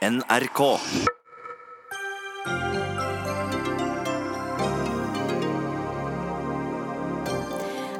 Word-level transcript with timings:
NRK. 0.00 0.60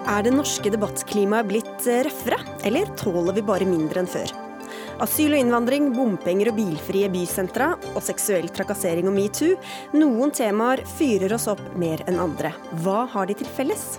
Er 0.09 0.23
det 0.25 0.33
norske 0.33 0.73
debattklimaet 0.73 1.51
blitt 1.51 1.85
eh, 1.85 2.01
røffere, 2.07 2.39
eller 2.65 2.89
tåler 2.97 3.37
vi 3.37 3.45
bare 3.45 3.69
mindre 3.69 4.01
enn 4.01 4.09
før? 4.09 4.33
Asyl 5.05 5.37
og 5.37 5.43
innvandring, 5.43 5.91
bompenger 5.93 6.55
og 6.55 6.57
bilfrie 6.63 7.11
bysentra, 7.13 7.75
og 7.93 8.01
seksuell 8.07 8.49
trakassering 8.49 9.13
og 9.13 9.19
metoo. 9.19 9.59
Noen 9.93 10.33
temaer 10.33 10.87
fyrer 10.97 11.37
oss 11.37 11.51
opp 11.53 11.61
mer 11.77 12.01
enn 12.09 12.23
andre. 12.23 12.55
Hva 12.81 13.03
har 13.13 13.29
de 13.29 13.37
til 13.43 13.53
felles? 13.61 13.91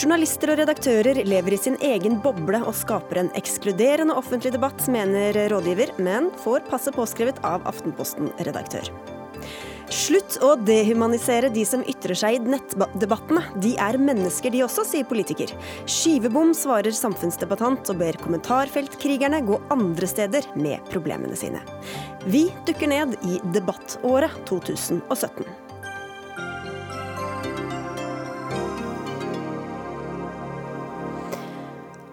Journalister 0.00 0.48
og 0.48 0.56
redaktører 0.62 1.18
lever 1.28 1.52
i 1.52 1.56
sin 1.60 1.74
egen 1.84 2.14
boble 2.24 2.62
og 2.64 2.72
skaper 2.78 3.18
en 3.20 3.26
ekskluderende 3.36 4.14
offentlig 4.16 4.54
debatt, 4.54 4.86
mener 4.88 5.36
rådgiver, 5.52 5.92
men 6.00 6.30
får 6.40 6.64
passe 6.70 6.94
påskrevet 6.96 7.42
av 7.44 7.66
Aftenposten-redaktør. 7.68 8.88
Slutt 9.92 10.38
å 10.46 10.54
dehumanisere 10.56 11.50
de 11.52 11.66
som 11.68 11.84
ytrer 11.84 12.16
seg 12.16 12.38
i 12.38 12.52
nettdebattene. 12.54 13.42
De 13.60 13.74
er 13.76 14.00
mennesker 14.00 14.54
de 14.54 14.62
også, 14.64 14.86
sier 14.88 15.04
politiker. 15.04 15.52
Skivebom, 15.84 16.54
svarer 16.56 16.96
samfunnsdebattant 16.96 17.92
og 17.92 18.00
ber 18.00 18.16
kommentarfeltkrigerne 18.24 19.42
gå 19.44 19.60
andre 19.74 20.08
steder 20.08 20.48
med 20.56 20.80
problemene 20.94 21.36
sine. 21.36 21.60
Vi 22.24 22.46
dukker 22.70 22.88
ned 22.88 23.18
i 23.28 23.42
debattåret 23.52 24.46
2017. 24.48 25.44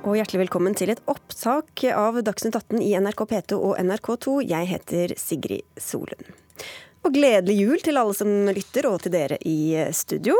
Og 0.07 0.15
hjertelig 0.15 0.45
velkommen 0.45 0.71
til 0.71 0.87
et 0.93 1.01
opptak 1.11 1.81
av 1.91 2.15
Dagsnytt 2.23 2.55
18 2.55 2.79
i 2.79 2.93
NRK 2.95 3.25
P2 3.27 3.57
og 3.59 3.73
NRK2. 3.75 4.35
Jeg 4.47 4.69
heter 4.69 5.11
Sigrid 5.19 5.65
Solund. 5.83 6.29
Og 7.03 7.11
gledelig 7.11 7.57
jul 7.57 7.83
til 7.83 7.99
alle 7.99 8.15
som 8.15 8.29
lytter, 8.47 8.87
og 8.87 9.01
til 9.03 9.11
dere 9.11 9.35
i 9.43 9.75
studio. 9.91 10.37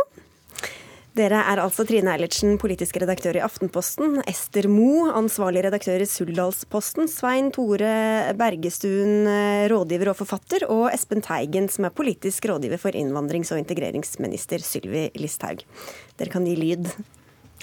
Dere 1.19 1.41
er 1.51 1.59
altså 1.59 1.83
Trine 1.89 2.13
Eilertsen, 2.13 2.55
politisk 2.61 2.95
redaktør 3.03 3.41
i 3.41 3.43
Aftenposten, 3.43 4.21
Ester 4.31 4.69
Mo, 4.71 5.09
ansvarlig 5.11 5.65
redaktør 5.67 5.99
i 5.99 6.07
Suldalsposten, 6.07 7.11
Svein 7.11 7.51
Tore 7.51 7.91
Bergestuen, 8.39 9.27
rådgiver 9.67 10.13
og 10.13 10.19
forfatter, 10.21 10.69
og 10.71 10.87
Espen 10.93 11.25
Teigen, 11.27 11.67
som 11.67 11.89
er 11.89 11.97
politisk 11.97 12.47
rådgiver 12.47 12.79
for 12.87 12.95
innvandrings- 12.95 13.51
og 13.51 13.59
integreringsminister 13.65 14.63
Sylvi 14.63 15.09
Listhaug. 15.19 15.67
Dere 16.15 16.37
kan 16.37 16.47
gi 16.47 16.55
lyd. 16.55 16.93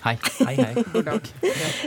Hei. 0.05 0.19
Hei, 0.45 0.55
hei. 0.59 0.83
God 0.93 1.07
dag. 1.09 1.29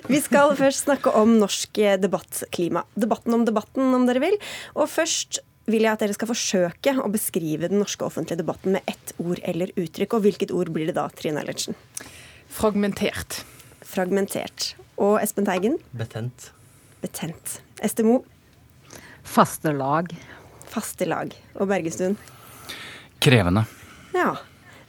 Vi 0.09 0.19
skal 0.25 0.55
først 0.57 0.87
snakke 0.87 1.11
om 1.13 1.35
norsk 1.37 1.77
debattklima. 2.01 2.81
Debatten 2.97 3.35
om 3.37 3.43
debatten, 3.45 3.91
om 3.93 4.07
dere 4.09 4.23
vil. 4.23 4.37
Og 4.73 4.89
først 4.89 5.37
vil 5.69 5.85
jeg 5.85 5.91
at 5.91 6.01
dere 6.01 6.15
skal 6.15 6.31
forsøke 6.31 6.95
å 7.03 7.11
beskrive 7.13 7.69
den 7.69 7.77
norske 7.83 8.07
offentlige 8.07 8.39
debatten 8.41 8.73
med 8.73 8.89
ett 8.89 9.13
ord 9.21 9.37
eller 9.45 9.69
uttrykk. 9.77 10.17
Og 10.17 10.25
hvilket 10.25 10.55
ord 10.55 10.73
blir 10.73 10.89
det 10.89 10.97
da, 10.97 11.05
Trine 11.13 11.43
Eilertsen? 11.43 11.77
Fragmentert. 12.57 13.43
Fragmentert. 13.85 14.71
Og 14.97 15.19
Espen 15.21 15.45
Teigen? 15.45 15.77
Betent. 15.93 16.49
Betent. 17.03 17.59
Ester 17.85 18.07
Mo? 18.07 18.23
Faste 19.27 19.75
lag. 19.77 20.09
Faste 20.73 21.05
lag. 21.05 21.37
Og 21.59 21.69
Bergestuen? 21.69 22.17
Krevende. 23.21 23.67
Ja. 24.17 24.31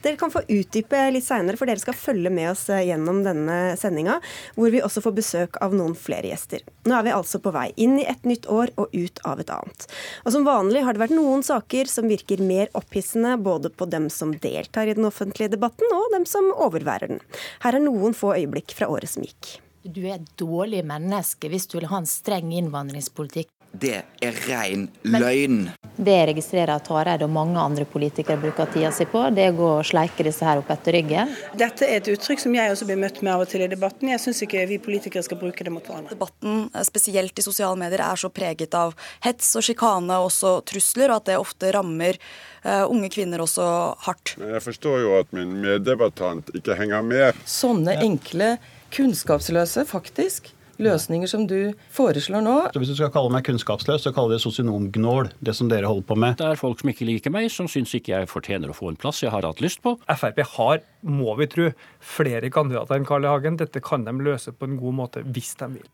Dere 0.03 0.17
kan 0.17 0.31
få 0.31 0.45
utdype 0.47 1.01
litt 1.11 1.27
seinere, 1.27 1.59
for 1.59 1.67
dere 1.67 1.83
skal 1.83 1.97
følge 1.99 2.31
med 2.31 2.53
oss 2.53 2.69
gjennom 2.71 3.25
denne 3.27 3.59
sendinga, 3.81 4.21
hvor 4.55 4.71
vi 4.71 4.83
også 4.85 5.03
får 5.03 5.17
besøk 5.17 5.59
av 5.65 5.75
noen 5.75 5.97
flere 5.99 6.31
gjester. 6.31 6.63
Nå 6.87 6.95
er 6.95 7.09
vi 7.09 7.15
altså 7.17 7.41
på 7.43 7.53
vei 7.55 7.67
inn 7.75 7.99
i 7.99 8.07
et 8.07 8.29
nytt 8.29 8.47
år 8.47 8.71
og 8.79 8.95
ut 8.95 9.23
av 9.27 9.43
et 9.43 9.51
annet. 9.51 9.89
Og 10.23 10.35
Som 10.35 10.47
vanlig 10.47 10.85
har 10.87 10.95
det 10.95 11.03
vært 11.03 11.17
noen 11.19 11.43
saker 11.43 11.91
som 11.91 12.07
virker 12.11 12.39
mer 12.39 12.71
opphissende 12.79 13.35
både 13.43 13.75
på 13.75 13.91
dem 13.91 14.07
som 14.13 14.37
deltar 14.39 14.87
i 14.87 14.95
den 14.95 15.09
offentlige 15.09 15.57
debatten, 15.57 15.91
og 15.91 16.13
dem 16.15 16.29
som 16.31 16.53
overværer 16.55 17.17
den. 17.17 17.25
Her 17.65 17.75
er 17.75 17.83
noen 17.83 18.15
få 18.15 18.37
øyeblikk 18.39 18.77
fra 18.79 18.91
året 18.93 19.11
som 19.11 19.27
gikk. 19.27 19.59
Du 19.83 20.03
er 20.05 20.19
et 20.19 20.33
dårlig 20.39 20.85
menneske 20.87 21.51
hvis 21.51 21.67
du 21.67 21.79
vil 21.79 21.91
ha 21.91 22.03
en 22.03 22.09
streng 22.09 22.55
innvandringspolitikk. 22.55 23.51
Det 23.79 23.99
er 24.25 24.39
rein 24.49 24.89
løgn. 25.07 25.69
Det 25.99 26.15
jeg 26.15 26.27
registrerer 26.33 26.73
at 26.79 26.89
Hareide 26.91 27.27
og 27.27 27.31
mange 27.35 27.61
andre 27.63 27.85
politikere 27.87 28.39
bruker 28.41 28.67
tida 28.73 28.91
si 28.95 29.07
på, 29.07 29.21
det 29.35 29.45
er 29.45 29.53
å 29.53 29.59
gå 29.59 29.69
og 29.77 29.87
sleike 29.87 30.25
disse 30.27 30.47
her 30.47 30.59
opp 30.59 30.71
etter 30.75 30.97
ryggen. 30.97 31.31
Dette 31.59 31.87
er 31.87 32.01
et 32.01 32.11
uttrykk 32.11 32.43
som 32.43 32.57
jeg 32.57 32.73
også 32.73 32.89
blir 32.89 32.99
møtt 32.99 33.21
med 33.23 33.35
av 33.35 33.45
og 33.45 33.51
til 33.53 33.63
i 33.63 33.71
debatten. 33.71 34.11
Jeg 34.11 34.23
syns 34.23 34.43
ikke 34.47 34.65
vi 34.71 34.81
politikere 34.83 35.23
skal 35.27 35.39
bruke 35.39 35.67
det 35.67 35.75
mot 35.75 35.87
hverandre. 35.87 36.17
Debatten, 36.17 36.67
spesielt 36.89 37.39
i 37.39 37.47
sosiale 37.47 37.79
medier, 37.79 38.03
er 38.03 38.19
så 38.19 38.33
preget 38.35 38.75
av 38.79 38.97
hets 39.27 39.53
og 39.59 39.67
sjikane 39.69 40.19
og 40.19 40.33
også 40.33 40.57
trusler, 40.73 41.13
og 41.13 41.23
at 41.23 41.31
det 41.31 41.39
ofte 41.39 41.73
rammer 41.79 42.19
uh, 42.65 42.85
unge 42.91 43.13
kvinner 43.15 43.47
også 43.47 43.69
hardt. 44.09 44.35
Men 44.43 44.57
jeg 44.57 44.67
forstår 44.67 45.03
jo 45.05 45.17
at 45.21 45.35
min 45.37 45.55
meddebattant 45.63 46.51
ikke 46.59 46.79
henger 46.79 47.07
med. 47.07 47.43
Sånne 47.47 47.99
enkle, 48.03 48.57
kunnskapsløse, 48.95 49.87
faktisk, 49.87 50.55
løsninger 50.83 51.31
som 51.31 51.47
du 51.51 51.73
foreslår 51.95 52.45
nå. 52.45 52.57
Så 52.75 52.83
hvis 52.83 52.93
du 52.93 52.97
skal 52.99 53.13
kalle 53.15 53.33
meg 53.35 53.47
kunnskapsløs, 53.49 54.05
så 54.05 54.13
kaller 54.15 54.37
det 54.37 54.43
sosionomgnål, 54.45 55.33
det 55.45 55.55
som 55.59 55.71
dere 55.71 55.91
holder 55.91 56.07
på 56.09 56.19
med. 56.19 56.39
Det 56.41 56.47
er 56.49 56.61
folk 56.61 56.83
som 56.83 56.93
ikke 56.93 57.09
liker 57.09 57.35
meg, 57.35 57.51
som 57.53 57.69
syns 57.71 57.95
ikke 57.99 58.15
jeg 58.15 58.31
fortjener 58.31 58.73
å 58.73 58.77
få 58.77 58.93
en 58.93 59.01
plass 59.01 59.23
jeg 59.25 59.33
har 59.35 59.47
hatt 59.47 59.63
lyst 59.65 59.83
på. 59.85 59.97
Frp 60.09 60.43
har, 60.55 60.83
må 61.07 61.37
vi 61.39 61.49
tro, 61.51 61.69
flere 62.03 62.51
kandidater 62.55 62.99
enn 62.99 63.07
Carl 63.09 63.27
I. 63.27 63.33
Hagen. 63.33 63.59
Dette 63.61 63.83
kan 63.85 64.07
de 64.07 64.15
løse 64.25 64.55
på 64.55 64.69
en 64.69 64.79
god 64.81 64.99
måte 65.03 65.25
hvis 65.27 65.55
de 65.61 65.71
vil. 65.77 65.89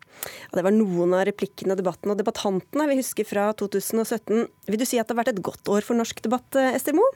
Ja, 0.49 0.59
det 0.59 0.67
var 0.67 0.75
noen 0.77 1.17
av 1.17 1.27
replikkene 1.28 1.75
og 1.75 1.83
debatten 1.83 2.12
og 2.12 2.21
debattantene 2.21 2.89
vi 2.91 3.00
husker 3.00 3.28
fra 3.28 3.50
2017. 3.59 4.44
Vil 4.71 4.81
du 4.81 4.87
si 4.89 5.00
at 5.00 5.09
det 5.09 5.17
har 5.17 5.25
vært 5.25 5.34
et 5.34 5.44
godt 5.44 5.73
år 5.73 5.87
for 5.87 5.99
norsk 5.99 6.23
debatt, 6.25 6.61
Ester 6.75 6.97
Moe? 6.97 7.12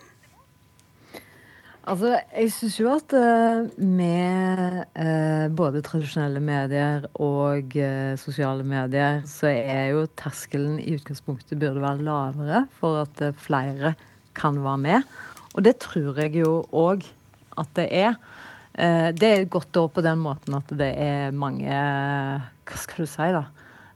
Altså, 1.87 2.19
jeg 2.35 2.51
syns 2.53 2.77
jo 2.81 2.89
at 2.91 3.13
uh, 3.17 3.69
med 3.81 4.81
uh, 4.99 5.47
både 5.57 5.81
tradisjonelle 5.87 6.41
medier 6.45 7.07
og 7.15 7.77
uh, 7.79 8.13
sosiale 8.21 8.67
medier, 8.67 9.23
så 9.31 9.49
er 9.53 9.95
jo 9.95 10.03
terskelen 10.19 10.81
i 10.83 10.97
utgangspunktet 10.99 11.61
burde 11.61 11.81
være 11.85 12.05
lavere 12.05 12.65
for 12.81 13.05
at 13.07 13.23
flere 13.41 13.95
kan 14.37 14.59
være 14.65 14.83
med. 14.85 15.15
Og 15.55 15.65
det 15.65 15.79
tror 15.87 16.19
jeg 16.21 16.37
jo 16.43 16.59
òg 16.77 17.07
at 17.59 17.73
det 17.75 17.89
er. 17.91 18.19
det 19.19 19.29
er 19.29 19.49
godt 19.51 19.73
da 19.75 19.89
på 19.91 20.03
den 20.05 20.21
måten 20.23 20.55
at 20.55 20.69
det 20.79 20.93
er 21.03 21.33
mange 21.35 21.67
Hva 21.67 22.77
skal 22.79 23.03
du 23.03 23.11
si, 23.11 23.27
da? 23.35 23.49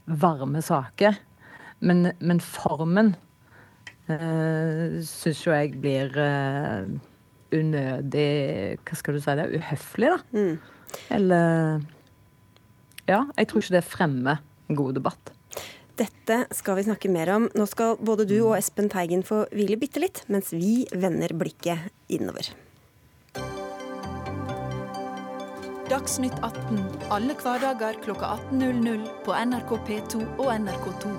Varme 0.06 0.62
saker. 0.64 1.20
Men, 1.78 2.08
men 2.18 2.40
formen 2.42 3.12
eh, 4.10 4.98
syns 5.06 5.44
jo 5.46 5.54
jeg 5.54 5.76
blir 5.78 6.18
unødig 7.52 8.78
Hva 8.86 8.98
skal 8.98 9.16
du 9.16 9.22
si 9.22 9.36
det? 9.38 9.48
Uhøflig, 9.58 10.10
da. 10.14 10.18
Mm. 10.32 10.56
Eller 11.18 11.84
Ja, 13.08 13.24
jeg 13.36 13.48
tror 13.50 13.62
ikke 13.62 13.76
det 13.76 13.86
fremmer 13.86 14.42
en 14.70 14.78
god 14.78 14.98
debatt. 14.98 15.32
Dette 15.98 16.38
skal 16.56 16.78
vi 16.78 16.86
snakke 16.86 17.10
mer 17.12 17.28
om. 17.34 17.48
Nå 17.58 17.66
skal 17.68 17.98
både 18.00 18.24
du 18.28 18.38
og 18.40 18.56
Espen 18.56 18.88
Teigen 18.92 19.24
få 19.26 19.44
hvile 19.52 19.76
bitte 19.80 20.00
litt, 20.00 20.22
mens 20.32 20.52
vi 20.56 20.86
vender 20.94 21.34
blikket 21.36 21.90
innover. 22.08 22.48
Dagsnytt 25.92 26.38
18 26.40 26.78
alle 27.12 27.34
hverdager 27.36 27.98
klokka 28.00 28.38
18.00 28.54 29.04
på 29.26 29.36
NRK 29.36 29.74
P2 29.90 30.22
og 30.40 30.48
NRK2. 30.54 31.12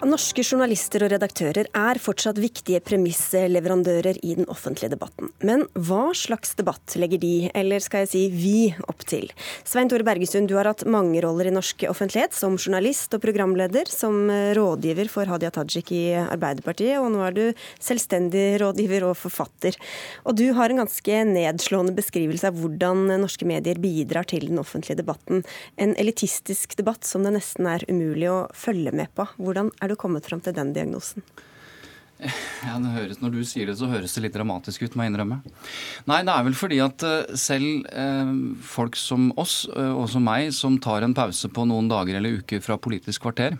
Norske 0.00 0.40
journalister 0.40 1.02
og 1.04 1.10
redaktører 1.12 1.66
er 1.76 1.98
fortsatt 2.00 2.38
viktige 2.40 2.78
premissleverandører 2.80 4.16
i 4.24 4.32
den 4.38 4.46
offentlige 4.48 4.94
debatten. 4.94 5.28
Men 5.44 5.66
hva 5.76 6.14
slags 6.16 6.54
debatt 6.56 6.94
legger 6.96 7.20
de, 7.20 7.50
eller 7.52 7.84
skal 7.84 8.06
jeg 8.06 8.08
si 8.08 8.22
vi, 8.32 8.54
opp 8.88 9.04
til? 9.04 9.28
Svein 9.68 9.90
Tore 9.92 10.06
Bergestuen, 10.06 10.48
du 10.48 10.54
har 10.56 10.70
hatt 10.70 10.86
mange 10.88 11.20
roller 11.20 11.50
i 11.50 11.52
norsk 11.52 11.84
offentlighet, 11.90 12.32
som 12.32 12.56
journalist 12.56 13.12
og 13.12 13.20
programleder, 13.20 13.92
som 13.92 14.32
rådgiver 14.56 15.10
for 15.12 15.28
Hadia 15.28 15.50
Tajik 15.52 15.92
i 15.92 16.02
Arbeiderpartiet, 16.22 16.96
og 16.96 17.10
nå 17.12 17.20
er 17.26 17.36
du 17.36 17.42
selvstendig 17.76 18.56
rådgiver 18.64 19.04
og 19.10 19.18
forfatter. 19.20 19.76
Og 20.24 20.38
du 20.40 20.46
har 20.56 20.72
en 20.72 20.80
ganske 20.80 21.20
nedslående 21.28 21.92
beskrivelse 22.00 22.48
av 22.48 22.56
hvordan 22.56 23.04
norske 23.20 23.44
medier 23.48 23.76
bidrar 23.76 24.24
til 24.32 24.48
den 24.48 24.64
offentlige 24.64 25.02
debatten. 25.02 25.44
En 25.76 25.92
elitistisk 26.00 26.78
debatt 26.80 27.04
som 27.04 27.28
det 27.28 27.36
nesten 27.36 27.68
er 27.68 27.84
umulig 27.92 28.32
å 28.32 28.40
følge 28.56 28.96
med 28.96 29.12
på. 29.12 29.28
Hvordan 29.36 29.68
er 29.76 29.89
du 29.90 29.98
kommet 30.00 30.26
fram 30.26 30.42
til 30.44 30.56
den 30.56 30.74
diagnosen? 30.76 31.24
Ja, 32.20 32.74
høres, 32.76 33.22
Når 33.22 33.32
du 33.32 33.40
sier 33.48 33.70
det, 33.70 33.78
så 33.80 33.88
høres 33.88 34.12
det 34.12 34.26
litt 34.26 34.34
dramatisk 34.36 34.82
ut, 34.84 34.96
må 34.96 35.06
jeg 35.06 35.14
innrømme. 35.14 35.38
Nei, 36.10 36.18
det 36.26 36.34
er 36.34 36.44
vel 36.44 36.58
fordi 36.58 36.80
at 36.84 37.04
selv 37.40 37.86
eh, 37.88 38.34
folk 38.60 38.98
som 39.00 39.30
oss, 39.40 39.62
og 39.72 40.04
som 40.12 40.26
meg, 40.28 40.50
som 40.52 40.76
tar 40.82 41.06
en 41.06 41.16
pause 41.16 41.48
på 41.48 41.64
noen 41.68 41.88
dager 41.88 42.20
eller 42.20 42.42
uker 42.42 42.60
fra 42.64 42.76
Politisk 42.76 43.24
kvarter, 43.24 43.56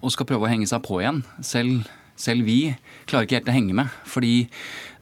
og 0.00 0.12
skal 0.12 0.28
prøve 0.28 0.48
å 0.48 0.52
henge 0.52 0.68
seg 0.70 0.80
på 0.84 1.02
igjen, 1.02 1.22
selv 1.44 1.84
selv 2.16 2.48
vi 2.48 2.60
klarer 3.08 3.26
ikke 3.26 3.40
helt 3.40 3.50
å 3.52 3.56
henge 3.56 3.76
med. 3.76 3.96
Fordi 4.08 4.46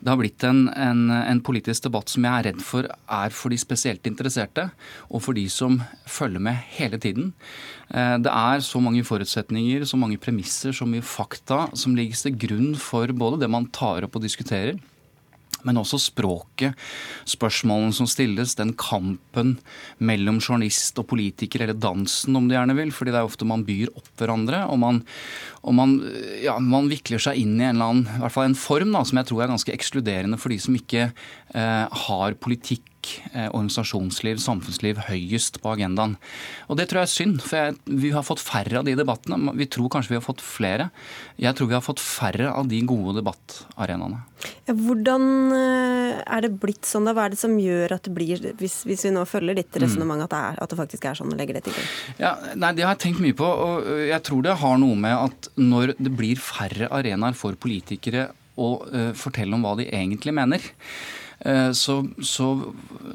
det 0.04 0.12
har 0.12 0.18
blitt 0.20 0.44
en, 0.44 0.66
en, 0.68 1.06
en, 1.16 1.40
politisk 1.44 1.86
debatt 1.86 2.12
som 2.12 2.26
jeg 2.26 2.36
er 2.36 2.46
redd 2.50 2.60
for 2.60 2.84
er 2.84 3.32
for 3.32 3.52
de 3.52 3.56
spesielt 3.60 4.04
interesserte, 4.04 4.66
og 5.08 5.22
for 5.24 5.36
de 5.36 5.46
som 5.48 5.78
følger 6.04 6.44
med 6.44 6.60
hele 6.76 7.00
tiden. 7.00 7.30
Eh, 7.88 8.18
det 8.20 8.28
er 8.28 8.64
så 8.64 8.82
mange 8.84 9.04
forutsetninger, 9.08 9.86
så 9.88 9.96
mange 10.00 10.20
premisser, 10.20 10.76
så 10.76 10.84
mye 10.88 11.04
fakta 11.04 11.70
som 11.72 11.96
ligger 11.96 12.20
til 12.20 12.36
grunn 12.46 12.74
for 12.76 13.08
både 13.16 13.40
det 13.40 13.48
man 13.52 13.70
tar 13.72 14.04
opp 14.04 14.20
og 14.20 14.26
diskuterer, 14.26 14.76
men 15.64 15.80
også 15.80 16.00
språket, 16.02 16.78
spørsmålene 17.28 17.96
som 17.96 18.08
stilles, 18.10 18.56
den 18.58 18.74
kampen 18.78 19.56
mellom 19.98 20.40
journalist 20.42 20.98
og 21.00 21.08
politiker, 21.12 21.64
eller 21.64 21.78
dansen 21.78 22.36
om 22.38 22.48
du 22.48 22.56
gjerne 22.56 22.76
vil, 22.78 22.92
fordi 22.94 23.14
det 23.14 23.20
er 23.22 23.28
ofte 23.28 23.48
man 23.48 23.66
byr 23.66 23.92
opp 23.94 24.10
hverandre. 24.20 24.64
Og 24.70 24.80
man, 24.82 25.02
og 25.64 25.76
man, 25.76 25.98
ja, 26.44 26.56
man 26.62 26.90
vikler 26.92 27.22
seg 27.22 27.40
inn 27.42 27.56
i 27.58 27.66
en 27.66 27.76
eller 27.76 27.92
annen, 27.92 28.08
i 28.08 28.24
hvert 28.24 28.36
fall 28.36 28.50
en 28.50 28.58
form 28.58 28.94
da, 28.94 29.04
som 29.08 29.20
jeg 29.20 29.30
tror 29.30 29.44
er 29.44 29.54
ganske 29.54 29.74
ekskluderende 29.74 30.40
for 30.40 30.54
de 30.54 30.60
som 30.62 30.76
ikke 30.78 31.08
eh, 31.10 32.02
har 32.06 32.40
politikk 32.44 32.88
eh, 33.32 33.48
organisasjonsliv, 33.48 34.40
samfunnsliv 34.42 35.00
høyest 35.08 35.60
på 35.62 35.72
agendaen. 35.74 36.16
Og 36.68 36.78
Det 36.78 36.88
tror 36.90 37.02
jeg 37.02 37.08
er 37.08 37.14
synd, 37.14 37.40
for 37.44 37.58
jeg, 37.60 37.78
vi 38.02 38.12
har 38.14 38.26
fått 38.26 38.42
færre 38.42 38.80
av 38.80 38.88
de 38.88 38.96
debattene. 38.98 39.54
Vi 39.58 39.68
tror 39.70 39.90
kanskje 39.92 40.14
vi 40.14 40.18
har 40.20 40.26
fått 40.26 40.44
flere. 40.44 40.90
Jeg 41.40 41.56
tror 41.56 41.70
vi 41.70 41.76
har 41.78 41.84
fått 41.84 42.02
færre 42.02 42.52
av 42.52 42.68
de 42.70 42.80
gode 42.86 43.16
debattarenaene. 43.20 44.22
Ja, 44.68 44.74
hvordan 44.76 45.26
eh, 45.56 46.20
er 46.24 46.44
det 46.44 46.52
blitt 46.60 46.84
sånn? 46.88 47.08
da? 47.08 47.14
Hva 47.16 47.26
er 47.26 47.34
det 47.34 47.40
som 47.40 47.56
gjør 47.60 47.96
at 47.96 48.06
det 48.06 48.14
blir, 48.16 48.44
hvis, 48.60 48.82
hvis 48.88 49.06
vi 49.08 49.14
nå 49.14 49.24
følger 49.28 49.58
ditt 49.58 49.80
resonnement, 49.80 50.26
at, 50.26 50.60
at, 50.60 50.70
det 50.70 50.80
faktisk 50.80 51.08
er 51.08 51.18
sånn 51.18 51.32
og 51.32 51.40
legger 51.40 51.58
det 51.58 51.66
til 51.66 51.76
grunn? 51.76 51.90
Ja, 52.20 52.36
nei, 52.54 52.74
Det 52.76 52.86
har 52.86 52.96
jeg 52.96 53.04
tenkt 53.06 53.24
mye 53.24 53.36
på. 53.36 53.48
og 53.48 53.90
Jeg 54.04 54.22
tror 54.26 54.44
det 54.44 54.60
har 54.60 54.80
noe 54.80 54.96
med 55.06 55.16
at 55.16 55.50
når 55.60 55.96
det 55.98 56.12
blir 56.14 56.40
færre 56.40 56.90
arenaer 56.92 57.36
for 57.38 57.56
politikere 57.60 58.30
å 58.60 58.70
uh, 58.86 59.12
fortelle 59.18 59.56
om 59.56 59.64
hva 59.66 59.74
de 59.80 59.88
egentlig 59.90 60.34
mener, 60.34 60.62
så, 61.74 61.96
så, 62.22 62.48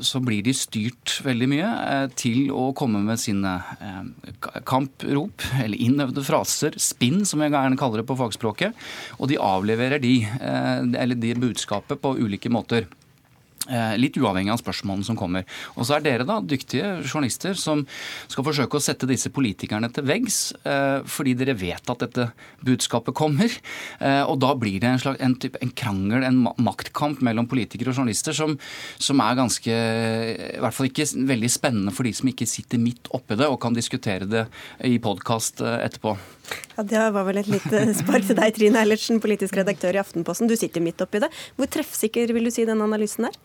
så, 0.04 0.20
blir 0.24 0.44
de 0.46 0.54
styrt 0.56 1.20
veldig 1.26 1.48
mye 1.50 1.70
eh, 1.70 2.06
til 2.20 2.52
å 2.54 2.70
komme 2.78 3.02
med 3.06 3.22
sine 3.22 3.56
eh, 3.80 4.62
kamprop, 4.68 5.46
eller 5.64 5.80
innøvde 5.80 6.24
fraser, 6.28 6.78
spinn, 6.82 7.24
som 7.26 7.42
jeg 7.44 7.56
gjerne 7.56 7.80
kaller 7.80 8.04
det 8.04 8.10
på 8.10 8.18
fagspråket. 8.20 8.88
Og 9.18 9.32
de 9.32 9.40
avleverer 9.42 10.02
de, 10.04 10.14
eller 10.40 11.20
de 11.20 11.36
budskapet 11.40 12.02
på 12.02 12.16
ulike 12.20 12.52
måter. 12.52 12.90
Eh, 13.70 13.96
litt 14.02 14.18
uavhengig 14.18 14.50
av 14.50 14.62
spørsmålene 14.64 15.06
som 15.06 15.18
kommer. 15.18 15.46
Og 15.76 15.86
så 15.86 15.98
er 15.98 16.06
dere 16.06 16.26
da 16.26 16.40
dyktige 16.42 17.04
journalister 17.04 17.54
som 17.60 17.84
skal 18.26 18.46
forsøke 18.48 18.80
å 18.80 18.82
sette 18.82 19.06
disse 19.10 19.30
politikerne 19.34 19.92
til 19.94 20.08
veggs, 20.10 20.40
eh, 20.66 21.06
fordi 21.06 21.36
dere 21.38 21.54
vet 21.54 21.92
at 21.94 22.02
dette 22.02 22.32
budskapet 22.66 23.14
kommer. 23.14 23.54
Eh, 24.02 24.24
og 24.24 24.40
da 24.42 24.56
blir 24.58 24.80
det 24.82 24.90
en, 24.90 25.02
slags, 25.04 25.22
en, 25.22 25.36
type, 25.36 25.62
en 25.62 25.70
krangel, 25.70 26.26
en 26.26 26.42
maktkamp 26.58 27.22
mellom 27.22 27.46
politikere 27.46 27.94
og 27.94 28.00
journalister 28.02 28.34
som, 28.34 28.58
som, 28.98 29.20
er 29.20 29.38
ganske 29.38 29.70
I 29.70 30.60
hvert 30.64 30.74
fall 30.74 30.88
ikke 30.88 31.06
veldig 31.30 31.50
spennende 31.52 31.94
for 31.94 32.08
de 32.08 32.14
som 32.16 32.30
ikke 32.32 32.48
sitter 32.50 32.82
midt 32.82 33.12
oppi 33.14 33.38
det 33.38 33.50
og 33.52 33.60
kan 33.62 33.76
diskutere 33.76 34.26
det 34.26 34.48
i 34.88 34.98
podkast 35.04 35.62
etterpå. 35.62 36.16
Ja, 36.78 36.84
Det 36.84 37.06
var 37.14 37.26
vel 37.28 37.42
et 37.42 37.50
lite 37.52 37.82
spark 38.02 38.26
til 38.26 38.38
deg, 38.40 38.54
Trine 38.56 38.82
Eilertsen, 38.82 39.22
politisk 39.22 39.58
redaktør 39.60 39.98
i 39.98 40.02
Aftenposten. 40.02 40.50
Du 40.50 40.56
sitter 40.58 40.84
midt 40.84 41.02
oppi 41.04 41.22
det. 41.24 41.30
Hvor 41.60 41.70
treffsikker 41.70 42.34
vil 42.36 42.48
du 42.48 42.54
si 42.54 42.66
den 42.66 42.82
analysen 42.86 43.30
er? 43.30 43.38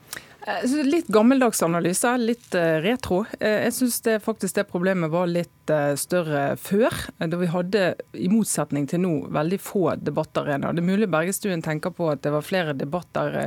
Litt 0.85 1.07
gammeldags 1.09 1.63
analyse, 1.65 2.11
litt 2.21 2.53
eh, 2.59 2.77
retro. 2.85 3.23
Eh, 3.41 3.63
jeg 3.65 3.75
syns 3.79 3.97
faktisk 4.21 4.59
det 4.59 4.67
problemet 4.69 5.09
var 5.13 5.31
litt 5.31 5.73
eh, 5.73 5.95
større 5.97 6.43
før. 6.61 6.93
Da 7.17 7.39
vi 7.41 7.49
hadde, 7.49 7.85
i 8.13 8.29
motsetning 8.29 8.85
til 8.91 9.01
nå, 9.07 9.13
veldig 9.33 9.59
få 9.65 9.87
debattarenaer. 10.05 10.77
Det 10.77 10.85
er 10.85 10.91
mulig 10.91 11.09
Bergestuen 11.15 11.65
tenker 11.65 11.95
på 11.97 12.11
at 12.13 12.21
det 12.27 12.35
var 12.35 12.45
flere 12.45 12.77
debatter, 12.77 13.39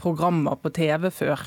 programmer 0.00 0.56
på 0.62 0.72
TV 0.72 1.10
før. 1.12 1.44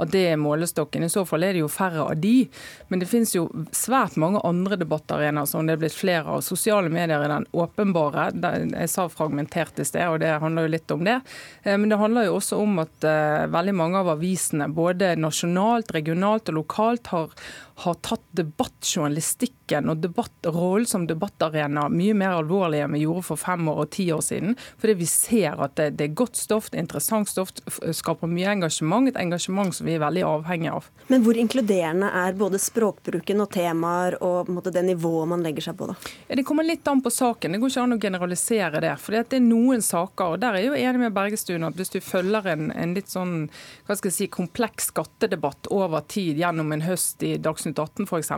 At 0.00 0.10
det 0.14 0.24
er 0.32 0.40
målestokken. 0.40 1.04
I 1.06 1.12
så 1.12 1.24
fall 1.28 1.46
er 1.46 1.54
det 1.54 1.62
jo 1.62 1.70
færre 1.70 2.06
av 2.08 2.16
de. 2.20 2.48
Men 2.90 3.02
det 3.02 3.08
finnes 3.10 3.34
jo 3.36 3.46
svært 3.74 4.16
mange 4.20 4.42
andre 4.46 4.78
debattarenaer 4.80 5.48
som 5.48 5.66
det 5.66 5.76
er 5.76 5.82
blitt 5.84 5.96
flere 5.96 6.36
av. 6.36 6.44
Sosiale 6.46 6.90
medier 6.92 7.22
er 7.22 7.30
den 7.30 7.48
åpenbare. 7.54 8.30
Jeg 8.34 8.90
sa 8.92 9.06
fragmentert 9.12 9.78
i 9.78 9.86
sted, 9.86 10.06
og 10.08 10.20
det 10.24 10.32
handler 10.42 10.66
jo 10.66 10.74
litt 10.74 10.94
om 10.94 11.04
det. 11.06 11.20
Men 11.64 11.88
det 11.92 12.00
handler 12.00 12.28
jo 12.28 12.38
også 12.38 12.58
om 12.64 12.80
at 12.82 13.06
veldig 13.54 13.76
mange 13.76 14.00
av 14.02 14.14
avisene, 14.16 14.70
både 14.74 15.14
nasjonalt, 15.20 15.94
regionalt 15.94 16.50
og 16.50 16.58
lokalt, 16.62 17.12
har, 17.14 17.30
har 17.74 17.94
tatt 18.06 18.22
debattjournalistikken 18.38 19.90
og 19.90 19.98
debattrollen 20.04 20.86
som 20.86 21.06
debattarena 21.10 21.88
mye 21.90 22.14
mer 22.14 22.36
alvorlig 22.38 22.84
enn 22.84 22.94
vi 22.94 23.02
gjorde 23.02 23.26
for 23.26 23.40
fem 23.40 23.66
år 23.70 23.80
og 23.84 23.90
ti 23.96 24.06
år 24.14 24.22
siden. 24.22 24.54
Fordi 24.78 24.94
vi 25.00 25.08
ser 25.10 25.58
at 25.58 25.74
det, 25.80 25.88
det 25.98 26.06
er 26.06 26.16
godt 26.20 26.38
stoff, 26.38 26.70
det 26.70 26.78
er 26.78 26.84
interessant 26.84 27.30
stoff, 27.30 27.50
skaper 27.98 28.30
mye 28.30 28.52
engasjement. 28.52 29.10
Et 29.10 29.18
engasjement 29.18 29.74
som 29.74 29.88
vi 29.88 29.96
er 29.96 30.04
veldig 30.04 30.22
avhengig 30.28 30.70
av. 30.70 30.86
Men 31.10 31.24
hvor 31.26 31.38
inkluderende 31.40 32.12
er 32.22 32.38
både 32.38 32.60
språkbruken 32.62 33.42
og 33.42 33.50
temaer 33.56 34.18
og 34.22 34.52
måte, 34.54 34.72
det 34.74 34.84
nivået 34.86 35.32
man 35.34 35.42
legger 35.44 35.68
seg 35.68 35.78
på, 35.80 35.90
da? 35.90 35.98
Ja, 36.28 36.38
det 36.38 36.46
kommer 36.46 36.66
litt 36.66 36.86
an 36.88 37.02
på 37.02 37.10
saken. 37.12 37.56
Det 37.56 37.62
går 37.62 37.74
ikke 37.74 37.88
an 37.88 37.98
å 37.98 38.00
generalisere 38.06 38.84
det. 38.84 38.94
For 39.02 39.18
det 39.18 39.40
er 39.40 39.44
noen 39.44 39.82
saker, 39.82 40.36
og 40.36 40.44
der 40.44 40.54
er 40.54 40.62
jeg 40.62 40.70
jo 40.70 40.78
enig 40.78 41.02
med 41.08 41.16
Bergestuen, 41.16 41.66
at 41.66 41.78
hvis 41.78 41.92
du 41.94 41.98
følger 42.04 42.52
en, 42.54 42.70
en 42.70 42.94
litt 42.94 43.10
sånn 43.10 43.34
hva 43.88 43.98
skal 43.98 44.12
jeg 44.12 44.16
si, 44.16 44.30
kompleks 44.32 44.92
skattedebatt 44.92 45.72
over 45.74 46.04
tid 46.08 46.38
gjennom 46.38 46.72
en 46.74 46.84
høst 46.86 47.22
i 47.26 47.34
Dagsnytt 47.42 47.63
Dagsnytt 47.64 47.78
18 47.78 48.04
f.eks. 48.04 48.30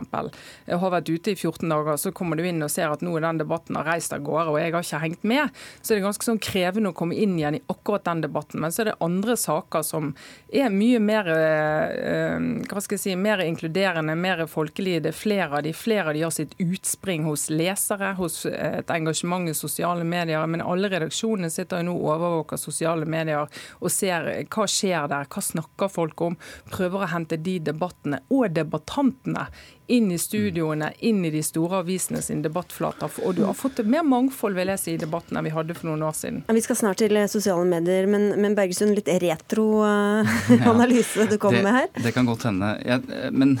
har 0.67 0.91
vært 0.91 1.09
ute 1.09 1.31
i 1.31 1.35
14 1.35 1.69
dager, 1.69 1.97
så 1.99 2.11
kommer 2.15 2.37
du 2.37 2.45
inn 2.47 2.63
og 2.63 2.71
ser 2.71 2.91
at 2.93 3.03
nå 3.03 3.15
er 3.17 3.25
den 3.25 3.41
debatten 3.41 3.75
har 3.75 3.87
reist 3.87 4.13
av 4.15 4.23
gårde, 4.23 4.53
og 4.53 4.59
jeg 4.61 4.73
har 4.73 4.85
ikke 4.85 5.01
hengt 5.03 5.27
med. 5.27 5.57
Så 5.81 5.93
det 5.93 5.99
er 5.99 6.05
ganske 6.07 6.27
sånn 6.27 6.41
krevende 6.43 6.91
å 6.91 6.97
komme 6.97 7.17
inn 7.17 7.35
igjen 7.37 7.59
i 7.59 7.63
akkurat 7.67 8.05
den 8.07 8.23
debatten. 8.23 8.61
Men 8.63 8.73
så 8.73 8.83
er 8.83 8.91
det 8.91 8.97
andre 9.03 9.37
saker 9.39 9.83
som 9.85 10.13
er 10.47 10.71
mye 10.73 11.01
mer 11.03 11.31
eh, 11.33 12.37
hva 12.67 12.83
skal 12.83 12.97
jeg 12.97 13.03
si, 13.03 13.15
mer 13.19 13.43
inkluderende, 13.43 14.15
mer 14.15 14.45
folkelige. 14.51 15.03
Det 15.05 15.13
er 15.13 15.19
flere 15.19 15.59
av 15.59 15.65
de. 15.65 15.73
Flere 15.77 16.11
av 16.11 16.17
de 16.17 16.23
har 16.25 16.35
sitt 16.35 16.55
utspring 16.63 17.27
hos 17.27 17.47
lesere, 17.51 18.13
hos 18.19 18.43
et 18.49 18.93
engasjement 18.93 19.49
i 19.49 19.55
sosiale 19.57 20.07
medier. 20.07 20.45
Men 20.47 20.63
alle 20.65 20.91
redaksjonene 20.93 21.51
sitter 21.53 21.83
jo 21.83 21.89
nå 21.91 21.97
og 21.97 22.13
overvåker 22.15 22.61
sosiale 22.61 23.07
medier 23.09 23.47
og 23.81 23.93
ser 23.93 24.29
hva 24.53 24.67
skjer 24.69 25.09
der, 25.11 25.27
hva 25.31 25.43
snakker 25.43 25.91
folk 25.91 26.23
om. 26.23 26.37
Prøver 26.71 27.03
å 27.03 27.11
hente 27.11 27.39
de 27.41 27.57
debattene 27.71 28.21
og 28.33 28.49
debattantene 28.55 29.16
debattantene 29.23 29.76
inn 29.87 30.11
i 30.11 30.17
studioene, 30.19 30.91
inn 30.99 31.23
i 31.25 31.31
de 31.31 31.41
store 31.45 31.81
avisene 31.81 32.21
sine 32.23 32.43
debattflater. 32.43 33.11
Og 33.23 33.37
du 33.37 33.43
har 33.47 33.55
fått 33.57 33.79
mer 33.87 34.03
mangfold 34.07 34.57
vil 34.57 34.71
jeg 34.73 34.81
si, 34.81 34.95
i 34.97 35.01
debatten 35.01 35.37
enn 35.37 35.47
vi 35.47 35.53
hadde 35.55 35.75
for 35.77 35.89
noen 35.89 36.03
år 36.07 36.15
siden. 36.17 36.41
Vi 36.51 36.63
skal 36.63 36.79
snart 36.79 36.99
til 37.01 37.15
eh, 37.15 37.29
sosiale 37.31 37.63
medier, 37.67 38.07
men, 38.11 38.29
men 38.41 38.55
Bergestuen, 38.57 38.95
litt 38.97 39.09
retro 39.23 39.67
uh, 39.85 40.37
analyse 40.73 41.23
ja, 41.23 41.29
du 41.29 41.37
kommer 41.41 41.63
med 41.63 41.77
her? 41.77 41.89
Det 42.03 42.13
kan 42.15 42.27
godt 42.27 42.47
hende. 42.49 42.73
Jeg, 42.83 43.31
men, 43.31 43.55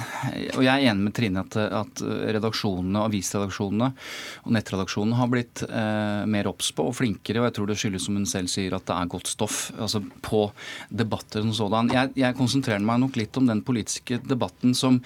og 0.55 0.65
jeg 0.65 0.73
er 0.73 0.91
enig 0.91 1.07
med 1.07 1.15
Trine 1.17 1.43
at, 1.45 1.57
at 1.83 2.03
redaksjonene, 2.37 3.05
avisredaksjonene 3.07 3.91
og 4.43 4.55
nettredaksjonene 4.55 5.19
har 5.19 5.31
blitt 5.31 5.63
eh, 5.67 6.23
mer 6.29 6.49
obs 6.51 6.73
på 6.75 6.87
og 6.89 6.95
flinkere. 6.99 7.41
Og 7.41 7.49
jeg 7.49 7.57
tror 7.57 7.71
det 7.71 7.79
skyldes, 7.79 8.07
som 8.07 8.19
hun 8.19 8.27
selv 8.29 8.51
sier, 8.51 8.75
at 8.75 8.87
det 8.87 8.95
er 8.97 9.11
godt 9.11 9.31
stoff 9.31 9.59
altså 9.77 10.01
på 10.25 10.43
debatter 10.89 11.43
som 11.45 11.53
sådan. 11.55 11.91
Jeg, 11.95 12.13
jeg 12.19 12.37
konsentrerer 12.37 12.83
meg 12.83 13.01
nok 13.03 13.17
litt 13.19 13.39
om 13.39 13.47
den 13.49 13.63
politiske 13.67 14.19
debatten 14.27 14.75
som, 14.77 14.99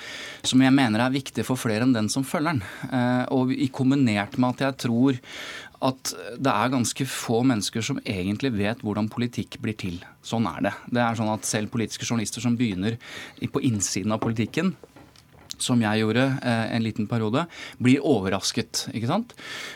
som 0.45 0.65
jeg 0.65 0.73
mener 0.75 1.05
er 1.05 1.10
er 1.11 1.19
viktig 1.19 1.45
for 1.47 1.59
flere 1.59 1.85
enn 1.85 1.95
den 1.95 2.09
som 2.11 2.25
følger 2.27 2.55
den. 2.55 2.63
Eh, 2.89 3.25
og 3.35 3.51
i 3.53 3.69
kombinert 3.73 4.39
med 4.39 4.55
at 4.55 4.65
jeg 4.67 4.79
tror 4.87 5.19
at 5.81 6.11
det 6.37 6.51
er 6.51 6.73
ganske 6.73 7.07
få 7.09 7.39
mennesker 7.49 7.85
som 7.85 7.99
egentlig 8.05 8.51
vet 8.53 8.83
hvordan 8.85 9.09
politikk 9.11 9.57
blir 9.63 9.77
til. 9.81 9.97
Sånn 10.25 10.45
er 10.49 10.67
det. 10.67 10.73
Det 10.93 11.01
er 11.01 11.17
sånn 11.17 11.31
at 11.33 11.47
Selv 11.49 11.71
politiske 11.73 12.05
journalister 12.05 12.43
som 12.43 12.55
begynner 12.57 12.99
på 13.41 13.63
innsiden 13.65 14.13
av 14.13 14.21
politikken, 14.21 14.75
som 15.63 15.81
jeg 15.83 16.01
gjorde 16.03 16.25
eh, 16.41 16.75
en 16.75 16.85
liten 16.85 17.07
periode, 17.09 17.45
blir 17.81 18.03
overrasket. 18.07 18.87
ikke 18.93 19.09
sant? 19.09 19.35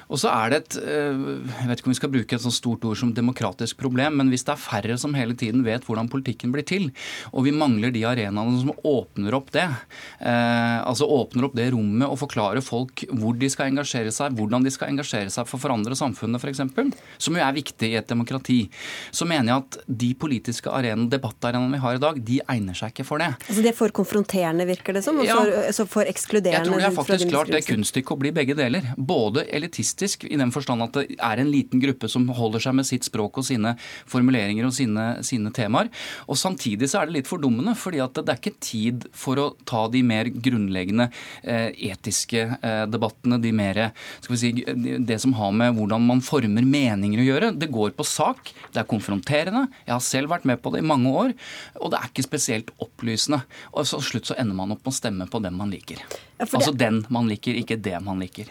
Og 0.10 0.22
så 0.22 0.32
er 0.34 0.52
det 0.52 0.62
et 0.62 0.78
eh, 0.82 1.24
Jeg 1.62 1.70
vet 1.70 1.82
ikke 1.82 1.90
om 1.90 1.96
vi 1.96 2.00
skal 2.02 2.14
bruke 2.14 2.38
et 2.38 2.46
så 2.46 2.54
stort 2.54 2.86
ord 2.88 3.00
som 3.00 3.14
demokratisk 3.16 3.80
problem, 3.82 4.20
men 4.20 4.32
hvis 4.34 4.46
det 4.48 4.56
er 4.56 4.62
færre 4.62 4.98
som 5.02 5.16
hele 5.18 5.38
tiden 5.38 5.66
vet 5.66 5.86
hvordan 5.86 6.10
politikken 6.12 6.54
blir 6.56 6.66
til, 6.68 6.90
og 7.32 7.46
vi 7.48 7.56
mangler 7.56 7.94
de 7.94 8.06
arenaene 8.08 8.62
som 8.62 8.74
åpner 8.86 9.38
opp 9.38 9.52
det, 9.56 9.66
eh, 10.20 10.80
altså 10.82 11.08
åpner 11.10 11.48
opp 11.48 11.58
det 11.58 11.70
rommet 11.76 12.08
og 12.08 12.20
forklarer 12.22 12.64
folk 12.66 13.06
hvor 13.14 13.38
de 13.38 13.50
skal 13.52 13.72
engasjere 13.72 14.14
seg, 14.14 14.36
hvordan 14.38 14.66
de 14.66 14.74
skal 14.74 14.92
engasjere 14.94 15.32
seg 15.34 15.48
for 15.50 15.60
å 15.60 15.66
forandre 15.66 15.98
samfunnet 15.98 16.42
f.eks., 16.42 16.64
som 17.22 17.38
jo 17.38 17.44
er 17.44 17.56
viktig 17.56 17.92
i 17.92 17.98
et 18.00 18.10
demokrati, 18.10 18.66
så 19.16 19.28
mener 19.28 19.52
jeg 19.52 19.64
at 19.64 19.80
de 20.04 20.12
politiske 20.20 20.72
arenaene, 20.72 21.10
debattarenaene 21.12 21.76
vi 21.76 21.84
har 21.84 21.98
i 21.98 22.02
dag, 22.02 22.20
de 22.28 22.40
egner 22.52 22.78
seg 22.78 22.94
ikke 22.94 23.08
for 23.08 23.22
det. 23.22 23.32
Altså 23.46 23.64
Det 23.64 23.72
er 23.72 23.78
for 23.78 23.94
konfronterende, 23.96 24.68
virker 24.70 24.98
det 24.98 25.04
som? 25.06 25.20
Og 25.22 25.28
ja, 25.28 25.38
altså 25.76 25.92
for 25.92 26.08
ekskluderende. 26.08 26.64
Jeg 26.64 26.70
tror 26.70 26.82
det 26.82 26.88
er 26.88 26.96
faktisk 26.96 27.32
klart 27.32 27.52
det 27.52 27.62
kunststykket 27.68 28.16
å 28.16 28.20
bli 28.22 28.32
begge 28.36 28.56
deler. 28.58 28.88
Både 28.96 29.46
elitistisk 29.56 30.26
i 30.30 30.38
den 30.40 30.54
forstand 30.56 30.86
at 30.86 30.96
det 30.96 31.18
er 31.20 31.42
en 31.42 31.52
liten 31.52 31.82
gruppe 31.84 32.10
som 32.12 32.28
holder 32.38 32.64
seg 32.64 32.78
med 32.80 32.88
sitt 32.88 33.08
språk 33.08 33.42
og 33.42 33.48
sine 33.48 33.76
formuleringer 34.12 34.68
og 34.68 34.76
sine, 34.76 35.08
sine 35.26 35.52
temaer. 35.56 35.92
Og 36.30 36.40
samtidig 36.40 36.90
så 36.92 37.02
er 37.02 37.10
det 37.10 37.18
litt 37.18 37.32
fordummende, 37.32 37.76
fordi 37.80 38.02
at 38.04 38.16
det 38.22 38.32
er 38.32 38.42
ikke 38.42 38.56
tid 38.64 39.08
for 39.16 39.42
å 39.42 39.48
ta 39.68 39.86
de 39.92 40.02
mer 40.06 40.30
grunnleggende 40.30 41.10
eh, 41.44 41.70
etiske 41.92 42.46
eh, 42.56 42.86
debattene, 42.92 43.42
de 43.42 43.52
mer 43.56 43.82
skal 44.24 44.36
vi 44.36 44.40
si, 44.40 44.52
det 45.06 45.20
som 45.22 45.36
har 45.38 45.54
med 45.56 45.76
hvordan 45.76 46.06
man 46.08 46.24
former 46.26 46.66
meninger 46.66 47.22
å 47.22 47.28
gjøre. 47.28 47.52
Det 47.60 47.72
går 47.74 47.96
på 47.98 48.08
sak, 48.08 48.54
det 48.72 48.82
er 48.82 48.90
konfronterende. 48.90 49.66
Jeg 49.86 49.96
har 49.96 50.06
selv 50.06 50.32
vært 50.32 50.48
med 50.48 50.62
på 50.64 50.72
det 50.74 50.84
i 50.84 50.88
mange 50.88 51.12
år, 51.12 51.36
og 51.82 51.92
det 51.92 52.00
er 52.00 52.12
ikke 52.12 52.28
spesielt 52.28 52.72
opplysende. 52.84 53.42
Og 53.74 53.88
så 53.90 54.00
slutt 54.04 54.30
så 54.30 54.38
ender 54.40 54.58
man 54.58 54.74
opp 54.76 54.86
med 54.86 54.94
å 54.94 54.96
stemme 54.96 55.28
på 55.30 55.42
den 55.44 55.58
man 55.58 55.65
liker. 55.72 56.02
Ja, 56.38 56.46
altså 56.46 56.72
det- 56.72 56.78
den 56.80 57.06
man 57.10 57.28
liker, 57.30 57.54
ikke 57.56 57.78
det 57.82 58.02
man 58.04 58.20
liker. 58.20 58.46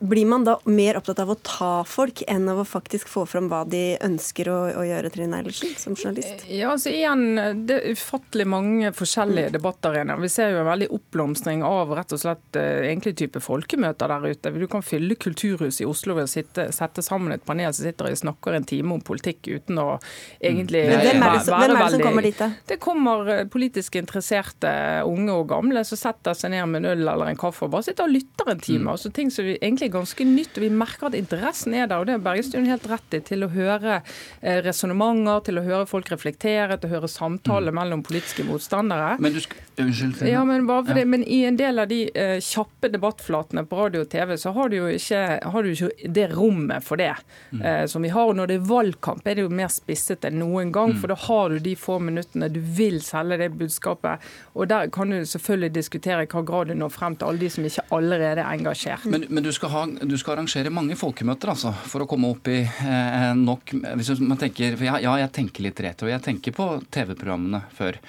Blir 0.00 0.26
man 0.26 0.44
da 0.44 0.56
mer 0.64 0.94
opptatt 0.98 1.18
av 1.20 1.28
å 1.30 1.36
ta 1.42 1.84
folk 1.84 2.22
enn 2.26 2.48
av 2.48 2.58
å 2.58 2.64
faktisk 2.66 3.06
få 3.08 3.26
fram 3.28 3.48
hva 3.48 3.64
de 3.68 3.96
ønsker 4.02 4.46
å, 4.50 4.56
å 4.78 4.82
gjøre, 4.86 5.10
Trine 5.12 5.38
Eilertsen, 5.38 5.76
som 5.78 5.94
journalist? 5.94 6.44
Ja, 6.50 6.70
altså 6.72 6.90
igjen, 6.90 7.66
Det 7.66 7.76
er 7.78 7.92
ufattelig 7.94 8.46
mange 8.46 8.90
forskjellige 8.92 9.52
debattarenaer. 9.52 10.20
Vi 10.20 10.28
ser 10.28 10.50
jo 10.52 10.58
en 10.62 10.66
veldig 10.66 10.88
oppblomstring 10.98 11.62
av 11.62 11.88
rett 11.94 12.12
og 12.12 12.18
slett 12.18 12.56
eh, 12.58 12.90
egentlig 12.90 13.14
type 13.16 13.40
folkemøter 13.42 14.08
der 14.08 14.28
ute. 14.34 14.52
Du 14.58 14.66
kan 14.66 14.82
fylle 14.82 15.14
kulturhuset 15.14 15.82
i 15.82 15.88
Oslo 15.88 16.14
ved 16.14 16.24
å 16.26 16.32
sitte, 16.32 16.68
sette 16.74 17.02
sammen 17.06 17.32
et 17.32 17.44
panel 17.46 17.72
som 17.72 17.84
sitter 17.86 18.10
og 18.10 18.18
snakker 18.18 18.54
en 18.58 18.64
time 18.64 18.92
om 18.94 19.00
politikk 19.00 19.46
uten 19.60 19.78
å 19.78 20.00
egentlig 20.42 20.86
Men 20.88 21.00
hvem 21.06 21.22
er 21.22 21.32
det 21.38 21.44
som- 21.44 21.58
hvem 21.60 21.70
er 21.76 21.84
det 21.84 21.90
som 21.90 22.00
kommer 22.00 22.22
dit, 22.22 22.38
da? 22.38 22.50
Det 22.66 22.80
kommer 22.80 23.28
eh, 23.28 23.44
politisk 23.44 23.94
interesserte 23.96 25.04
unge 25.06 25.30
og 25.30 25.48
gamle 25.48 25.84
som 25.86 25.96
setter 25.98 26.34
seg 26.34 26.50
ned 26.50 26.66
med 26.68 26.84
en 26.84 26.90
øl 26.98 27.08
eller 27.08 27.27
en 27.30 27.36
kaffe 27.40 27.64
og 27.66 27.70
bare 27.74 27.86
sitter 27.88 28.04
og 28.08 28.14
lytter 28.14 28.50
en 28.52 28.60
time. 28.64 28.90
Altså 28.92 29.12
ting 29.14 29.30
som 29.34 29.44
egentlig 29.46 29.88
er 29.88 29.94
ganske 29.98 30.24
nytt. 30.28 30.56
og 30.58 30.64
Vi 30.64 30.70
merker 30.70 31.06
at 31.10 31.14
interessen 31.18 31.74
er 31.74 31.86
der. 31.86 31.98
og 32.00 32.06
Det 32.06 32.14
er 32.18 32.24
Bergestuen 32.24 32.66
helt 32.66 32.86
rett 32.90 33.14
i. 33.18 33.20
Til 33.28 33.44
å 33.46 33.50
høre 33.52 34.00
eh, 34.42 34.60
resonnementer, 34.66 35.42
til 35.48 35.58
å 35.60 35.64
høre 35.66 35.86
folk 35.90 36.10
reflektere, 36.12 36.78
til 36.80 36.90
å 36.90 36.94
høre 36.98 37.08
samtaler 37.12 37.74
mellom 37.74 38.02
politiske 38.06 38.44
motstandere. 38.48 39.16
Men 39.20 39.32
du 39.36 39.40
skal... 39.44 39.64
Unnskyld. 39.78 40.24
Ja, 40.26 40.40
men, 40.44 40.66
Ja. 40.66 40.80
det, 40.94 41.04
men 41.06 41.22
i 41.22 41.44
en 41.46 41.56
del 41.56 41.78
av 41.78 41.86
de 41.86 42.00
eh, 42.10 42.40
kjappe 42.42 42.88
debattflatene 42.90 43.62
på 43.70 43.76
radio 43.78 44.00
og 44.02 44.08
TV, 44.10 44.32
så 44.36 44.50
har 44.56 44.68
du 44.72 44.76
jo 44.80 44.88
ikke, 44.90 45.20
har 45.52 45.62
du 45.62 45.68
ikke 45.70 46.08
det 46.18 46.24
rommet 46.34 46.82
for 46.82 46.96
det 46.98 47.12
Mm. 47.52 47.62
eh, 47.64 47.84
som 47.86 48.02
vi 48.02 48.08
har. 48.12 48.26
Og 48.28 48.36
når 48.36 48.46
det 48.50 48.56
er 48.58 48.66
valgkamp, 48.68 49.22
er 49.26 49.34
det 49.38 49.44
jo 49.46 49.48
mer 49.54 49.68
spisset 49.72 50.24
enn 50.28 50.38
noen 50.42 50.72
gang. 50.74 50.90
Mm. 50.92 50.98
For 51.00 51.08
da 51.12 51.14
har 51.14 51.48
du 51.54 51.58
de 51.64 51.74
få 51.78 51.98
minuttene 52.02 52.48
du 52.52 52.58
vil 52.60 52.98
selge 53.00 53.38
det 53.38 53.52
budskapet. 53.56 54.18
Og 54.54 54.68
der 54.68 54.88
kan 54.92 55.10
du 55.14 55.22
selvfølgelig 55.24 55.72
diskutere 55.78 56.26
i 56.26 56.30
hva 56.30 56.42
grad 56.44 56.68
du 56.68 56.74
når 56.74 56.90
frem 56.92 57.16
til 57.18 57.28
alle 57.28 57.42
de 57.42 57.50
som 57.52 57.66
ikke 57.68 57.84
allerede 57.94 58.42
er 58.42 58.58
engasjert. 58.58 59.06
Men, 59.10 59.26
men 59.28 59.44
du, 59.44 59.50
skal 59.54 59.72
ha, 59.72 59.84
du 59.86 60.16
skal 60.20 60.36
arrangere 60.36 60.72
mange 60.74 60.96
folkemøter 60.98 61.52
altså, 61.54 61.72
for 61.90 62.04
å 62.04 62.08
komme 62.10 62.30
opp 62.32 62.50
i 62.52 62.60
eh, 62.62 63.30
nok 63.38 63.74
hvis 63.98 64.22
man 64.22 64.40
tenker, 64.40 64.76
for 64.78 64.88
ja, 64.88 64.98
ja, 65.02 65.16
jeg 65.24 65.32
tenker 65.40 65.66
litt 65.66 65.82
retro. 65.84 66.10
Jeg 66.10 66.24
tenker 66.24 66.54
på 66.56 66.68
TV-programmene 66.94 67.62
før. 67.76 68.00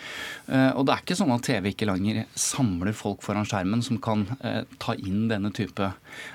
Eh, 0.48 0.72
og 0.74 0.86
det 0.88 0.96
er 0.96 1.04
ikke 1.06 1.20
sånn 1.20 1.36
at 1.36 1.46
TV 1.46 1.72
ikke 1.74 1.90
lenger 1.90 2.24
samler 2.38 2.96
folk 2.98 3.24
foran 3.26 3.48
skjermen 3.50 3.84
som 3.86 4.00
kan 4.04 4.26
eh, 4.40 4.64
ta 4.82 4.96
inn 4.98 5.28
denne 5.32 5.54
type 5.56 5.92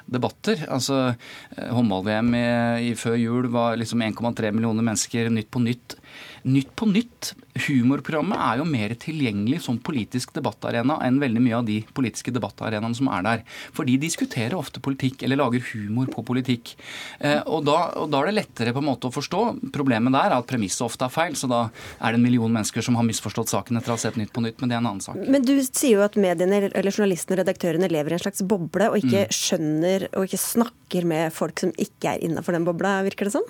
debatter. 0.06 0.64
Altså, 0.68 1.16
eh, 1.56 1.70
Håndball-VM 1.74 2.34
i, 2.34 2.92
før 2.98 3.16
jul 3.20 3.48
var 3.54 3.76
liksom 3.80 4.02
1,3 4.02 4.52
millioner 4.52 4.82
mennesker. 4.86 5.30
Nytt 5.30 5.50
på 5.50 5.62
nytt. 5.64 5.96
Nytt 6.44 6.74
på 6.76 6.86
nytt. 6.90 7.32
Humorprogrammet 7.68 8.36
er 8.36 8.58
jo 8.60 8.64
mer 8.68 8.92
tilgjengelig 9.00 9.60
som 9.64 9.78
politisk 9.78 10.32
debattarena 10.34 10.98
enn 11.06 11.20
veldig 11.22 11.40
mye 11.42 11.56
av 11.60 11.64
de 11.68 11.78
politiske 11.94 12.32
debattarenaene 12.34 12.98
som 12.98 13.08
er 13.14 13.22
der. 13.24 13.44
For 13.72 13.86
de 13.88 13.94
diskuterer 14.02 14.56
ofte 14.58 14.82
politikk, 14.84 15.22
eller 15.22 15.38
lager 15.40 15.62
humor 15.72 16.10
på 16.12 16.24
politikk. 16.26 16.74
Eh, 17.20 17.40
og, 17.46 17.64
da, 17.68 17.78
og 18.00 18.10
da 18.12 18.20
er 18.24 18.30
det 18.30 18.36
lettere 18.40 18.74
på 18.74 18.82
en 18.82 18.88
måte 18.90 19.08
å 19.08 19.14
forstå. 19.14 19.70
Problemet 19.74 20.12
der 20.14 20.32
er 20.32 20.36
at 20.40 20.48
premisset 20.50 20.84
ofte 20.86 21.06
er 21.06 21.14
feil, 21.14 21.38
så 21.38 21.48
da 21.50 21.62
er 22.00 22.12
det 22.14 22.20
en 22.20 22.26
million 22.26 22.52
mennesker 22.52 22.84
som 22.84 22.98
har 22.98 23.06
misforstått 23.08 23.52
saken 23.54 23.78
etter 23.80 23.94
å 23.94 23.96
ha 23.96 24.02
sett 24.02 24.18
Nytt 24.18 24.30
på 24.34 24.42
nytt, 24.44 24.60
men 24.60 24.70
det 24.70 24.76
er 24.76 24.82
en 24.82 24.86
annen 24.92 25.02
sak. 25.02 25.16
Men 25.26 25.42
du 25.42 25.56
sier 25.64 25.96
jo 25.96 26.04
at 26.04 26.14
mediene, 26.20 26.68
eller 26.70 26.94
journalistene 26.94 27.34
og 27.34 27.40
redaktørene 27.42 27.88
lever 27.90 28.14
i 28.14 28.18
en 28.18 28.22
slags 28.22 28.44
boble, 28.46 28.90
og 28.92 29.00
ikke 29.00 29.24
Mm. 29.24 29.32
skjønner 29.34 29.63
og 30.12 30.26
ikke 30.26 30.40
snakker 30.40 31.06
med 31.08 31.34
folk 31.34 31.62
som 31.62 31.74
ikke 31.80 32.14
er 32.14 32.24
innafor 32.24 32.56
den 32.56 32.66
bobla, 32.66 32.98
virker 33.06 33.28
det 33.28 33.36
som? 33.36 33.46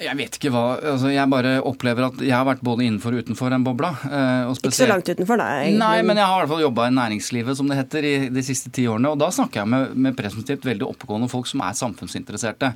Jeg 0.00 0.16
vet 0.16 0.36
ikke 0.38 0.50
hva 0.54 0.62
altså 0.94 1.10
Jeg 1.12 1.28
bare 1.28 1.50
opplever 1.68 2.06
at 2.06 2.20
jeg 2.24 2.32
har 2.32 2.46
vært 2.48 2.62
både 2.64 2.86
innenfor 2.86 3.12
og 3.16 3.24
utenfor 3.26 3.52
den 3.52 3.64
bobla. 3.66 3.90
eh, 4.08 4.48
og 4.48 4.56
Ikke 4.56 4.72
så 4.72 4.88
langt 4.88 5.08
utenfor, 5.10 5.42
egentlig. 5.44 5.78
Nei, 5.82 6.02
men 6.08 6.16
jeg 6.20 6.24
har 6.30 6.38
i 6.38 6.42
hvert 6.44 6.52
fall 6.54 6.62
jobba 6.64 6.86
i 6.88 6.94
næringslivet, 6.96 7.56
som 7.58 7.68
det 7.68 7.76
heter, 7.80 8.06
i 8.08 8.14
de 8.32 8.44
siste 8.46 8.72
ti 8.72 8.86
årene. 8.88 9.12
Og 9.12 9.18
da 9.20 9.28
snakker 9.34 9.60
jeg 9.62 9.68
med, 9.74 9.96
med 10.06 10.16
presumptivt 10.16 10.64
veldig 10.64 10.86
oppegående 10.88 11.28
folk 11.32 11.50
som 11.50 11.60
er 11.66 11.76
samfunnsinteresserte. 11.76 12.72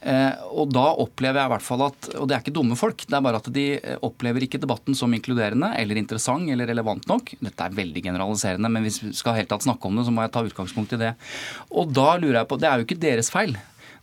Eh, 0.00 0.44
og 0.54 0.70
da 0.74 0.86
opplever 1.02 1.40
jeg 1.42 1.50
i 1.50 1.54
hvert 1.56 1.66
fall 1.66 1.82
at 1.88 2.10
Og 2.18 2.28
det 2.28 2.36
er 2.36 2.44
ikke 2.44 2.54
dumme 2.54 2.76
folk, 2.78 3.02
det 3.08 3.16
er 3.18 3.24
bare 3.26 3.40
at 3.42 3.50
de 3.54 3.66
eh, 3.80 3.98
opplever 4.06 4.46
ikke 4.46 4.60
debatten 4.62 4.94
som 4.98 5.12
inkluderende 5.16 5.72
eller 5.78 5.98
interessant 5.98 6.46
eller 6.50 6.70
relevant 6.70 7.08
nok. 7.10 7.34
Dette 7.42 7.66
er 7.66 7.74
veldig 7.74 8.04
generaliserende, 8.06 8.70
men 8.70 8.86
hvis 8.86 9.02
vi 9.02 9.12
skal 9.18 9.34
helt 9.40 9.50
tatt 9.50 9.66
snakke 9.66 9.90
om 9.90 9.98
det, 9.98 10.06
så 10.06 10.14
må 10.14 10.22
jeg 10.24 10.34
ta 10.36 10.44
utgangspunkt 10.46 10.94
i 10.94 11.02
det. 11.02 11.14
Og 11.74 11.90
da 11.96 12.14
lurer 12.20 12.40
jeg 12.42 12.48
på 12.50 12.60
Det 12.60 12.68
er 12.70 12.78
jo 12.80 12.86
ikke 12.86 13.02
deres 13.02 13.30
feil. 13.34 13.56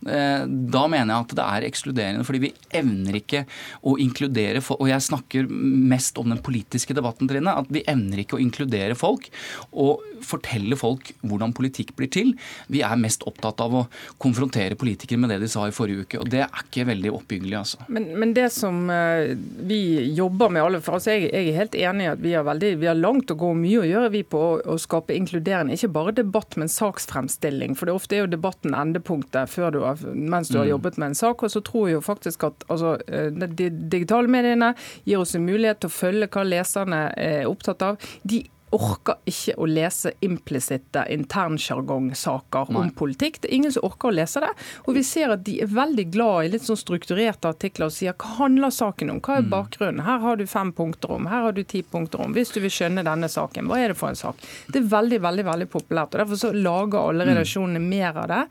Eh, 0.04 0.44
Da 0.76 0.84
mener 0.90 1.12
jeg 1.12 1.26
at 1.26 1.34
det 1.38 1.46
er 1.46 1.66
ekskluderende, 1.68 2.26
fordi 2.26 2.42
vi 2.46 2.52
evner 2.76 3.18
ikke 3.20 3.44
å 3.86 3.96
inkludere 4.02 4.62
folk. 4.64 4.80
Og 4.82 4.90
jeg 4.90 5.06
snakker 5.06 5.48
mest 5.50 6.18
om 6.20 6.30
den 6.32 6.42
politiske 6.44 6.94
debatten, 6.96 7.28
Trine. 7.30 7.54
At 7.56 7.70
vi 7.72 7.84
evner 7.88 8.22
ikke 8.22 8.38
å 8.38 8.42
inkludere 8.42 8.96
folk 8.98 9.28
og 9.72 10.04
fortelle 10.26 10.76
folk 10.78 11.12
hvordan 11.26 11.54
politikk 11.56 11.94
blir 11.96 12.10
til. 12.12 12.32
Vi 12.72 12.82
er 12.84 12.96
mest 13.00 13.24
opptatt 13.28 13.60
av 13.62 13.74
å 13.74 13.84
konfrontere 14.22 14.78
politikere 14.78 15.20
med 15.22 15.32
det 15.32 15.40
de 15.44 15.50
sa 15.50 15.66
i 15.68 15.74
forrige 15.74 16.06
uke. 16.06 16.20
Og 16.22 16.30
det 16.32 16.42
er 16.46 16.64
ikke 16.64 16.86
veldig 16.88 17.12
oppbyggelig, 17.18 17.56
altså. 17.58 17.86
Men, 17.92 18.08
men 18.18 18.34
det 18.36 18.48
som 18.54 18.88
eh, 18.92 19.34
vi 19.68 19.80
jobber 20.16 20.52
med 20.52 20.64
alle 20.64 20.82
for 20.84 20.98
altså 20.98 21.14
jeg, 21.14 21.30
jeg 21.30 21.50
er 21.50 21.60
helt 21.60 21.76
enig 21.78 22.06
i 22.06 22.10
at 22.12 22.22
vi 22.22 22.34
har, 22.36 22.46
veldig, 22.46 22.72
vi 22.82 22.90
har 22.90 22.98
langt 22.98 23.32
å 23.32 23.38
gå 23.38 23.52
mye 23.58 23.82
å 23.82 23.88
gjøre 23.88 24.12
vi 24.14 24.22
på 24.26 24.40
å, 24.40 24.52
å 24.74 24.78
skape 24.80 25.16
inkluderende, 25.16 25.76
ikke 25.76 25.92
bare 25.94 26.16
debatt, 26.16 26.56
men 26.60 26.70
saksfremstilling. 26.72 27.76
For 27.78 27.88
det 27.88 27.96
ofte 27.96 28.16
er 28.16 28.24
jo 28.24 28.32
debatten 28.32 28.76
endepunktet 28.76 29.52
før 29.52 29.74
du 29.74 29.80
har, 29.84 29.95
mens 30.04 30.48
du 30.48 30.58
har 30.58 30.64
Mm. 30.64 30.70
jobbet 30.70 30.98
med 30.98 31.06
en 31.08 31.14
sak. 31.14 31.42
Og 31.42 31.50
så 31.50 31.60
tror 31.62 31.88
jeg 31.88 31.94
jo 31.94 32.00
faktisk 32.00 32.44
at 32.44 32.64
altså, 32.68 32.96
eh, 33.08 33.30
de 33.30 33.70
digitale 33.70 34.28
mediene 34.28 34.74
gir 35.04 35.18
oss 35.18 35.34
en 35.34 35.46
mulighet 35.46 35.80
til 35.80 35.88
å 35.88 35.92
følge 35.92 36.28
hva 36.28 36.44
leserne 36.44 37.12
er 37.16 37.46
opptatt 37.46 37.82
av. 37.82 37.96
De 38.24 38.44
orker 38.74 39.20
ikke 39.28 39.54
å 39.62 39.66
lese 39.70 40.10
implisitte 40.26 41.04
internsjargongsaker 41.14 42.72
om 42.74 42.88
politikk. 42.98 43.38
Det 43.42 43.50
er 43.50 43.54
ingen 43.54 43.72
som 43.72 43.86
orker 43.86 44.10
å 44.10 44.16
lese 44.16 44.42
det. 44.42 44.50
Og 44.84 44.96
vi 44.96 45.04
ser 45.06 45.34
at 45.34 45.44
de 45.46 45.60
er 45.62 45.70
veldig 45.70 46.06
glad 46.10 46.46
i 46.46 46.50
litt 46.56 46.66
sånn 46.66 46.80
strukturerte 46.80 47.52
artikler 47.52 47.90
og 47.90 47.94
sier 47.94 48.16
hva 48.18 48.32
handler 48.40 48.74
saken 48.74 49.12
om, 49.14 49.20
hva 49.22 49.38
er 49.38 49.46
bakgrunnen? 49.52 50.02
Her 50.06 50.18
har 50.24 50.40
du 50.40 50.46
fem 50.50 50.72
punkter 50.76 51.14
om, 51.14 51.28
her 51.30 51.46
har 51.46 51.54
du 51.54 51.62
ti 51.62 51.84
punkter 51.86 52.24
om. 52.24 52.34
Hvis 52.34 52.50
du 52.56 52.58
vil 52.64 52.74
skjønne 52.74 53.06
denne 53.06 53.30
saken, 53.30 53.70
hva 53.70 53.78
er 53.80 53.94
det 53.94 54.00
for 54.00 54.10
en 54.10 54.18
sak? 54.18 54.42
Det 54.66 54.82
er 54.82 54.90
veldig, 54.96 55.22
veldig 55.28 55.46
veldig 55.46 55.70
populært. 55.70 56.16
og 56.16 56.24
Derfor 56.24 56.42
så 56.42 56.52
lager 56.52 56.98
alle 57.04 57.28
redaksjonene 57.30 57.82
mer 57.82 58.18
av 58.24 58.28
det. 58.32 58.42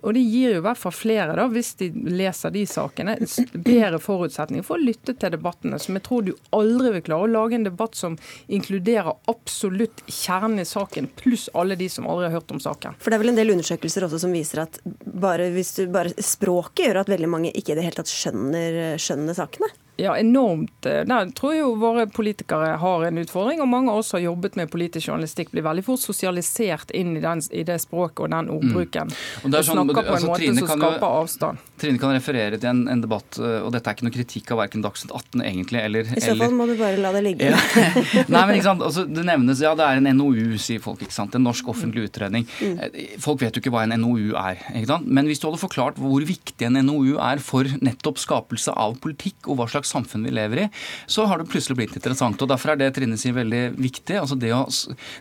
Og 0.00 0.16
det 0.16 0.24
gir 0.24 0.54
jo 0.54 0.60
i 0.62 0.64
hvert 0.64 0.80
fall 0.80 0.96
flere, 0.96 1.36
da, 1.36 1.46
hvis 1.52 1.74
de 1.78 1.90
leser 2.10 2.54
de 2.54 2.64
sakene, 2.66 3.18
bedre 3.54 4.00
forutsetninger 4.02 4.64
for 4.66 4.80
å 4.80 4.82
lytte 4.82 5.14
til 5.14 5.34
debattene. 5.34 5.78
Som 5.78 5.98
jeg 5.98 6.06
tror 6.08 6.26
du 6.26 6.32
aldri 6.56 6.94
vil 6.96 7.06
klare 7.06 7.28
å 7.28 7.32
lage 7.34 7.58
en 7.58 7.68
debatt 7.68 7.98
som 7.98 8.16
inkluderer 8.48 9.12
absolutt 9.30 9.59
kjernen 9.68 10.62
i 10.62 10.64
saken, 10.68 11.10
pluss 11.18 11.48
alle 11.54 11.76
de 11.76 11.88
som 11.92 12.08
aldri 12.08 12.28
har 12.28 12.38
hørt 12.38 12.54
om 12.54 12.60
saken. 12.62 12.96
For 12.98 13.10
det 13.10 13.18
er 13.18 13.24
vel 13.24 13.32
en 13.34 13.40
del 13.40 13.52
undersøkelser 13.54 14.06
også 14.06 14.22
som 14.24 14.32
viser 14.34 14.64
at 14.64 14.80
bare, 14.84 15.50
bare 15.92 16.14
språket 16.16 16.86
gjør 16.86 17.02
at 17.02 17.12
veldig 17.12 17.30
mange 17.30 17.52
ikke 17.52 17.74
i 17.74 17.78
det 17.78 17.86
hele 17.86 18.00
tatt 18.00 18.12
skjønner, 18.12 18.98
skjønner 19.00 19.36
sakene. 19.36 19.70
Ja, 20.00 20.14
enormt. 20.16 20.72
Der 20.82 21.30
tror 21.36 21.52
jeg 21.52 21.60
jo 21.64 21.74
våre 21.80 22.06
politikere 22.08 22.74
har 22.80 23.04
en 23.06 23.18
utfordring, 23.20 23.60
og 23.60 23.68
mange 23.68 23.92
av 23.92 24.00
oss 24.00 24.12
har 24.16 24.22
jobbet 24.24 24.56
med 24.56 24.70
politisk 24.72 25.10
journalistikk, 25.10 25.50
blir 25.52 25.66
veldig 25.66 25.84
fort 25.84 26.00
sosialisert 26.00 26.90
inn 26.96 27.16
i, 27.18 27.20
den, 27.24 27.42
i 27.52 27.64
det 27.68 27.76
språket 27.82 28.24
og 28.26 28.30
den 28.32 28.48
ordbruken. 28.54 29.10
Mm. 29.10 29.44
Og 29.44 29.50
det 29.52 29.58
er 29.60 29.66
sånn- 29.68 29.80
snakker 29.80 30.00
på 30.00 30.06
en 30.06 30.14
altså, 30.16 30.30
måte 30.30 30.40
Trine 30.40 30.64
som 30.64 30.70
skaper 30.80 31.04
jo- 31.06 31.20
avstand. 31.20 31.66
Trine 31.80 31.98
kan 32.00 32.12
referere 32.16 32.58
til 32.60 32.68
en, 32.70 32.82
en 32.92 33.00
debatt, 33.04 33.38
øh, 33.40 33.58
og 33.66 33.72
dette 33.72 33.88
er 33.90 33.96
ikke 33.98 34.06
noe 34.08 34.14
kritikk 34.16 34.50
av 34.52 34.58
verken 34.62 34.82
Dagsnytt 34.84 35.12
18 35.16 35.44
egentlig, 35.44 35.80
eller, 35.84 36.10
I 36.16 36.20
så 36.24 36.36
fall 36.36 36.56
må 36.56 36.66
du 36.68 36.74
bare 36.80 36.96
la 37.00 37.12
det 37.16 37.22
ligge. 37.24 37.50
Nei, 38.32 38.42
men 38.46 38.54
ikke 38.56 38.66
sant, 38.70 38.82
altså, 38.86 39.04
Det 39.08 39.24
nevnes 39.26 39.60
ja, 39.64 39.74
det 39.78 39.86
er 39.86 40.00
en 40.00 40.10
NOU, 40.16 40.56
sier 40.60 40.80
folk. 40.84 41.00
ikke 41.04 41.16
sant, 41.16 41.34
En 41.36 41.44
norsk 41.44 41.68
offentlig 41.72 42.08
utredning. 42.10 42.46
Mm. 42.60 42.76
Eh, 42.88 43.16
Folk 43.20 43.40
vet 43.42 43.56
jo 43.56 43.62
ikke 43.62 43.72
hva 43.74 43.84
en 43.86 43.94
NOU 44.00 44.32
er. 44.38 44.60
ikke 44.74 44.90
sant, 44.94 45.06
Men 45.08 45.26
hvis 45.28 45.40
du 45.42 45.48
hadde 45.48 45.60
forklart 45.60 46.00
hvor 46.00 46.24
viktig 46.24 46.66
en 46.68 46.78
NOU 46.86 47.16
er 47.20 47.40
for 47.44 47.64
nettopp 47.80 48.20
skapelse 48.20 48.72
av 48.76 48.96
politikk, 49.02 49.48
og 49.48 49.56
hva 49.60 49.68
slags 49.70 49.89
samfunn 49.90 50.26
vi 50.26 50.34
lever 50.34 50.64
i, 50.64 50.68
så 51.10 51.26
har 51.28 51.40
det 51.40 51.50
plutselig 51.50 51.78
blitt 51.80 51.96
interessant. 51.98 52.40
og 52.40 52.50
Derfor 52.50 52.74
er 52.74 52.80
det 52.80 52.92
Trine 52.96 53.18
sier 53.20 53.36
veldig 53.36 53.64
viktig. 53.78 54.18
altså 54.20 54.38
det 54.38 54.52
å, 54.56 54.64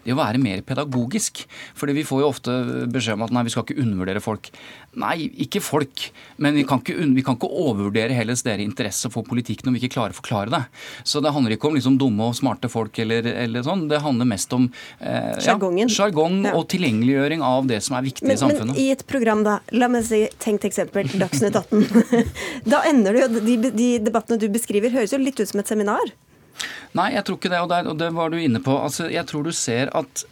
det 0.05 0.15
å 0.15 0.19
være 0.19 0.41
mer 0.41 0.63
pedagogisk. 0.65 1.43
Fordi 1.79 1.97
vi 1.97 2.05
får 2.07 2.23
jo 2.23 2.29
ofte 2.29 2.59
beskjed 2.91 3.19
om 3.19 3.27
at 3.27 3.35
nei, 3.35 3.45
vi 3.47 3.55
skal 3.55 3.65
ikke 3.65 3.81
undervurdere 3.81 4.23
folk. 4.23 4.51
Nei, 4.99 5.29
ikke 5.45 5.61
folk. 5.63 6.09
Men 6.43 6.57
vi 6.59 6.63
kan 6.67 6.81
ikke, 6.83 6.95
vi 7.15 7.23
kan 7.25 7.37
ikke 7.37 7.49
overvurdere 7.49 8.15
heller 8.17 8.35
deres 8.35 8.63
interesse 8.63 9.09
for 9.13 9.23
politikk 9.27 9.63
når 9.65 9.75
vi 9.75 9.81
ikke 9.83 9.93
klarer 9.95 10.15
å 10.15 10.19
forklare 10.19 10.51
det. 10.53 10.61
Så 11.07 11.21
det 11.23 11.31
handler 11.35 11.55
ikke 11.55 11.69
om 11.71 11.77
liksom 11.77 11.97
dumme 12.01 12.27
og 12.29 12.35
smarte 12.37 12.69
folk 12.71 12.99
eller, 12.99 13.25
eller 13.45 13.63
sånn. 13.65 13.87
Det 13.91 14.01
handler 14.03 14.27
mest 14.29 14.53
om 14.57 14.67
eh, 14.99 15.35
Jargongen. 15.45 15.87
ja, 15.87 16.09
Ja. 16.49 16.53
og 16.59 16.67
tilgjengeliggjøring 16.71 17.41
av 17.45 17.67
det 17.69 17.81
som 17.85 17.95
er 17.99 18.05
viktig 18.09 18.27
Men, 18.27 18.35
i 18.35 18.39
samfunnet. 18.39 18.73
men 18.75 18.81
i 18.83 18.89
et 18.91 19.05
program, 19.07 19.43
da, 19.47 19.59
la 19.71 19.87
meg 19.91 20.03
si 20.07 20.25
tenkt 20.39 20.65
eksempel, 20.67 21.07
Dagsnytt 21.19 21.55
18. 21.55 21.85
da 22.73 22.83
ender 22.89 23.13
det 23.15 23.21
jo 23.25 23.43
de, 23.45 23.71
de 23.71 23.89
debattene 24.03 24.39
du 24.41 24.47
beskriver, 24.51 24.91
høres 24.93 25.13
jo 25.15 25.19
litt 25.21 25.39
ut 25.39 25.47
som 25.49 25.59
et 25.63 25.67
seminar. 25.71 26.11
Nei, 26.97 27.11
jeg 27.15 27.23
tror 27.27 27.37
ikke 27.39 27.51
det, 27.53 27.59
og, 27.63 27.69
der, 27.71 27.87
og 27.87 27.97
det 28.01 28.11
var 28.15 28.31
du 28.33 28.37
inne 28.41 28.59
på. 28.63 28.73
Altså, 28.75 29.07
jeg 29.13 29.23
tror 29.29 29.45
du 29.47 29.51
ser 29.55 29.91
at 29.95 30.25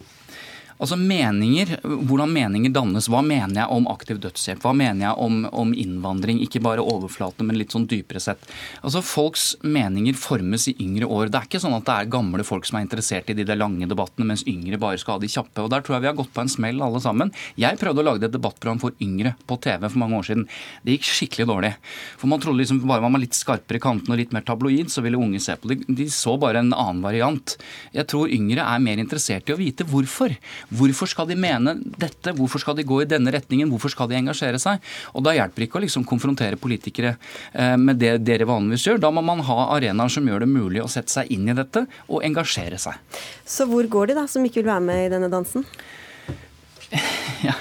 Altså 0.78 0.96
meninger, 0.98 1.74
Hvordan 1.82 2.30
meninger 2.32 2.72
dannes. 2.74 3.08
Hva 3.10 3.20
mener 3.26 3.62
jeg 3.62 3.74
om 3.74 3.88
aktiv 3.90 4.20
dødshjelp? 4.22 4.62
Hva 4.62 4.72
mener 4.76 5.08
jeg 5.08 5.24
om, 5.24 5.40
om 5.50 5.72
innvandring? 5.74 6.38
Ikke 6.44 6.62
bare 6.62 6.84
overflate, 6.84 7.42
men 7.46 7.58
litt 7.58 7.74
sånn 7.74 7.88
dypere 7.90 8.22
sett. 8.22 8.46
Altså 8.82 9.02
Folks 9.02 9.48
meninger 9.66 10.14
formes 10.18 10.68
i 10.70 10.76
yngre 10.84 11.08
år. 11.10 11.32
Det 11.32 11.40
er 11.40 11.48
ikke 11.48 11.62
sånn 11.62 11.74
at 11.76 11.86
det 11.88 11.96
er 11.96 12.12
gamle 12.12 12.46
folk 12.46 12.68
som 12.68 12.78
er 12.78 12.86
interessert 12.86 13.30
i 13.32 13.36
de 13.38 13.46
der 13.48 13.58
lange 13.58 13.88
debattene, 13.90 14.28
mens 14.30 14.46
yngre 14.48 14.78
bare 14.80 15.00
skal 15.02 15.16
ha 15.16 15.22
de 15.24 15.30
kjappe. 15.32 15.64
og 15.64 15.72
Der 15.74 15.82
tror 15.82 15.98
jeg 15.98 16.06
vi 16.06 16.10
har 16.12 16.18
gått 16.20 16.32
på 16.36 16.44
en 16.44 16.52
smell 16.52 16.82
alle 16.84 17.02
sammen. 17.02 17.34
Jeg 17.58 17.80
prøvde 17.82 18.04
å 18.04 18.08
lage 18.12 18.28
et 18.28 18.36
debattprogram 18.36 18.82
for 18.82 18.94
yngre 19.02 19.34
på 19.50 19.58
TV 19.64 19.88
for 19.88 19.98
mange 20.04 20.20
år 20.20 20.30
siden. 20.30 20.46
Det 20.86 20.94
gikk 20.98 21.10
skikkelig 21.10 21.48
dårlig. 21.50 21.72
For 22.20 22.30
man 22.30 22.44
trodde 22.44 22.62
liksom 22.62 22.84
bare 22.86 23.02
man 23.02 23.18
var 23.18 23.24
litt 23.24 23.38
skarpere 23.38 23.80
i 23.80 23.82
kantene 23.82 24.14
og 24.14 24.22
litt 24.22 24.36
mer 24.36 24.46
tabloid, 24.46 24.92
så 24.94 25.02
ville 25.02 25.18
unge 25.18 25.42
se 25.42 25.58
på 25.58 25.72
det. 25.72 25.80
De 25.88 26.06
så 26.12 26.36
bare 26.38 26.62
en 26.62 26.70
annen 26.70 27.02
variant. 27.02 27.58
Jeg 27.96 28.06
tror 28.10 28.30
yngre 28.30 28.62
er 28.62 28.84
mer 28.84 29.02
interessert 29.02 29.50
i 29.50 29.56
å 29.56 29.60
vite 29.60 29.86
hvorfor. 29.88 30.38
Hvorfor 30.68 31.08
skal 31.08 31.28
de 31.30 31.36
mene 31.38 31.76
dette? 32.00 32.34
Hvorfor 32.36 32.60
skal 32.62 32.76
de 32.78 32.86
gå 32.88 33.00
i 33.02 33.08
denne 33.08 33.32
retningen? 33.32 33.70
Hvorfor 33.72 33.92
skal 33.92 34.10
de 34.10 34.18
engasjere 34.18 34.60
seg? 34.60 34.82
Og 35.14 35.24
Da 35.24 35.34
hjelper 35.36 35.62
det 35.62 35.68
ikke 35.68 35.80
å 35.80 35.84
liksom 35.84 36.06
konfrontere 36.08 36.60
politikere 36.60 37.14
eh, 37.52 37.76
med 37.80 38.00
det 38.00 38.18
dere 38.26 38.48
vanligvis 38.48 38.86
gjør. 38.88 39.00
Da 39.02 39.12
må 39.14 39.24
man 39.24 39.40
ha 39.48 39.70
arenaer 39.76 40.12
som 40.12 40.28
gjør 40.28 40.44
det 40.44 40.50
mulig 40.52 40.82
å 40.84 40.90
sette 40.92 41.12
seg 41.14 41.32
inn 41.34 41.48
i 41.48 41.56
dette 41.56 41.86
og 42.08 42.24
engasjere 42.26 42.80
seg. 42.80 43.00
Så 43.48 43.68
hvor 43.70 43.88
går 43.88 44.12
de, 44.12 44.18
da, 44.20 44.26
som 44.28 44.44
ikke 44.44 44.62
vil 44.62 44.72
være 44.72 44.84
med 44.84 45.06
i 45.06 45.12
denne 45.14 45.32
dansen? 45.32 45.64
Ja, 47.38 47.54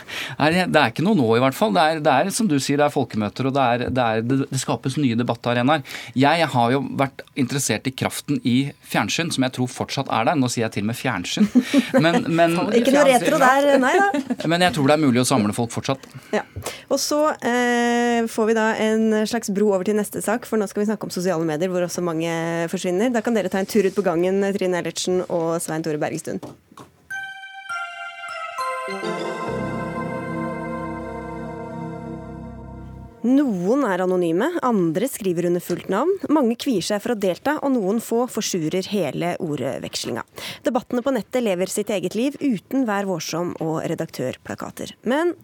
det 0.49 0.79
er 0.79 0.91
ikke 0.91 1.03
noe 1.05 1.17
nå, 1.17 1.27
i 1.37 1.41
hvert 1.41 1.55
fall. 1.57 1.73
Det 1.75 1.81
er, 1.81 1.99
det 2.03 2.13
er 2.13 2.29
som 2.33 2.47
du 2.49 2.55
sier, 2.57 2.79
det 2.79 2.87
er 2.87 2.93
folkemøter, 2.93 3.49
og 3.49 3.55
det, 3.55 3.63
er, 3.63 3.83
det, 3.93 4.05
er, 4.05 4.23
det, 4.25 4.59
skapes 4.61 4.97
nye 4.97 5.17
debattarenaer. 5.17 5.83
Jeg 6.17 6.47
har 6.53 6.73
jo 6.73 6.81
vært 6.97 7.23
interessert 7.37 7.87
i 7.89 7.93
kraften 7.93 8.41
i 8.41 8.55
fjernsyn, 8.89 9.31
som 9.33 9.45
jeg 9.45 9.55
tror 9.57 9.69
fortsatt 9.71 10.09
er 10.13 10.29
der. 10.29 10.39
Nå 10.39 10.49
sier 10.51 10.65
jeg 10.65 10.77
til 10.77 10.87
og 10.87 10.89
med 10.91 10.99
fjernsyn. 10.99 11.49
Men, 12.03 12.19
men, 12.29 12.55
Ikke 12.77 12.93
noe 12.93 13.05
retro 13.07 13.39
der, 13.41 13.69
nei 13.81 13.93
da. 13.97 14.07
men 14.49 14.63
jeg 14.63 14.73
tror 14.75 14.89
det 14.89 14.95
er 14.97 15.01
mulig 15.01 15.21
å 15.21 15.25
samle 15.27 15.53
folk 15.55 15.71
fortsatt. 15.73 16.03
Ja. 16.35 16.43
Og 16.93 16.99
så 17.01 17.19
eh, 17.45 18.27
får 18.31 18.49
vi 18.49 18.55
da 18.57 18.67
en 18.83 19.15
slags 19.29 19.51
bro 19.53 19.71
over 19.75 19.87
til 19.87 19.97
neste 19.97 20.21
sak, 20.23 20.45
for 20.49 20.59
nå 20.59 20.67
skal 20.69 20.83
vi 20.83 20.89
snakke 20.89 21.09
om 21.09 21.13
sosiale 21.13 21.47
medier, 21.47 21.71
hvor 21.73 21.85
også 21.85 22.03
mange 22.05 22.31
forsvinner. 22.71 23.11
Da 23.13 23.23
kan 23.25 23.37
dere 23.37 23.51
ta 23.53 23.61
en 23.61 23.69
tur 23.69 23.87
ut 23.87 23.97
på 23.97 24.05
gangen, 24.05 24.43
Trine 24.57 24.81
Eilertsen 24.81 25.23
og 25.27 25.57
Svein 25.63 25.85
Tore 25.85 26.01
Bergestuen. 26.01 26.41
Noen 33.27 33.81
er 33.83 33.99
anonyme, 33.99 34.47
andre 34.63 35.09
skriver 35.11 35.49
under 35.49 35.59
fullt 35.59 35.89
navn. 35.91 36.13
Mange 36.31 36.55
kvier 36.55 36.85
seg 36.85 37.01
for 37.03 37.11
å 37.11 37.17
delta, 37.19 37.57
og 37.59 37.73
noen 37.73 37.99
få 37.99 38.21
forsurer 38.31 38.87
hele 38.93 39.33
ordvekslinga. 39.43 40.23
Debattene 40.63 41.03
på 41.03 41.11
nettet 41.17 41.43
lever 41.43 41.67
sitt 41.67 41.91
eget 41.91 42.15
liv 42.15 42.37
uten 42.39 42.87
Vær 42.87 43.09
vårsom 43.09 43.51
og 43.59 43.81
redaktørplakater. 43.91 44.95
Men 45.03 45.35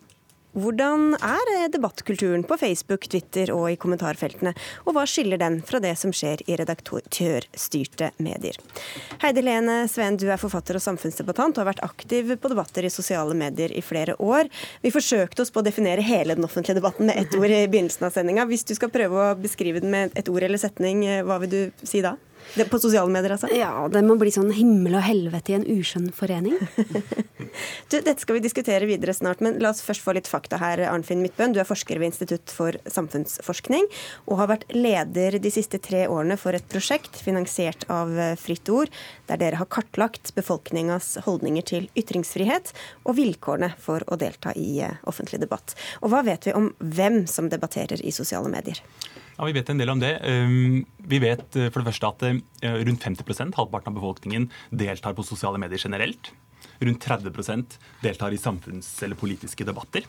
hvordan 0.54 1.16
er 1.18 1.70
debattkulturen 1.74 2.44
på 2.48 2.58
Facebook, 2.62 3.08
Twitter 3.10 3.52
og 3.54 3.72
i 3.72 3.78
kommentarfeltene, 3.80 4.54
og 4.86 4.96
hva 4.96 5.06
skiller 5.10 5.42
den 5.42 5.60
fra 5.66 5.82
det 5.84 5.96
som 6.00 6.14
skjer 6.14 6.44
i 6.46 6.58
redaktørstyrte 6.60 8.12
medier? 8.24 8.60
Heidi 9.24 9.44
Lene 9.46 9.84
Sveen, 9.92 10.20
du 10.22 10.28
er 10.30 10.42
forfatter 10.42 10.78
og 10.78 10.86
samfunnsdebattant 10.86 11.58
og 11.58 11.64
har 11.64 11.72
vært 11.74 11.86
aktiv 11.86 12.36
på 12.38 12.52
debatter 12.54 12.86
i 12.86 12.94
sosiale 12.94 13.38
medier 13.38 13.74
i 13.74 13.82
flere 13.86 14.18
år. 14.22 14.52
Vi 14.84 14.94
forsøkte 14.94 15.46
oss 15.46 15.54
på 15.54 15.64
å 15.64 15.66
definere 15.66 16.06
hele 16.06 16.38
den 16.38 16.46
offentlige 16.46 16.78
debatten 16.80 17.10
med 17.10 17.18
ett 17.20 17.34
ord 17.40 17.50
i 17.50 17.66
begynnelsen 17.66 18.08
av 18.10 18.14
sendinga. 18.16 18.46
Hvis 18.50 18.68
du 18.70 18.76
skal 18.78 18.94
prøve 18.94 19.32
å 19.32 19.40
beskrive 19.40 19.82
den 19.84 19.94
med 19.94 20.14
et 20.20 20.30
ord 20.30 20.46
eller 20.46 20.62
setning, 20.62 21.02
hva 21.26 21.40
vil 21.44 21.54
du 21.54 21.88
si 21.88 22.04
da? 22.06 22.18
Det, 22.54 22.68
på 22.70 22.80
sosiale 22.82 23.12
medier, 23.12 23.36
altså? 23.36 23.50
Ja, 23.56 23.88
det 23.92 24.04
må 24.06 24.18
bli 24.20 24.34
sånn 24.34 24.52
himmel 24.56 24.98
og 25.00 25.06
helvete 25.06 25.54
i 25.54 25.58
en 25.60 25.68
uskjønn 25.78 26.12
forening. 26.16 26.60
Du, 27.92 28.00
dette 28.00 28.18
skal 28.18 28.40
vi 28.40 28.42
diskutere 28.42 28.88
videre 28.90 29.14
snart, 29.14 29.42
men 29.44 29.60
la 29.62 29.70
oss 29.70 29.84
først 29.86 30.02
få 30.02 30.16
litt 30.18 30.26
fakta 30.26 30.58
her. 30.58 30.80
Arnfinn 30.90 31.20
Midtbøen, 31.22 31.52
du 31.54 31.60
er 31.62 31.68
forsker 31.70 32.00
ved 32.02 32.10
Institutt 32.10 32.50
for 32.50 32.74
samfunnsforskning, 32.90 33.86
og 34.26 34.40
har 34.40 34.50
vært 34.50 34.66
leder 34.74 35.38
de 35.38 35.52
siste 35.54 35.78
tre 35.84 36.08
årene 36.10 36.38
for 36.40 36.58
et 36.58 36.66
prosjekt 36.72 37.20
finansiert 37.22 37.86
av 37.94 38.10
Fritt 38.42 38.72
Ord, 38.74 38.90
der 39.30 39.44
dere 39.44 39.60
har 39.62 39.70
kartlagt 39.70 40.34
befolkningas 40.34 41.20
holdninger 41.28 41.68
til 41.70 41.90
ytringsfrihet 42.00 42.74
og 43.04 43.18
vilkårene 43.20 43.74
for 43.82 44.06
å 44.08 44.18
delta 44.20 44.54
i 44.58 44.80
eh, 44.84 44.98
offentlig 45.10 45.42
debatt. 45.44 45.76
Og 46.02 46.14
hva 46.14 46.24
vet 46.26 46.48
vi 46.48 46.56
om 46.58 46.72
hvem 46.80 47.24
som 47.30 47.50
debatterer 47.52 48.02
i 48.04 48.16
sosiale 48.16 48.52
medier? 48.52 48.82
Ja, 49.38 49.46
Vi 49.46 49.56
vet 49.56 49.70
en 49.70 49.82
del 49.82 49.90
om 49.90 50.00
det. 50.02 50.14
Um, 50.24 50.86
Vi 50.98 51.20
vet 51.20 51.58
uh, 51.58 51.70
for 51.70 51.82
det 51.82 51.90
første 51.90 52.12
at 52.12 52.24
uh, 52.24 52.84
rundt 52.86 53.04
50 53.04 53.56
halvparten 53.58 53.90
av 53.92 53.98
befolkningen, 53.98 54.50
deltar 54.70 55.16
på 55.18 55.26
sosiale 55.26 55.58
medier 55.58 55.82
generelt. 55.82 56.32
Rundt 56.80 57.04
30% 57.06 57.78
deltar 58.04 58.34
i 58.34 58.38
samfunns- 58.38 59.02
eller 59.04 59.16
politiske 59.16 59.66
debatter. 59.66 60.06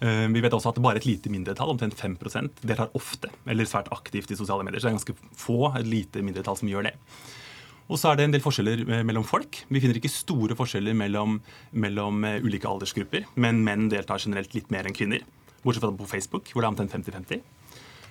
Um, 0.00 0.32
Vi 0.32 0.40
vet 0.40 0.52
også 0.52 0.74
at 0.74 0.82
bare 0.82 1.00
et 1.00 1.08
lite 1.08 1.30
mindretall, 1.32 1.72
omtrent 1.72 1.96
5% 1.96 2.62
deltar 2.62 2.92
ofte 2.94 3.32
eller 3.46 3.64
svært 3.64 3.88
aktivt 3.92 4.30
i 4.30 4.36
sosiale 4.36 4.64
medier. 4.64 4.80
Så 4.80 4.88
det 4.88 4.94
er 4.94 5.00
ganske 5.00 5.36
få, 5.36 5.72
et 5.76 5.86
lite 5.86 6.22
mindretall 6.22 6.56
som 6.56 6.68
gjør 6.68 6.90
det. 6.90 6.96
Og 7.90 7.98
så 7.98 8.12
er 8.12 8.18
det 8.18 8.28
en 8.28 8.34
del 8.36 8.42
forskjeller 8.44 8.84
eh, 8.86 9.02
mellom 9.06 9.24
folk. 9.26 9.64
Vi 9.66 9.80
finner 9.82 9.98
ikke 9.98 10.12
store 10.12 10.54
forskjeller 10.58 10.94
mellom, 10.94 11.40
mellom 11.74 12.22
eh, 12.28 12.38
ulike 12.44 12.68
aldersgrupper, 12.70 13.26
men 13.42 13.64
menn 13.66 13.88
deltar 13.90 14.22
generelt 14.22 14.54
litt 14.54 14.70
mer 14.70 14.86
enn 14.86 14.94
kvinner. 14.94 15.24
Bortsett 15.64 15.82
fra 15.82 15.90
på 15.98 16.06
Facebook, 16.08 16.52
hvor 16.52 16.62
det 16.62 16.68
er 16.68 16.74
omtrent 16.76 16.94
50-50. 16.94 17.42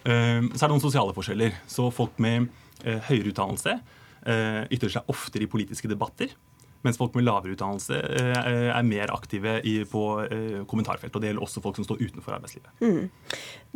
Eh, 0.05 0.41
Så 0.53 0.63
er 0.63 0.67
det 0.67 0.75
noen 0.75 0.85
sosiale 0.85 1.15
forskjeller. 1.15 1.57
Så 1.67 1.89
folk 1.93 2.19
med 2.21 2.49
eh, 2.83 3.01
høyere 3.09 3.33
utdannelse 3.33 3.79
eh, 3.79 4.63
ytrer 4.71 4.95
seg 4.99 5.11
oftere 5.11 5.47
i 5.47 5.51
politiske 5.51 5.91
debatter. 5.91 6.35
Mens 6.79 6.95
folk 6.95 7.11
med 7.17 7.25
lavere 7.27 7.51
utdannelse 7.51 7.97
er 7.99 8.85
mer 8.87 9.11
aktive 9.11 9.57
på 9.91 10.01
kommentarfeltet, 10.23 10.67
kommentarfelt. 10.71 11.11
Og 11.11 11.19
det 11.19 11.27
gjelder 11.27 11.43
også 11.43 11.63
folk 11.65 11.75
som 11.75 11.83
står 11.83 11.99
utenfor 12.05 12.37
arbeidslivet. 12.37 12.69
Mm. 12.79 13.09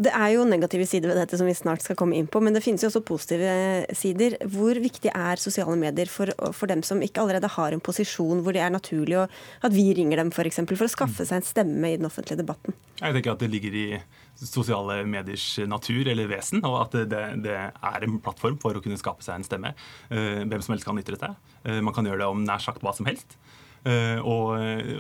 Det 0.08 0.14
er 0.16 0.30
jo 0.38 0.46
negative 0.48 0.88
sider 0.88 1.12
ved 1.12 1.20
dette 1.20 1.36
som 1.36 1.50
vi 1.50 1.54
snart 1.58 1.84
skal 1.84 1.98
komme 2.00 2.16
inn 2.16 2.30
på, 2.32 2.40
men 2.40 2.56
det 2.56 2.64
finnes 2.64 2.80
jo 2.80 2.88
også 2.88 3.04
positive 3.04 3.52
sider. 4.00 4.38
Hvor 4.48 4.80
viktig 4.80 5.12
er 5.12 5.44
sosiale 5.44 5.76
medier 5.82 6.08
for, 6.08 6.32
for 6.56 6.72
dem 6.72 6.80
som 6.88 7.04
ikke 7.04 7.26
allerede 7.26 7.52
har 7.52 7.76
en 7.76 7.84
posisjon 7.84 8.40
hvor 8.40 8.56
det 8.56 8.64
er 8.64 8.72
naturlig 8.72 9.20
å, 9.20 9.28
at 9.68 9.76
vi 9.76 9.90
ringer 10.00 10.24
dem 10.24 10.32
f.eks. 10.32 10.40
For, 10.40 10.54
eksempel, 10.54 10.80
for 10.80 10.88
å 10.88 10.96
skaffe 10.96 11.28
seg 11.28 11.42
en 11.42 11.50
stemme 11.52 11.92
i 11.92 12.00
den 12.00 12.08
offentlige 12.08 12.40
debatten? 12.40 12.80
Jeg 13.02 13.18
tenker 13.18 13.36
at 13.36 13.44
det 13.44 13.52
ligger 13.52 13.76
i 13.84 13.88
sosiale 14.48 15.00
mediers 15.08 15.46
natur 15.70 16.08
eller 16.12 16.28
vesen, 16.32 16.64
og 16.68 16.80
at 16.86 16.98
det, 17.10 17.22
det 17.44 17.56
er 17.58 18.06
en 18.08 18.20
plattform 18.24 18.58
for 18.62 18.76
å 18.78 18.84
kunne 18.84 19.00
skape 19.00 19.24
seg 19.26 19.40
en 19.40 19.48
stemme. 19.48 19.74
Eh, 20.10 20.44
Hvem 20.44 20.62
som 20.66 20.74
helst 20.76 20.86
kan 20.88 21.00
ytre 21.02 21.20
seg. 21.22 21.36
Eh, 21.64 21.80
Man 21.82 21.94
kan 21.96 22.06
gjøre 22.08 22.24
det 22.26 22.30
om 22.34 22.44
nær 22.48 22.62
sagt 22.64 22.84
hva 22.84 22.94
som 22.96 23.08
helst. 23.10 23.38
Eh, 23.86 24.20
Og, 24.24 24.54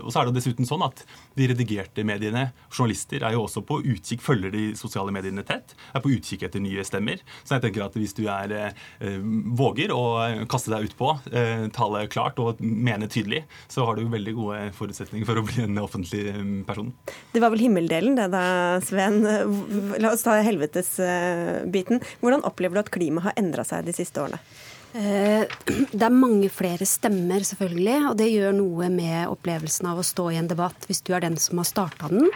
og 0.04 0.10
så 0.12 0.19
er 0.22 0.28
det 0.28 0.36
dessuten 0.38 0.67
sånn 0.67 0.84
at 0.84 1.04
de 1.38 1.48
redigerte 1.50 2.04
mediene, 2.06 2.50
journalister, 2.74 3.24
er 3.24 3.36
jo 3.36 3.46
også 3.46 3.63
på 3.65 3.80
utkikk, 3.80 4.22
følger 4.24 4.52
de 4.54 4.63
sosiale 4.78 5.13
mediene 5.15 5.43
tett, 5.48 5.74
er 5.96 6.04
på 6.04 6.12
utkikk 6.13 6.43
etter 6.48 6.62
nye 6.63 6.84
stemmer. 6.86 7.22
Så 7.43 7.56
jeg 7.56 7.63
tenker 7.65 7.86
at 7.86 7.96
hvis 7.98 8.15
du 8.17 8.26
er, 8.28 8.52
eh, 9.00 9.17
våger 9.56 9.93
å 9.96 10.04
kaste 10.52 10.74
deg 10.74 10.89
ut 10.89 10.98
på, 11.00 11.13
eh, 11.32 11.67
tale 11.74 12.06
klart 12.12 12.39
og 12.43 12.60
mene 12.60 13.08
tydelig, 13.08 13.43
så 13.72 13.86
har 13.88 13.96
du 13.96 14.04
veldig 14.12 14.36
gode 14.36 14.60
forutsetninger 14.78 15.26
for 15.26 15.39
å 15.39 15.46
bli 15.48 15.63
en 15.63 15.80
offentlig 15.82 16.26
person. 16.67 16.91
Det 17.34 17.41
var 17.41 17.54
vel 17.54 17.63
himmeldelen 17.65 18.17
det 18.19 18.30
da, 18.36 18.80
Sven. 18.84 19.22
La 20.00 20.12
oss 20.12 20.24
ta 20.28 20.38
helvetesbiten. 20.43 22.04
Hvordan 22.22 22.43
opplever 22.43 22.78
du 22.78 22.84
at 22.84 22.93
klimaet 22.93 23.30
har 23.30 23.39
endra 23.39 23.65
seg 23.67 23.86
de 23.88 23.96
siste 23.96 24.22
årene? 24.22 24.39
Eh, 24.93 25.45
Det 25.93 26.06
er 26.06 26.13
mange 26.13 26.49
flere 26.53 26.86
stemmer, 26.86 27.41
selvfølgelig, 27.47 27.97
og 28.12 28.17
det 28.19 28.29
gjør 28.29 28.53
noe 28.58 28.89
med 28.93 29.25
opplevelsen 29.32 29.89
av 29.89 29.99
å 30.01 30.06
stå 30.06 30.29
i 30.34 30.38
en 30.41 30.49
debatt 30.51 30.86
hvis 30.89 31.01
du 31.06 31.13
er 31.15 31.25
den 31.25 31.38
som 31.41 31.62
har 31.62 31.67
starta 31.69 32.10
den. 32.12 32.29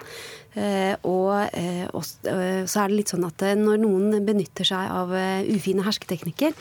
Eh, 0.57 0.95
Og, 1.05 1.33
eh, 1.53 1.85
og 1.93 2.01
så 2.01 2.81
er 2.81 2.89
det 2.89 2.95
litt 2.97 3.11
sånn 3.13 3.27
at 3.27 3.43
når 3.59 3.77
noen 3.83 4.25
benytter 4.25 4.65
seg 4.65 4.89
av 4.89 5.13
ufine 5.53 5.85
hersketeknikker, 5.85 6.55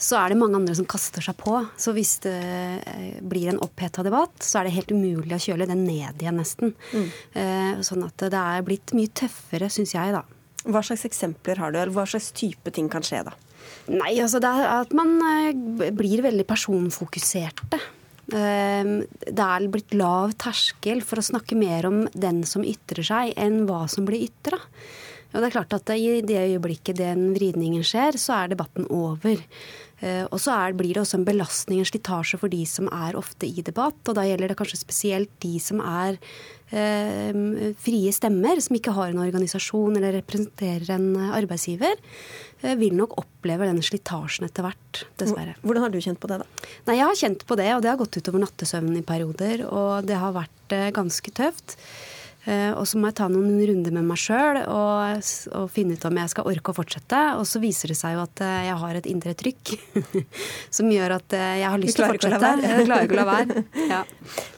så 0.00 0.22
er 0.22 0.32
det 0.32 0.40
mange 0.40 0.56
andre 0.56 0.76
som 0.78 0.88
kaster 0.88 1.24
seg 1.24 1.36
på. 1.36 1.58
Så 1.76 1.92
hvis 1.92 2.14
det 2.24 3.20
blir 3.20 3.52
en 3.52 3.60
oppheta 3.62 4.02
debatt, 4.06 4.40
så 4.40 4.60
er 4.60 4.68
det 4.70 4.76
helt 4.78 4.94
umulig 4.96 5.36
å 5.36 5.42
kjøle 5.50 5.68
den 5.68 5.84
ned 5.84 6.24
igjen, 6.24 6.40
nesten. 6.40 6.72
Mm. 6.96 7.12
Sånn 7.84 8.06
at 8.08 8.24
det 8.24 8.40
er 8.40 8.64
blitt 8.66 8.96
mye 8.96 9.12
tøffere, 9.12 9.68
syns 9.70 9.92
jeg, 9.94 10.16
da. 10.16 10.24
Hva 10.64 10.82
slags 10.86 11.04
eksempler 11.06 11.60
har 11.60 11.72
du, 11.74 11.78
eller 11.78 11.94
hva 11.94 12.08
slags 12.08 12.32
type 12.38 12.72
ting 12.74 12.88
kan 12.90 13.04
skje 13.04 13.24
da? 13.28 13.36
Nei, 13.92 14.14
altså 14.22 14.38
det 14.42 14.50
er 14.50 14.68
at 14.80 14.92
man 14.94 15.16
eh, 15.26 15.90
blir 15.90 16.22
veldig 16.22 16.46
personfokuserte. 16.46 17.80
Eh, 18.32 18.92
Det 19.26 19.46
er 19.46 19.68
blitt 19.72 19.94
lav 19.98 20.34
terskel 20.38 21.02
for 21.02 21.18
å 21.18 21.26
snakke 21.26 21.58
mer 21.58 21.88
om 21.90 22.04
den 22.14 22.44
som 22.48 22.64
ytrer 22.64 23.02
seg, 23.04 23.34
enn 23.36 23.64
hva 23.66 23.84
som 23.90 24.06
blir 24.08 24.28
ytra. 24.28 24.60
Og 25.32 25.40
det 25.40 25.48
er 25.48 25.54
klart 25.54 25.72
at 25.72 25.88
I 25.96 26.20
det 26.20 26.40
øyeblikket 26.44 26.98
den 27.00 27.32
vridningen 27.32 27.82
skjer, 27.86 28.18
så 28.20 28.42
er 28.42 28.52
debatten 28.52 28.84
over. 28.92 29.40
Eh, 30.02 30.24
Og 30.30 30.38
så 30.42 30.52
er, 30.52 30.74
blir 30.76 30.94
det 30.94 31.02
også 31.02 31.20
en 31.20 31.24
belastning, 31.28 31.80
en 31.80 31.88
slitasje 31.88 32.38
for 32.38 32.52
de 32.52 32.64
som 32.68 32.88
er 32.92 33.16
ofte 33.16 33.46
i 33.48 33.62
debatt. 33.64 34.00
Og 34.08 34.14
da 34.18 34.26
gjelder 34.28 34.52
det 34.52 34.58
kanskje 34.58 34.82
spesielt 34.82 35.30
de 35.40 35.58
som 35.62 35.80
er 35.80 36.18
eh, 36.72 37.72
frie 37.80 38.12
stemmer, 38.12 38.60
som 38.60 38.76
ikke 38.76 38.94
har 38.96 39.12
en 39.12 39.22
organisasjon 39.24 39.96
eller 39.96 40.18
representerer 40.20 40.90
en 40.96 41.08
arbeidsgiver. 41.32 41.96
Eh, 42.62 42.76
Vil 42.80 42.96
nok 42.98 43.18
oppleve 43.20 43.68
den 43.68 43.82
slitasjen 43.84 44.48
etter 44.48 44.66
hvert, 44.66 45.04
dessverre. 45.20 45.56
Hvordan 45.62 45.86
har 45.86 45.92
du 45.92 46.00
kjent 46.02 46.20
på 46.22 46.30
det, 46.30 46.40
da? 46.42 46.70
Nei, 46.88 46.96
Jeg 46.98 47.08
har 47.08 47.20
kjent 47.22 47.46
på 47.48 47.58
det, 47.60 47.68
og 47.76 47.84
det 47.84 47.92
har 47.92 48.00
gått 48.00 48.18
utover 48.18 48.42
nattesøvnen 48.44 48.98
i 48.98 49.06
perioder. 49.06 49.66
Og 49.68 50.08
det 50.08 50.18
har 50.22 50.34
vært 50.36 50.76
eh, 50.76 50.90
ganske 50.94 51.34
tøft. 51.36 51.76
Eh, 52.44 52.72
Og 52.74 52.86
så 52.90 52.98
må 52.98 53.06
jeg 53.06 53.14
ta 53.20 53.28
noen 53.30 53.60
runder 53.68 53.92
med 53.94 54.06
meg 54.08 54.18
sjøl 54.18 54.56
og, 54.66 55.20
og 55.54 55.68
finne 55.70 55.94
ut 55.94 56.06
om 56.08 56.16
jeg 56.18 56.32
skal 56.32 56.48
orke 56.50 56.72
å 56.72 56.74
fortsette. 56.74 57.20
Og 57.38 57.44
så 57.46 57.60
viser 57.62 57.92
det 57.92 57.96
seg 58.00 58.16
jo 58.16 58.22
at 58.24 58.42
eh, 58.42 58.64
jeg 58.66 58.78
har 58.82 58.98
et 58.98 59.06
indre 59.12 59.34
trykk 59.38 59.74
som 60.76 60.90
gjør 60.90 61.14
at 61.20 61.36
eh, 61.38 61.52
jeg 61.62 61.68
har 61.70 61.82
lyst 61.82 61.98
til 62.00 62.06
å 62.06 62.10
fortsette. 62.10 62.50
Jeg 62.66 62.88
klarer 62.88 63.06
ikke 63.06 63.14
å 63.14 63.20
la 63.20 63.26
være. 63.30 63.62
Ja. 63.92 64.00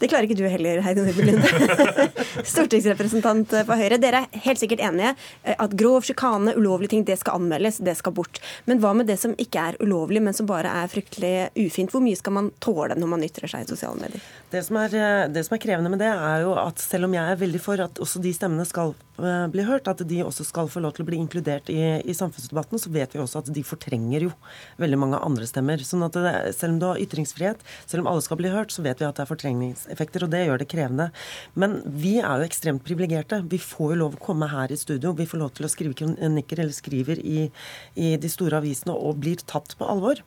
Det 0.01 0.09
klarer 0.09 0.29
ikke 0.29 0.39
du 0.39 0.47
heller, 0.49 0.81
Heidi 0.87 1.05
Nordby 1.05 1.27
Lunde. 1.29 2.09
Stortingsrepresentant 2.55 3.53
for 3.69 3.77
Høyre. 3.81 3.99
Dere 4.01 4.25
er 4.25 4.43
helt 4.47 4.63
sikkert 4.63 4.83
enige 4.85 5.13
at 5.55 5.77
grov 5.79 6.09
sjikane, 6.09 6.55
ulovlige 6.57 6.95
ting, 6.95 7.05
det 7.09 7.19
skal 7.21 7.39
anmeldes, 7.41 7.83
det 7.85 7.97
skal 8.01 8.15
bort. 8.17 8.41
Men 8.69 8.81
hva 8.83 8.95
med 8.97 9.09
det 9.11 9.19
som 9.21 9.37
ikke 9.41 9.69
er 9.75 9.79
ulovlig, 9.85 10.23
men 10.25 10.37
som 10.37 10.49
bare 10.49 10.73
er 10.85 10.89
fryktelig 10.93 11.35
ufint? 11.67 11.93
Hvor 11.93 12.03
mye 12.05 12.17
skal 12.19 12.37
man 12.37 12.51
tåle 12.65 12.97
når 12.97 13.13
man 13.13 13.25
ytrer 13.27 13.51
seg 13.51 13.65
i 13.67 13.71
sosiale 13.75 14.01
medier? 14.01 14.25
Det 14.55 14.63
som, 14.67 14.79
er, 14.81 15.29
det 15.35 15.45
som 15.47 15.57
er 15.57 15.63
krevende 15.65 15.93
med 15.93 16.01
det, 16.03 16.11
er 16.15 16.45
jo 16.47 16.55
at 16.61 16.81
selv 16.83 17.09
om 17.09 17.17
jeg 17.17 17.25
er 17.35 17.41
veldig 17.41 17.61
for 17.65 17.74
at 17.83 17.99
også 18.03 18.21
de 18.23 18.31
stemmene 18.35 18.67
skal 18.69 18.93
eh, 19.19 19.47
bli 19.51 19.65
hørt, 19.67 19.89
at 19.91 20.03
de 20.07 20.21
også 20.25 20.47
skal 20.47 20.69
få 20.71 20.83
lov 20.85 20.95
til 20.95 21.05
å 21.05 21.09
bli 21.09 21.19
inkludert 21.19 21.71
i, 21.73 21.81
i 22.05 22.15
samfunnsdebatten, 22.17 22.81
så 22.81 22.93
vet 22.95 23.15
vi 23.15 23.23
også 23.23 23.43
at 23.43 23.51
de 23.55 23.65
fortrenger 23.67 24.27
jo 24.29 24.33
veldig 24.83 24.99
mange 25.01 25.21
andre 25.25 25.49
stemmer. 25.49 25.83
Sånn 25.87 26.05
at 26.07 26.19
det, 26.19 26.35
selv 26.59 26.77
om 26.77 26.83
du 26.83 26.87
har 26.91 27.03
ytringsfrihet, 27.03 27.65
selv 27.87 28.05
om 28.05 28.13
alle 28.13 28.25
skal 28.27 28.41
bli 28.41 28.53
hørt, 28.53 28.75
så 28.75 28.85
vet 28.87 29.03
vi 29.03 29.09
at 29.09 29.19
det 29.19 29.25
er 29.25 29.31
fortrengningseffekter, 29.33 30.27
og 30.27 30.35
det 30.35 30.45
gjør 30.45 30.63
det 30.63 30.69
krevende. 30.71 31.09
Men 31.59 31.81
vi 31.87 32.17
er 32.21 32.43
jo 32.43 32.49
ekstremt 32.49 32.85
privilegerte. 32.87 33.43
Vi 33.51 33.61
får 33.63 33.95
jo 33.95 34.01
lov 34.05 34.19
å 34.19 34.25
komme 34.29 34.51
her 34.53 34.71
i 34.71 34.79
studio, 34.81 35.15
vi 35.17 35.29
får 35.31 35.43
lov 35.43 35.55
til 35.59 35.67
å 35.67 35.73
skrive 35.73 35.99
kronikker 35.99 36.63
eller 36.63 36.77
skriver 36.77 37.23
i, 37.25 37.49
i 37.99 38.15
de 38.21 38.31
store 38.31 38.63
avisene 38.63 38.95
og 38.95 39.19
blir 39.25 39.43
tatt 39.43 39.75
på 39.79 39.89
alvor. 39.89 40.23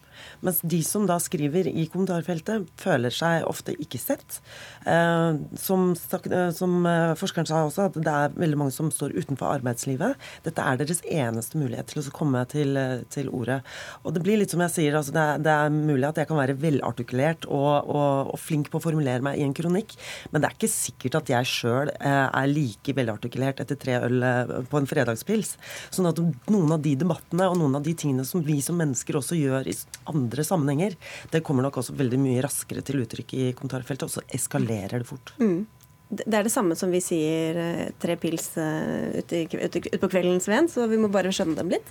Mens 0.45 0.61
de 0.65 0.79
som 0.85 1.05
da 1.09 1.17
skriver 1.21 1.67
i 1.69 1.85
kommentarfeltet, 1.91 2.67
føler 2.81 3.13
seg 3.13 3.45
ofte 3.49 3.75
ikke 3.81 3.99
sett. 4.01 4.39
Eh, 4.85 5.39
som, 5.61 5.89
eh, 5.93 6.49
som 6.55 6.77
eh, 6.89 7.13
forskeren 7.37 7.47
sa 7.49 7.63
også, 7.65 7.87
at 7.89 7.97
det 8.01 8.13
er 8.13 8.35
veldig 8.37 8.57
mange 8.57 8.73
som 8.73 8.89
står 8.91 9.15
utenfor 9.17 9.59
arbeidslivet. 9.59 10.17
Dette 10.45 10.61
er 10.63 10.77
deres 10.79 11.01
eneste 11.05 11.57
mulighet 11.59 11.91
til 11.91 12.01
å 12.01 12.13
komme 12.13 12.43
til, 12.49 12.77
eh, 12.77 13.03
til 13.09 13.29
ordet. 13.29 13.61
Og 14.03 14.13
det 14.13 14.23
blir 14.23 14.37
litt 14.37 14.51
som 14.51 14.61
jeg 14.61 14.73
sier, 14.73 14.95
altså 14.95 15.13
det, 15.13 15.21
er, 15.21 15.37
det 15.39 15.51
er 15.53 15.69
mulig 15.69 16.07
at 16.07 16.17
jeg 16.17 16.27
kan 16.27 16.37
være 16.37 16.57
velartikulert 16.57 17.45
og, 17.45 17.87
og, 17.87 18.33
og 18.33 18.39
flink 18.39 18.71
på 18.71 18.79
å 18.79 18.83
formulere 18.83 19.21
meg 19.21 19.37
i 19.37 19.45
en 19.45 19.53
kronikk, 19.53 19.95
men 20.31 20.41
det 20.41 20.49
er 20.49 20.57
ikke 20.57 20.71
sikkert 20.71 21.19
at 21.21 21.29
jeg 21.29 21.51
sjøl 21.51 21.91
er 21.97 22.47
like 22.49 22.95
velartikulert 22.95 23.61
etter 23.61 23.77
tre 23.79 23.99
øl 24.07 24.23
eh, 24.23 24.55
på 24.67 24.81
en 24.81 24.89
fredagspils. 24.89 25.55
Sånn 25.91 26.09
at 26.09 26.21
noen 26.49 26.73
av 26.73 26.81
de 26.81 26.95
debattene 26.97 27.49
og 27.49 27.59
noen 27.59 27.77
av 27.79 27.85
de 27.85 27.93
tingene 27.97 28.25
som 28.27 28.43
vi 28.45 28.59
som 28.63 28.77
mennesker 28.79 29.19
også 29.19 29.37
gjør 29.37 29.69
i 29.69 29.75
andre 30.09 30.45
sammenhenger, 30.47 30.97
det 31.31 31.43
kommer 31.45 31.67
nok 31.67 31.81
også 31.81 31.97
veldig 31.97 32.19
mye 32.21 32.43
raskere 32.45 32.83
til 32.85 33.03
uttrykk 33.03 33.37
i 33.37 33.49
kommentarfeltet, 33.57 34.07
og 34.07 34.17
så 34.17 34.25
eskalerer 34.33 35.03
det 35.03 35.09
fort. 35.09 35.35
Mm. 35.41 35.65
Det 36.07 36.31
er 36.31 36.45
det 36.45 36.51
samme 36.53 36.75
som 36.79 36.91
vi 36.93 37.01
sier 37.03 37.57
eh, 37.59 37.87
tre 37.99 38.15
pils 38.19 38.53
eh, 38.61 39.19
ute, 39.19 39.41
ute, 39.59 39.81
på 39.99 40.07
kvelden, 40.07 40.39
Sven, 40.39 40.69
så 40.71 40.85
vi 40.87 40.99
må 41.01 41.09
bare 41.11 41.33
skjønne 41.35 41.57
dem 41.57 41.73
litt. 41.73 41.89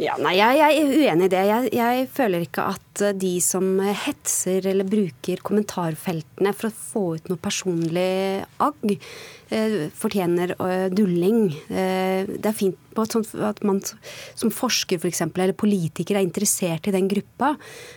Ja, 0.00 0.14
nei, 0.16 0.38
jeg, 0.38 0.56
jeg 0.56 0.78
er 0.78 0.94
uenig 1.02 1.28
i 1.28 1.32
det. 1.34 1.42
Jeg, 1.50 1.72
jeg 1.76 2.06
føler 2.16 2.46
ikke 2.46 2.64
at 2.72 3.02
eh, 3.04 3.12
de 3.12 3.34
som 3.44 3.68
hetser 3.84 4.70
eller 4.72 4.88
bruker 4.88 5.44
kommentarfeltene 5.44 6.54
for 6.56 6.70
å 6.70 6.78
få 6.78 7.04
ut 7.18 7.28
noe 7.28 7.44
personlig 7.44 8.40
agg, 8.64 8.96
fortjener 9.98 10.54
eh, 10.56 10.88
dulling. 10.94 11.52
Eh, 11.68 12.28
det 12.28 12.48
er 12.48 12.56
fint 12.56 12.78
på 12.92 13.04
at 13.42 13.62
man 13.64 13.80
som 13.82 14.52
forsker 14.52 15.00
for 15.00 15.10
eksempel, 15.10 15.44
eller 15.44 15.58
politiker 15.58 16.18
er 16.18 16.26
interessert 16.26 16.88
i 16.88 16.94
den 16.94 17.08
gruppa, 17.10 17.54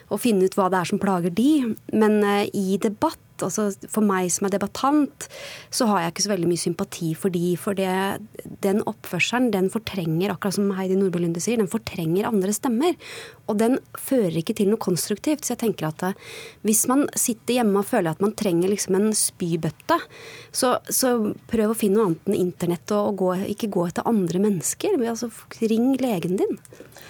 og 0.10 0.24
finne 0.24 0.48
ut 0.48 0.58
hva 0.58 0.70
det 0.72 0.82
er 0.82 0.91
som 0.91 1.02
plager 1.02 1.36
de. 1.36 1.76
Men 1.94 2.22
eh, 2.24 2.50
i 2.54 2.80
debatt 2.82 3.22
altså 3.44 3.65
For 3.91 4.00
meg 4.00 4.30
som 4.32 4.46
er 4.48 4.54
debattant, 4.54 5.26
så 5.68 5.84
har 5.89 6.00
jeg 6.00 6.13
ikke 6.13 6.24
så 6.24 6.32
veldig 6.32 6.48
mye 6.48 6.62
sympati 6.62 7.10
for 7.20 7.34
de. 7.34 7.50
For 7.60 7.76
det, 7.76 7.89
den 8.63 8.80
oppførselen 8.88 9.50
den 9.52 9.68
fortrenger, 9.74 10.32
akkurat 10.32 10.56
som 10.56 10.70
Heidi 10.78 10.96
Nordby 10.96 11.20
Lunde 11.20 11.44
sier, 11.44 11.60
den 11.60 11.68
fortrenger 11.68 12.30
andre 12.30 12.54
stemmer. 12.56 12.96
Og 13.52 13.60
den 13.60 13.76
fører 14.00 14.39
ikke 14.39 14.56
til 14.56 14.72
noe 14.72 14.80
konstruktivt. 14.80 15.44
Så 15.44 15.52
jeg 15.56 15.65
tenker 15.65 15.89
at 15.89 16.06
eh, 16.08 16.15
hvis 16.63 16.86
man 16.91 17.06
sitter 17.12 17.60
hjemme 17.60 17.82
og 17.82 17.89
føler 17.89 18.15
at 18.15 18.24
man 18.24 18.36
trenger 18.39 18.72
liksom 18.72 18.96
en 19.02 19.12
spybøtte, 19.18 20.00
så, 20.56 20.78
så 20.88 21.18
prøv 21.50 21.72
å 21.72 21.78
finne 21.78 22.00
noe 22.00 22.10
annet 22.10 22.30
enn 22.30 22.38
internett, 22.40 22.92
og, 22.96 23.16
gå, 23.22 23.32
ikke 23.54 23.70
gå 23.74 23.86
etter 23.90 24.08
andre 24.10 24.42
mennesker. 24.44 24.98
Altså, 25.06 25.30
ring 25.62 25.94
legen 26.02 26.40
din. 26.40 26.58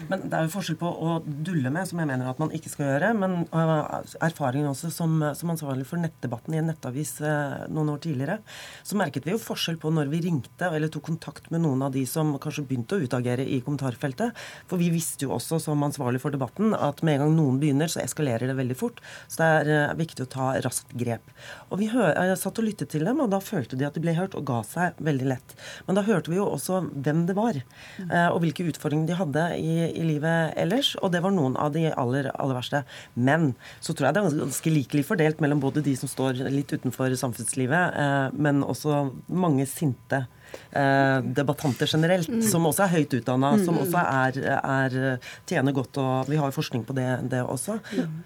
Men 0.10 0.26
det 0.26 0.38
er 0.38 0.48
jo 0.48 0.54
forskjell 0.56 0.78
på 0.80 0.90
å 0.90 1.18
dulle 1.26 1.72
med, 1.74 1.88
som 1.90 2.02
jeg 2.02 2.10
mener 2.10 2.30
at 2.30 2.42
man 2.42 2.54
ikke 2.56 2.72
skal 2.72 2.90
gjøre, 2.90 3.12
men 3.18 3.38
uh, 3.54 4.02
erfaringen 4.26 4.70
også 4.72 4.92
som, 4.94 5.18
som 5.38 5.54
ansvarlig 5.54 5.88
for 5.88 6.02
nettdebatten 6.02 6.56
i 6.56 6.62
en 6.62 6.70
nettavis 6.72 7.16
uh, 7.24 7.66
noen 7.72 7.94
år 7.94 8.02
tidligere, 8.04 8.40
så 8.86 9.00
merket 9.00 9.28
vi 9.28 9.36
jo 9.36 9.42
forskjell 9.42 9.80
på 9.82 9.92
når 9.94 10.12
vi 10.12 10.24
ringte 10.28 10.70
eller 10.70 10.92
tok 10.92 11.08
kontakt 11.10 11.50
med 11.54 11.64
noen 11.64 11.86
av 11.86 11.94
de 11.96 12.04
som 12.10 12.34
kanskje 12.42 12.66
begynte 12.68 12.98
å 12.98 13.06
utagere 13.06 13.46
i 13.46 13.62
kommentarfeltet. 13.66 14.36
For 14.70 14.82
vi 14.82 14.92
visste 14.94 15.28
jo 15.28 15.36
også 15.38 15.62
som 15.64 15.86
ansvarlig 15.86 16.22
for 16.24 16.36
debatten 16.36 16.76
at 16.76 17.04
med 17.06 17.20
en 17.20 17.26
gang 17.26 17.38
noen 17.38 17.62
begynner, 17.62 17.92
så 17.92 18.02
eskalerer 18.04 18.50
det 18.50 18.58
veldig 18.58 18.78
fort. 18.80 19.02
Så 19.30 19.42
det 19.42 19.76
er 19.76 19.98
viktig 20.00 20.26
å 20.26 20.32
ta 20.32 20.50
raskt 20.66 20.94
grep. 20.98 21.34
Og 21.70 21.80
vi 21.82 21.90
satt 21.90 22.60
og 22.62 22.66
lyttet 22.66 22.92
til 22.94 23.06
dem, 23.08 23.22
og 23.24 23.32
da 23.34 23.40
følte 23.44 23.78
de 23.80 23.88
at 23.88 23.96
de 23.96 24.04
ble 24.04 24.16
hørt, 24.18 24.25
og 24.34 24.48
ga 24.50 24.64
seg 24.66 24.98
veldig 25.06 25.30
lett. 25.30 25.56
Men 25.86 26.00
da 26.00 26.06
hørte 26.08 26.34
vi 26.34 26.40
jo 26.40 26.50
også 26.50 26.82
hvem 26.90 27.26
det 27.30 27.38
var, 27.38 27.62
uh, 28.10 28.30
og 28.34 28.42
hvilke 28.42 28.66
utfordringer 28.72 29.12
de 29.12 29.20
hadde 29.22 29.48
i 29.62 29.76
i 29.96 30.04
livet 30.06 30.56
ellers, 30.60 30.94
og 31.02 31.12
det 31.14 31.22
var 31.24 31.34
noen 31.36 31.56
av 31.60 31.74
de 31.76 31.88
aller, 31.92 32.30
aller 32.34 32.58
verste. 32.58 32.84
Men 33.14 33.54
så 33.84 33.94
tror 33.94 34.10
jeg 34.10 34.18
det 34.18 34.24
er 34.24 34.40
ganske 34.44 34.74
likelig 34.74 35.06
fordelt 35.10 35.44
mellom 35.44 35.62
både 35.64 35.84
de 35.86 35.96
som 36.00 36.12
står 36.12 36.46
litt 36.52 36.74
utenfor 36.74 37.14
samfunnslivet, 37.20 38.00
eh, 38.02 38.28
men 38.36 38.64
også 38.66 39.06
mange 39.28 39.68
sinte 39.70 40.26
eh, 40.26 40.32
debattanter 40.76 41.88
generelt, 41.88 42.28
Mm. 42.30 42.42
som 42.44 42.66
også 42.68 42.84
er 42.86 42.92
høyt 42.98 43.14
utdanna, 43.20 43.54
Mm. 43.56 43.66
som 43.66 43.78
også 43.80 44.02
er, 44.02 44.40
er 44.60 45.20
tjener 45.48 45.74
godt, 45.74 45.98
og 45.98 46.28
vi 46.28 46.36
har 46.36 46.52
jo 46.52 46.56
forskning 46.62 46.84
på 46.86 46.94
det, 46.96 47.30
det 47.30 47.42
også. 47.44 47.80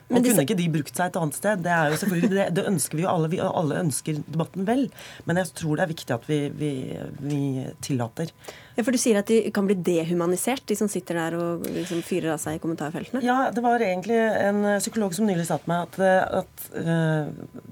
Men 0.09 0.17
Og 0.17 0.23
disse- 0.23 0.35
kunne 0.35 0.45
ikke 0.47 0.57
de 0.57 0.69
brukt 0.69 0.95
seg 0.95 1.05
et 1.11 1.19
annet 1.21 1.35
sted? 1.35 1.61
Det 1.63 1.71
er 1.71 1.89
jo 1.91 1.95
selvfølgelig, 2.01 2.29
det, 2.29 2.53
det 2.55 2.65
ønsker 2.65 2.95
vi 2.97 3.03
jo 3.03 3.09
alle. 3.09 3.29
Vi 3.29 3.39
alle 3.39 3.75
ønsker 3.83 4.23
debatten 4.31 4.65
vel. 4.65 4.89
Men 5.25 5.35
jeg 5.37 5.45
tror 5.53 5.75
det 5.77 5.83
er 5.83 5.93
viktig 5.93 6.13
at 6.15 6.25
vi, 6.27 6.39
vi, 6.49 6.71
vi 7.21 7.65
tillater. 7.81 8.31
Ja, 8.77 8.83
for 8.83 8.91
Du 8.91 8.97
sier 8.97 9.17
at 9.19 9.27
de 9.27 9.51
kan 9.51 9.65
bli 9.67 9.75
dehumanisert, 9.75 10.65
de 10.65 10.75
som 10.75 10.87
sitter 10.87 11.13
der 11.19 11.35
og 11.37 11.63
liksom 11.67 12.01
fyrer 12.01 12.31
av 12.33 12.39
seg 12.39 12.55
i 12.55 12.59
kommentarfeltene? 12.63 13.21
Ja, 13.21 13.49
det 13.51 13.61
var 13.61 13.79
egentlig 13.83 14.15
en 14.15 14.63
eh, 14.65 14.79
psykolog 14.79 15.13
som 15.13 15.27
nylig 15.27 15.45
sa 15.49 15.57
til 15.57 15.67
meg 15.67 15.81
at, 15.89 15.99
eh, 15.99 16.39
at 16.39 16.69
uh, 16.79 17.27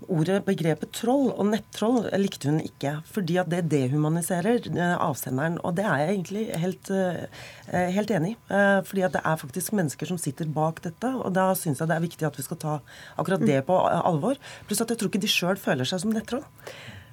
ordet, 0.09 0.43
begrepet 0.45 0.91
troll 0.91 1.29
og 1.31 1.45
nettroll 1.47 2.09
likte 2.19 2.49
hun 2.51 2.59
ikke. 2.59 2.97
Fordi 3.15 3.37
at 3.39 3.47
det 3.49 3.69
dehumaniserer 3.71 4.59
eh, 4.66 4.66
avsenderen. 4.75 5.57
Og 5.63 5.75
det 5.77 5.85
er 5.85 6.01
jeg 6.01 6.13
egentlig 6.15 6.43
helt, 6.59 6.89
eh, 6.91 7.91
helt 7.95 8.11
enig 8.11 8.33
i. 8.33 8.37
Eh, 8.53 8.81
fordi 8.83 9.05
at 9.05 9.13
det 9.13 9.21
er 9.23 9.35
faktisk 9.35 9.73
mennesker 9.73 10.05
som 10.07 10.17
sitter 10.17 10.45
bak 10.45 10.81
dette. 10.81 11.07
Og 11.07 11.33
da 11.33 11.53
syns 11.53 11.79
jeg 11.79 11.87
det 11.87 11.95
er 11.95 12.07
viktig 12.07 12.27
at 12.27 12.37
vi 12.37 12.43
skal 12.43 12.57
ta 12.57 12.79
akkurat 13.17 13.45
det 13.45 13.65
på 13.65 13.77
eh, 13.89 14.01
alvor. 14.03 14.35
Pluss 14.67 14.81
at 14.81 14.89
jeg 14.89 14.97
tror 14.97 15.09
ikke 15.09 15.21
de 15.23 15.27
sjøl 15.27 15.57
føler 15.57 15.85
seg 15.85 16.01
som 16.01 16.11
nettroll. 16.11 16.43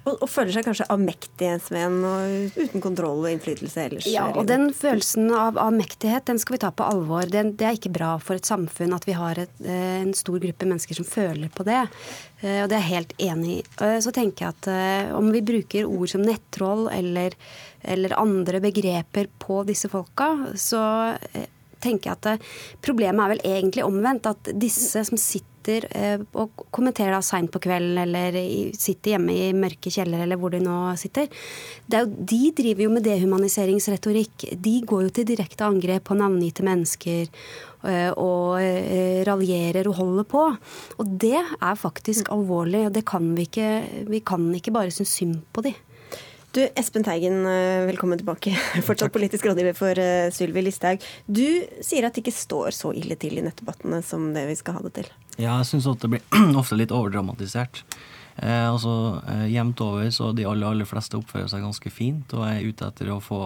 Og, 0.05 0.19
og 0.21 0.29
føler 0.29 0.53
seg 0.53 0.65
kanskje 0.67 0.85
avmektige, 0.93 1.55
Sven, 1.65 1.95
og 2.05 2.57
uten 2.59 2.83
kontroll 2.83 3.23
og 3.23 3.31
innflytelse 3.31 3.85
ellers? 3.87 4.05
Ja, 4.09 4.27
og 4.37 4.45
den 4.49 4.67
følelsen 4.77 5.31
av, 5.33 5.57
avmektighet 5.57 6.27
den 6.29 6.37
skal 6.41 6.55
vi 6.57 6.61
ta 6.61 6.69
på 6.69 6.85
alvor. 6.85 7.25
Det, 7.25 7.41
det 7.57 7.65
er 7.65 7.79
ikke 7.79 7.93
bra 7.95 8.11
for 8.21 8.37
et 8.37 8.45
samfunn 8.45 8.93
at 8.93 9.07
vi 9.09 9.15
har 9.17 9.41
et, 9.41 9.55
eh, 9.65 10.03
en 10.03 10.13
stor 10.13 10.37
gruppe 10.43 10.69
mennesker 10.69 10.99
som 10.99 11.07
føler 11.09 11.49
på 11.49 11.65
det. 11.65 11.81
Eh, 12.43 12.61
Og 12.61 12.69
det 12.69 12.77
er 12.77 12.83
jeg 12.83 12.91
helt 12.91 13.17
enig 13.31 13.55
i. 13.55 13.63
Eh, 13.81 13.97
Så 14.05 14.13
tenker 14.13 14.45
jeg 14.45 14.53
at 14.59 14.69
om 15.17 15.31
vi 15.33 15.41
bruker 15.41 15.89
ord 15.89 16.13
som 16.13 16.21
nettroll 16.21 16.85
eller, 16.93 17.33
eller 17.81 18.13
andre 18.19 18.61
begreper 18.61 19.31
på 19.41 19.63
disse 19.65 19.89
folka, 19.89 20.29
så 20.53 21.17
tenker 21.81 22.11
jeg 22.11 22.21
at 22.21 22.47
problemet 22.85 23.25
er 23.25 23.33
vel 23.33 23.43
egentlig 23.57 23.85
omvendt. 23.85 24.29
At 24.29 24.53
disse 24.53 25.01
som 25.09 25.17
sitter 25.17 25.54
sitter 25.65 25.87
eh, 25.97 26.21
og 26.37 26.65
kommenterer 26.73 27.15
da 27.15 27.21
seint 27.25 27.51
på 27.51 27.61
kvelden 27.63 27.97
eller 28.05 28.37
sitter 28.77 29.15
hjemme 29.15 29.33
i 29.33 29.53
mørke 29.53 29.91
kjeller 29.91 30.23
eller 30.23 30.37
hvor 30.37 30.53
de 30.53 30.61
nå 30.63 30.95
sitter, 30.97 31.27
jo, 31.91 32.05
de 32.05 32.51
driver 32.55 32.85
jo 32.85 32.91
med 32.93 33.05
dehumaniseringsretorikk. 33.05 34.49
De 34.61 34.75
går 34.85 35.07
jo 35.07 35.13
til 35.15 35.29
direkte 35.33 35.65
angrep 35.65 36.05
på 36.05 36.17
navngitte 36.17 36.65
mennesker 36.65 37.29
eh, 37.85 38.11
og 38.11 38.61
raljerer 39.27 39.89
og 39.89 39.99
holder 39.99 40.29
på. 40.29 40.45
Og 40.99 41.17
det 41.25 41.37
er 41.37 41.75
faktisk 41.79 42.31
alvorlig. 42.33 42.85
og 42.87 42.93
det 42.93 43.05
kan 43.05 43.33
vi 43.35 43.47
ikke, 43.49 43.69
vi 44.09 44.21
kan 44.21 44.47
ikke 44.55 44.73
bare 44.73 44.91
synes 44.91 45.17
synd 45.17 45.41
på 45.53 45.65
de. 45.65 45.73
Du, 46.55 46.61
Espen 46.79 47.03
Teigen, 47.03 47.45
eh, 47.45 47.85
velkommen 47.85 48.17
tilbake. 48.17 48.53
Fortsatt 48.87 49.11
politisk 49.11 49.43
rådgiver 49.45 49.75
for 49.75 49.99
uh, 49.99 50.29
Sylvi 50.31 50.61
Listhaug. 50.63 51.03
Du 51.27 51.43
sier 51.83 52.07
at 52.07 52.15
det 52.15 52.21
ikke 52.23 52.31
står 52.31 52.71
så 52.77 52.93
ille 52.95 53.17
til 53.19 53.35
i 53.35 53.43
nettdebattene 53.43 53.99
som 53.99 54.29
det 54.31 54.45
vi 54.47 54.55
skal 54.55 54.77
ha 54.77 54.85
det 54.85 54.93
til. 55.01 55.09
Ja, 55.35 55.57
jeg 55.57 55.67
syns 55.67 55.89
det 55.99 56.13
blir 56.13 56.23
ofte 56.61 56.77
litt 56.79 56.95
overdramatisert. 56.95 57.83
Eh, 58.39 58.69
altså, 58.69 58.93
eh, 59.27 59.49
Jevnt 59.51 59.83
over 59.83 60.07
så 60.15 60.31
de 60.31 60.47
aller, 60.47 60.69
aller 60.69 60.87
fleste 60.87 61.19
oppfører 61.19 61.51
seg 61.51 61.63
ganske 61.63 61.91
fint 61.91 62.31
og 62.35 62.47
er 62.47 62.63
ute 62.63 62.87
etter 62.87 63.11
å 63.11 63.19
få 63.23 63.41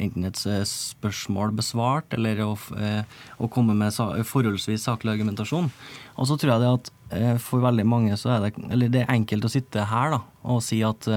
enten 0.00 0.26
et 0.26 0.40
eh, 0.50 0.62
spørsmål 0.66 1.54
besvart 1.54 2.14
eller 2.16 2.42
å, 2.42 2.52
eh, 2.78 3.02
å 3.38 3.50
komme 3.52 3.76
med 3.78 3.94
forholdsvis 4.26 4.88
saklig 4.88 5.14
argumentasjon. 5.14 5.70
Og 6.18 6.30
så 6.30 6.38
tror 6.38 6.54
jeg 6.54 6.62
det 6.64 6.72
at 6.72 6.90
eh, 6.90 7.03
for 7.42 7.64
veldig 7.64 7.84
mange 7.88 8.16
så 8.20 8.34
er 8.34 8.44
det, 8.44 8.52
eller 8.74 8.92
det 8.92 9.02
er 9.04 9.12
enkelt 9.14 9.46
å 9.46 9.52
sitte 9.52 9.86
her 9.90 10.14
da, 10.14 10.20
og 10.44 10.62
si 10.64 10.80
at 10.86 11.08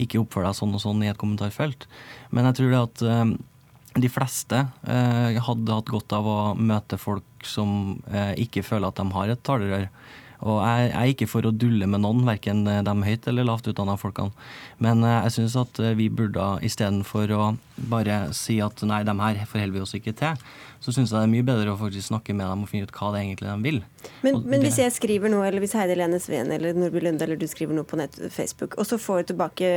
ikke 0.00 0.20
oppfør 0.22 0.46
deg 0.48 0.58
sånn 0.58 0.76
og 0.76 0.82
sånn 0.84 1.02
i 1.04 1.10
et 1.10 1.20
kommentarfelt. 1.20 1.86
Men 2.30 2.48
jeg 2.48 2.58
tror 2.58 2.72
det 2.72 2.82
at 2.82 4.02
de 4.02 4.08
fleste 4.08 4.62
hadde 4.86 5.76
hatt 5.76 5.92
godt 5.92 6.14
av 6.16 6.28
å 6.28 6.38
møte 6.56 6.96
folk 7.00 7.46
som 7.46 7.98
ikke 8.40 8.64
føler 8.64 8.88
at 8.88 9.02
de 9.02 9.16
har 9.18 9.34
et 9.34 9.44
talerør. 9.44 9.88
Og 10.42 10.58
jeg, 10.58 10.88
jeg, 10.88 10.98
er 10.98 11.12
ikke 11.12 11.30
for 11.30 11.46
å 11.46 11.54
dulle 11.54 11.86
med 11.90 12.02
noen, 12.02 12.24
verken 12.26 12.64
de 12.66 12.94
høyt 13.06 13.28
eller 13.30 13.46
lavt 13.46 13.68
utdanna 13.70 13.94
folkene. 14.00 14.34
Men 14.82 15.04
eh, 15.06 15.20
jeg 15.28 15.36
syns 15.36 15.58
at 15.60 15.78
vi 15.98 16.08
burde 16.10 16.56
istedenfor 16.66 17.34
å 17.36 17.44
bare 17.92 18.24
si 18.36 18.58
at 18.64 18.82
nei, 18.86 19.02
dem 19.06 19.22
her 19.22 19.38
forholder 19.46 19.76
vi 19.76 19.84
oss 19.84 19.94
ikke 19.98 20.16
til, 20.18 20.42
så 20.82 20.90
syns 20.90 21.12
jeg 21.12 21.14
det 21.14 21.26
er 21.28 21.30
mye 21.30 21.46
bedre 21.46 21.72
å 21.72 21.78
faktisk 21.78 22.08
snakke 22.10 22.34
med 22.34 22.48
dem 22.50 22.64
og 22.64 22.70
finne 22.70 22.88
ut 22.88 22.94
hva 22.96 23.12
det 23.14 23.22
egentlig 23.22 23.48
de 23.48 23.68
vil. 23.68 23.80
Men, 24.26 24.40
men 24.50 24.66
hvis 24.66 24.80
jeg 24.82 24.94
skriver 24.96 25.30
noe, 25.30 25.46
eller 25.46 25.62
hvis 25.62 25.76
Heidi 25.78 25.94
Lene 25.98 26.18
Sveen 26.22 26.50
eller 26.50 26.74
Nordby 26.74 27.04
Lunde 27.04 27.22
eller 27.26 27.38
du 27.38 27.46
skriver 27.50 27.76
noe 27.78 27.86
på 27.86 28.00
nett, 28.00 28.18
Facebook, 28.34 28.74
og 28.82 28.88
så 28.88 28.98
får 28.98 29.22
du 29.22 29.32
tilbake 29.32 29.72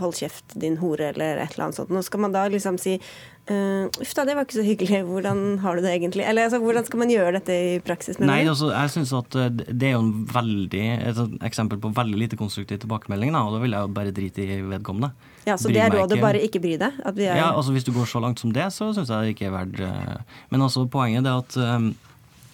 'hold 0.00 0.16
kjeft, 0.16 0.56
din 0.56 0.78
hore' 0.80 1.12
eller 1.12 1.42
et 1.42 1.52
eller 1.52 1.68
annet 1.68 1.80
sånt, 1.80 1.92
nå 1.92 2.02
skal 2.04 2.24
man 2.24 2.36
da 2.36 2.48
liksom 2.48 2.80
si 2.80 2.98
Uh, 3.46 3.86
uff 4.02 4.10
da, 4.18 4.24
det 4.26 4.34
var 4.34 4.42
ikke 4.42 4.58
så 4.58 4.64
hyggelig. 4.66 5.04
Hvordan 5.06 5.60
har 5.62 5.76
du 5.78 5.84
det 5.84 5.92
egentlig? 5.94 6.24
Eller 6.26 6.48
altså, 6.48 6.58
Hvordan 6.58 6.82
skal 6.88 6.98
man 6.98 7.12
gjøre 7.12 7.36
dette 7.36 7.54
i 7.54 7.76
praksis? 7.78 8.18
Nei, 8.18 8.40
altså, 8.42 8.72
jeg 8.74 8.90
synes 8.90 9.12
at 9.14 9.36
eh, 9.38 9.52
Det 9.70 9.86
er 9.86 9.92
jo 9.94 10.00
en 10.02 10.26
veldig, 10.26 10.82
et 11.12 11.20
eksempel 11.46 11.78
på 11.78 11.92
veldig 11.94 12.18
lite 12.24 12.38
konstruktiv 12.40 12.80
tilbakemelding. 12.82 13.30
Da, 13.36 13.44
og 13.46 13.54
da 13.54 13.62
vil 13.62 13.76
jeg 13.76 13.86
jo 13.86 13.92
bare 14.00 14.14
drite 14.16 14.42
i 14.42 14.58
vedkommende. 14.66 15.12
Ja, 15.46 15.54
Så 15.56 15.70
det 15.70 15.78
er 15.78 15.92
rådet, 15.94 16.18
bare 16.20 16.40
ikke 16.42 16.58
bry 16.58 16.74
deg? 16.80 16.96
Er... 17.06 17.20
Ja, 17.22 17.50
altså 17.54 17.72
Hvis 17.72 17.84
du 17.86 17.92
går 17.94 18.08
så 18.10 18.20
langt 18.20 18.40
som 18.42 18.50
det, 18.54 18.66
så 18.74 18.90
syns 18.94 19.12
jeg 19.12 19.22
det 19.22 19.36
ikke 19.36 19.46
er 19.46 19.54
verdt 19.54 19.80
uh, 19.80 20.16
Men 20.50 20.62
altså, 20.66 20.86
poenget 20.90 21.26
er 21.26 21.38
at 21.38 21.56
um, 21.76 21.92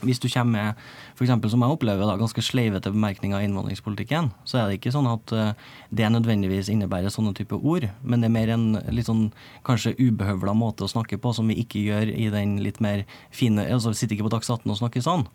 hvis 0.03 0.19
du 0.19 0.29
kommer 0.29 0.53
med 0.53 0.73
f.eks. 1.23 1.51
som 1.53 1.63
jeg 1.65 1.75
opplever 1.77 2.09
da, 2.09 2.17
ganske 2.21 2.43
sleivete 2.45 2.93
bemerkninger 2.93 3.41
i 3.41 3.47
innvandringspolitikken, 3.49 4.33
så 4.49 4.59
er 4.59 4.69
det 4.69 4.81
ikke 4.81 4.93
sånn 4.95 5.09
at 5.11 5.35
uh, 5.37 5.55
det 5.95 6.11
nødvendigvis 6.11 6.71
innebærer 6.73 7.13
sånne 7.13 7.35
type 7.39 7.57
ord, 7.57 7.89
men 8.03 8.23
det 8.23 8.29
er 8.29 8.35
mer 8.37 8.53
en 8.55 8.67
litt 8.91 9.09
sånn 9.09 9.29
kanskje 9.67 9.95
ubehøvla 10.01 10.55
måte 10.59 10.87
å 10.87 10.91
snakke 10.91 11.21
på 11.23 11.35
som 11.37 11.51
vi 11.51 11.61
ikke 11.63 11.83
gjør 11.83 12.13
i 12.13 12.29
den 12.33 12.59
litt 12.65 12.83
mer 12.85 13.07
fine 13.35 13.65
altså 13.69 13.93
Sitter 13.93 14.17
ikke 14.17 14.27
på 14.27 14.33
Dags 14.35 14.51
18 14.51 14.71
og 14.73 14.79
snakker 14.79 15.05
sånn. 15.05 15.27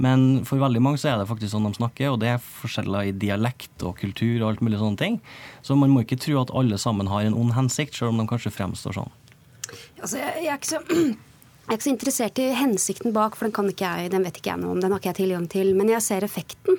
Men 0.00 0.44
for 0.48 0.58
veldig 0.58 0.80
mange 0.82 0.98
så 0.98 1.12
er 1.12 1.20
det 1.20 1.28
faktisk 1.28 1.52
sånn 1.52 1.68
de 1.68 1.74
snakker, 1.76 2.14
og 2.14 2.22
det 2.22 2.32
er 2.32 2.42
forskjeller 2.42 3.10
i 3.10 3.14
dialekt 3.14 3.84
og 3.86 3.98
kultur 4.00 4.40
og 4.40 4.48
alt 4.48 4.64
mulig 4.64 4.80
sånne 4.80 5.00
ting. 5.00 5.20
Så 5.66 5.76
man 5.78 5.92
må 5.92 6.02
ikke 6.02 6.18
tro 6.22 6.40
at 6.40 6.52
alle 6.56 6.78
sammen 6.82 7.10
har 7.12 7.26
en 7.26 7.36
ond 7.38 7.54
hensikt, 7.54 7.94
selv 7.98 8.14
om 8.14 8.22
de 8.22 8.26
kanskje 8.30 8.54
fremstår 8.54 8.98
sånn. 8.98 9.14
Altså, 10.00 10.18
jeg, 10.18 10.42
jeg 10.44 10.50
er 10.50 10.58
ikke 10.58 10.72
så 10.72 10.82
jeg 11.64 11.72
er 11.72 11.78
ikke 11.78 11.86
så 11.86 11.92
interessert 11.94 12.40
i 12.42 12.46
hensikten 12.58 13.14
bak, 13.16 13.38
for 13.40 13.48
den, 13.48 13.70
jeg, 13.72 14.10
den, 14.12 14.24
vet 14.26 14.36
ikke 14.36 14.50
jeg 14.50 14.60
noe 14.60 14.74
om. 14.74 14.80
Den 14.84 14.92
har 14.92 15.00
ikke 15.00 15.14
jeg 15.14 15.20
tilgang 15.22 15.46
til. 15.48 15.70
Men 15.78 15.88
jeg 15.94 16.04
ser 16.04 16.26
effekten. 16.26 16.76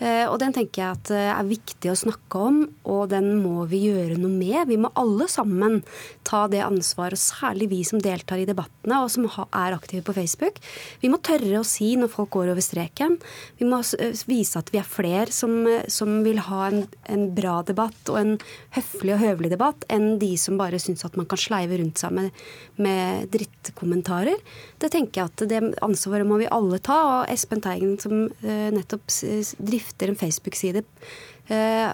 Eh, 0.00 0.24
og 0.24 0.38
den 0.40 0.54
tenker 0.56 0.80
jeg 0.80 0.96
at 0.96 1.10
eh, 1.12 1.28
er 1.28 1.48
viktig 1.48 1.90
å 1.92 1.98
snakke 1.98 2.40
om, 2.40 2.60
og 2.88 3.10
den 3.12 3.34
må 3.42 3.66
vi 3.68 3.82
gjøre 3.90 4.16
noe 4.16 4.32
med. 4.32 4.62
Vi 4.70 4.78
må 4.80 4.88
alle 4.98 5.26
sammen 5.28 5.80
ta 6.26 6.46
det 6.48 6.62
ansvaret, 6.64 7.18
og 7.18 7.20
særlig 7.20 7.68
vi 7.72 7.82
som 7.84 8.00
deltar 8.00 8.40
i 8.40 8.46
debattene 8.48 9.02
og 9.04 9.10
som 9.12 9.26
er 9.28 9.76
aktive 9.76 10.04
på 10.06 10.14
Facebook. 10.16 10.60
Vi 11.02 11.10
må 11.12 11.20
tørre 11.24 11.60
å 11.60 11.66
si 11.66 11.92
når 12.00 12.12
folk 12.14 12.32
går 12.32 12.52
over 12.54 12.64
streken. 12.64 13.18
Vi 13.60 13.68
må 13.68 13.82
eh, 13.98 14.16
vise 14.30 14.62
at 14.62 14.72
vi 14.72 14.80
er 14.80 14.88
flere 14.88 15.28
som, 15.36 15.68
som 15.92 16.22
vil 16.24 16.40
ha 16.48 16.70
en, 16.70 16.86
en, 17.12 17.28
bra 17.36 17.58
debatt 17.66 18.08
og 18.10 18.16
en 18.18 18.32
høflig 18.74 19.14
og 19.14 19.22
høvelig 19.22 19.52
debatt, 19.52 19.84
enn 19.92 20.14
de 20.22 20.32
som 20.40 20.56
bare 20.60 20.80
syns 20.80 21.04
at 21.04 21.18
man 21.20 21.28
kan 21.28 21.40
sleive 21.40 21.76
rundt 21.76 22.00
seg 22.00 22.16
med, 22.16 22.32
med 22.80 23.28
drittkommentarer. 23.34 24.40
Det 24.80 24.88
tenker 24.94 25.20
jeg 25.20 25.28
at 25.34 25.46
det 25.50 25.60
ansvaret 25.84 26.26
må 26.26 26.40
vi 26.40 26.48
alle 26.48 26.80
ta. 26.82 26.98
Og 27.10 27.32
Espen 27.32 27.60
Teigen 27.64 27.98
som 28.00 28.28
nettopp 28.40 29.12
drifter 29.60 29.89
drifter 29.90 30.08
en 30.08 30.16
Facebook-side 30.16 30.82
eh, 31.48 31.92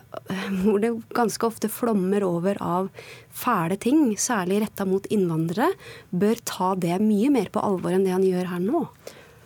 hvor 0.62 0.80
det 0.80 0.94
ganske 1.14 1.46
ofte 1.46 1.68
flommer 1.68 2.24
over 2.24 2.56
av 2.60 2.88
fæle 3.30 3.76
ting, 3.76 4.16
særlig 4.16 4.62
retta 4.64 4.86
mot 4.86 5.06
innvandrere, 5.06 5.72
bør 6.10 6.36
ta 6.44 6.74
det 6.74 6.98
mye 7.00 7.30
mer 7.30 7.48
på 7.50 7.62
alvor 7.62 7.92
enn 7.92 8.04
det 8.04 8.14
han 8.14 8.26
gjør 8.26 8.52
her 8.52 8.60
nå. 8.60 8.86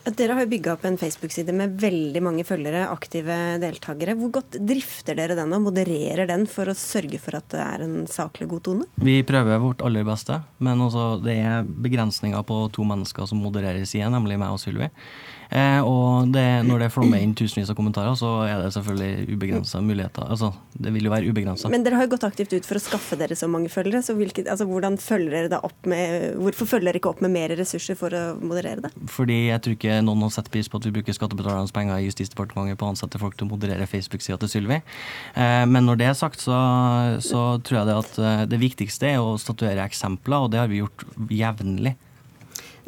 Dere 0.00 0.32
har 0.32 0.46
jo 0.46 0.48
bygga 0.48 0.72
opp 0.72 0.84
en 0.88 0.96
Facebook-side 0.96 1.52
med 1.52 1.74
veldig 1.78 2.22
mange 2.24 2.44
følgere, 2.48 2.86
aktive 2.88 3.34
deltakere. 3.60 4.14
Hvor 4.16 4.30
godt 4.38 4.56
drifter 4.64 5.18
dere 5.18 5.36
den 5.36 5.52
og 5.52 5.66
modererer 5.66 6.24
den 6.26 6.46
for 6.48 6.72
å 6.72 6.74
sørge 6.74 7.20
for 7.20 7.36
at 7.36 7.50
det 7.52 7.60
er 7.60 7.84
en 7.84 7.98
saklig 8.08 8.48
god 8.48 8.64
tone? 8.64 8.88
Vi 8.96 9.18
prøver 9.28 9.60
vårt 9.60 9.84
aller 9.84 10.06
beste, 10.08 10.40
men 10.64 10.80
også 10.86 11.20
det 11.20 11.36
er 11.44 11.68
begrensninger 11.68 12.48
på 12.48 12.62
to 12.72 12.86
mennesker 12.88 13.28
som 13.28 13.44
modererer 13.44 13.84
siden, 13.84 14.16
nemlig 14.16 14.40
meg 14.40 14.56
og 14.56 14.62
Sylvi. 14.64 14.88
Eh, 15.50 15.80
og 15.82 16.30
det, 16.30 16.44
når 16.66 16.84
det 16.84 16.90
flommer 16.94 17.22
inn 17.22 17.32
tusenvis 17.34 17.70
av 17.72 17.78
kommentarer, 17.78 18.14
så 18.18 18.30
er 18.46 18.60
det 18.62 18.70
selvfølgelig 18.76 19.34
ubegrensa 19.34 19.80
muligheter. 19.82 20.28
Altså, 20.30 20.52
det 20.78 20.92
vil 20.94 21.08
jo 21.08 21.12
være 21.12 21.30
ubegrensa. 21.32 21.70
Men 21.72 21.84
dere 21.86 21.98
har 21.98 22.06
jo 22.06 22.12
gått 22.14 22.26
aktivt 22.28 22.54
ut 22.54 22.68
for 22.68 22.78
å 22.78 22.82
skaffe 22.84 23.18
dere 23.18 23.38
så 23.38 23.48
mange 23.50 23.70
følgere. 23.72 24.02
så 24.06 24.14
hvilket, 24.18 24.48
altså, 24.50 24.68
følger 25.00 25.34
dere 25.34 25.52
da 25.52 25.60
opp 25.66 25.86
med, 25.90 26.36
Hvorfor 26.40 26.68
følger 26.76 26.90
dere 26.90 27.00
ikke 27.00 27.10
opp 27.10 27.22
med 27.24 27.34
mer 27.34 27.54
ressurser 27.58 27.98
for 27.98 28.14
å 28.14 28.22
moderere 28.38 28.86
det? 28.86 28.92
Fordi 29.10 29.38
jeg 29.48 29.62
tror 29.64 29.76
ikke 29.76 29.98
noen 30.06 30.26
har 30.26 30.34
sett 30.34 30.50
pris 30.52 30.70
på 30.70 30.78
at 30.78 30.86
vi 30.86 30.94
bruker 30.94 31.16
skattebetalernes 31.16 31.74
penger 31.74 31.98
i 31.98 32.06
Justisdepartementet 32.06 32.78
på 32.78 32.86
å 32.86 32.92
ansette 32.94 33.20
folk 33.20 33.36
til 33.38 33.48
å 33.48 33.52
moderere 33.54 33.88
Facebook-sida 33.90 34.38
til 34.42 34.52
Sylvi. 34.54 34.80
Eh, 35.34 35.64
men 35.66 35.86
når 35.88 36.00
det 36.00 36.10
er 36.10 36.18
sagt, 36.18 36.42
så, 36.44 36.60
så 37.24 37.42
tror 37.66 37.80
jeg 37.80 37.90
det 37.90 37.98
at 38.04 38.20
eh, 38.20 38.44
det 38.50 38.62
viktigste 38.62 39.10
er 39.14 39.24
å 39.24 39.34
statuere 39.40 39.84
eksempler, 39.86 40.46
og 40.46 40.54
det 40.54 40.62
har 40.62 40.70
vi 40.70 40.82
gjort 40.82 41.04
jevnlig. 41.30 41.96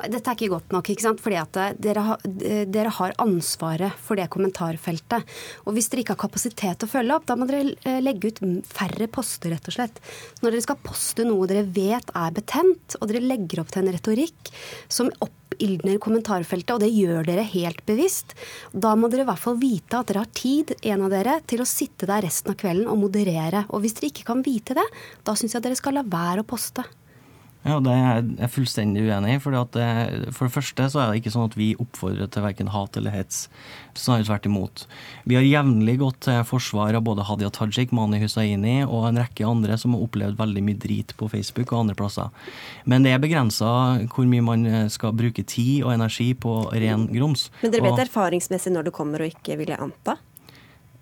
Dette 0.00 0.30
er 0.30 0.36
ikke 0.36 0.52
godt 0.54 0.72
nok. 0.74 0.88
ikke 0.90 1.04
sant? 1.04 1.20
Fordi 1.22 1.38
at 1.40 1.58
eh, 1.60 1.74
dere 1.82 2.04
har, 2.06 2.24
eh, 2.46 2.64
dere 2.70 2.92
har, 2.96 3.14
ansvaret 3.22 3.98
for 4.00 4.18
det 4.18 4.30
kommentarfeltet. 4.32 5.28
Og 5.66 5.76
hvis 5.76 5.90
dere 5.92 6.02
ikke 6.02 6.16
har 6.16 6.24
kapasitet 6.24 6.80
til 6.80 6.88
å 6.88 6.92
følge 6.94 7.18
opp, 7.18 7.28
da 7.28 7.36
må 7.38 7.46
dere 7.48 7.74
eh, 7.84 8.00
legge 8.02 8.32
ut 8.32 8.40
færre 8.68 9.08
poster, 9.12 9.52
rett 9.52 9.68
og 9.68 9.76
slett. 9.76 10.00
Når 10.40 10.54
dere 10.54 10.64
skal 10.64 10.80
poste 10.82 11.26
noe 11.28 11.48
dere 11.50 11.66
vet 11.68 12.10
er 12.16 12.34
betent, 12.34 12.96
og 12.98 13.10
dere 13.10 13.22
legger 13.24 13.62
opp 13.62 13.72
til 13.72 13.84
en 13.84 13.94
retorikk 13.94 14.52
som 14.92 15.12
oppildner 15.22 16.00
kommentarfeltet, 16.02 16.72
og 16.74 16.82
det 16.82 16.90
gjør 16.94 17.28
dere 17.28 17.44
helt 17.52 17.84
bevisst, 17.88 18.34
da 18.72 18.94
må 18.96 19.12
dere 19.12 19.26
i 19.26 19.28
hvert 19.28 19.44
fall 19.44 19.60
vite 19.60 20.00
at 20.00 20.08
dere 20.08 20.24
har 20.24 20.32
tid, 20.34 20.74
en 20.80 21.06
av 21.06 21.12
dere, 21.12 21.36
til 21.46 21.62
å 21.62 21.68
sitte 21.68 22.08
der 22.08 22.24
resten 22.26 22.54
av 22.54 22.58
kvelden 22.62 22.88
og 22.90 23.04
moderere. 23.04 23.66
Og 23.70 23.84
hvis 23.84 23.98
dere 23.98 24.10
ikke 24.10 24.26
kan 24.32 24.42
vite 24.46 24.78
det, 24.78 24.88
da 25.26 25.36
syns 25.38 25.58
jeg 25.58 25.66
dere 25.68 25.78
skal 25.78 26.00
la 26.00 26.06
være 26.06 26.42
å 26.42 26.48
poste. 26.48 26.86
Ja, 27.62 27.78
Det 27.78 27.92
er 27.94 28.24
jeg 28.42 28.50
fullstendig 28.50 29.04
uenig 29.06 29.36
i. 29.36 29.40
For 29.42 29.54
det, 29.54 30.32
første 30.34 30.88
så 30.90 30.98
er 30.98 31.12
det 31.12 31.20
ikke 31.20 31.32
sånn 31.34 31.46
at 31.46 31.54
vi 31.58 31.68
oppfordrer 31.78 32.30
til 32.32 32.42
verken 32.42 32.72
hat 32.74 32.98
eller 32.98 33.14
hets. 33.14 33.44
Snarere 33.94 34.26
tvert 34.26 34.48
imot. 34.48 34.84
Vi 35.28 35.36
har 35.38 35.46
jevnlig 35.46 35.98
gått 36.00 36.24
til 36.26 36.40
forsvar 36.48 36.96
av 36.98 37.04
både 37.06 37.26
Hadia 37.28 37.52
Tajik, 37.54 37.92
Mani 37.94 38.18
Hussaini 38.22 38.80
og 38.82 39.06
en 39.10 39.20
rekke 39.22 39.46
andre 39.46 39.78
som 39.78 39.94
har 39.94 40.02
opplevd 40.08 40.40
veldig 40.40 40.64
mye 40.66 40.80
drit 40.82 41.14
på 41.18 41.30
Facebook 41.30 41.70
og 41.70 41.84
andre 41.84 41.98
plasser. 41.98 42.34
Men 42.88 43.06
det 43.06 43.14
er 43.14 43.22
begrensa 43.22 43.70
hvor 44.10 44.26
mye 44.26 44.42
man 44.42 44.66
skal 44.90 45.14
bruke 45.14 45.46
tid 45.46 45.84
og 45.84 45.94
energi 45.94 46.32
på 46.34 46.56
ren 46.72 47.06
grums. 47.12 47.46
Men 47.62 47.76
dere 47.76 47.86
vet 47.86 47.94
og, 47.94 48.04
erfaringsmessig 48.08 48.74
når 48.74 48.90
det 48.90 48.96
kommer 48.96 49.22
og 49.22 49.34
ikke, 49.36 49.60
vil 49.60 49.74
jeg 49.76 49.82
anta? 49.86 50.18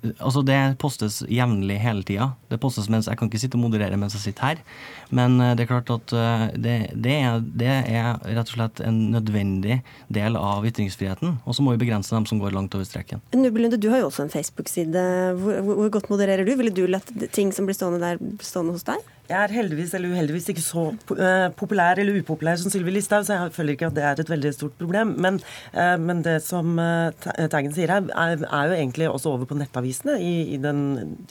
Altså 0.01 0.41
Det 0.47 0.57
postes 0.81 1.21
jevnlig 1.29 1.77
hele 1.83 2.05
tida. 2.09 2.31
Det 2.49 2.61
postes 2.63 2.89
mens 2.93 3.09
Jeg 3.11 3.19
kan 3.21 3.29
ikke 3.29 3.41
sitte 3.43 3.59
og 3.59 3.65
moderere 3.67 3.99
mens 4.01 4.17
jeg 4.17 4.25
sitter 4.31 4.47
her. 4.47 4.63
Men 5.11 5.37
eh, 5.43 5.53
det 5.59 5.67
er 5.67 5.71
klart 5.73 5.93
at 5.93 6.15
eh, 6.17 6.47
det, 6.57 6.77
det, 6.95 7.17
er, 7.21 7.45
det 7.45 7.69
er, 7.69 8.17
rett 8.25 8.53
og 8.55 8.57
slett 8.57 8.83
en 8.87 9.01
nødvendig 9.15 9.81
del 10.09 10.39
av 10.41 10.67
ytringsfriheten. 10.69 11.39
Og 11.45 11.57
så 11.57 11.67
må 11.67 11.77
vi 11.77 11.83
begrense 11.85 12.15
dem 12.15 12.29
som 12.31 12.41
går 12.41 12.57
langt 12.57 12.75
over 12.79 12.89
streken. 12.89 13.23
Nubelunde, 13.37 13.81
du 13.81 13.91
har 13.93 14.03
jo 14.03 14.09
også 14.09 14.25
en 14.27 14.33
Facebook-side. 14.33 15.07
Hvor, 15.41 15.63
hvor, 15.69 15.95
godt 15.99 16.13
modererer 16.13 16.49
du? 16.49 16.55
Ville 16.57 16.75
du 16.75 16.87
latt 16.89 17.13
ting 17.37 17.53
som 17.53 17.69
blir 17.69 17.77
stående 17.77 18.01
der, 18.01 18.23
stående 18.45 18.77
hos 18.79 18.87
deg? 18.89 19.05
Jeg 19.31 19.39
er 19.39 19.53
heldigvis 19.55 19.93
eller 19.95 20.11
uheldigvis 20.11 20.49
ikke 20.51 20.63
så 20.65 20.83
uh, 20.91 21.49
populær 21.59 22.01
eller 22.03 22.19
upopulær 22.19 22.59
som 22.59 22.73
Sylvi 22.73 22.97
Listhaug, 22.97 23.25
så 23.27 23.37
jeg 23.37 23.53
føler 23.55 23.77
ikke 23.77 23.91
at 23.91 23.97
det 23.97 24.05
er 24.07 24.23
et 24.23 24.33
veldig 24.33 24.51
stort 24.57 24.75
problem. 24.81 25.13
Men, 25.23 25.39
uh, 25.75 25.97
men 26.03 26.23
det 26.27 26.41
som 26.43 26.73
uh, 26.81 27.13
Teigen 27.53 27.75
sier 27.77 27.93
her, 27.95 28.09
er, 28.11 28.43
er, 28.43 28.71
jo 28.71 28.79
egentlig 28.79 29.09
også 29.11 29.35
over 29.35 29.47
på 29.51 29.59
nettavisene, 29.61 30.17
i, 30.19 30.55
i, 30.57 30.59
den, 30.63 30.81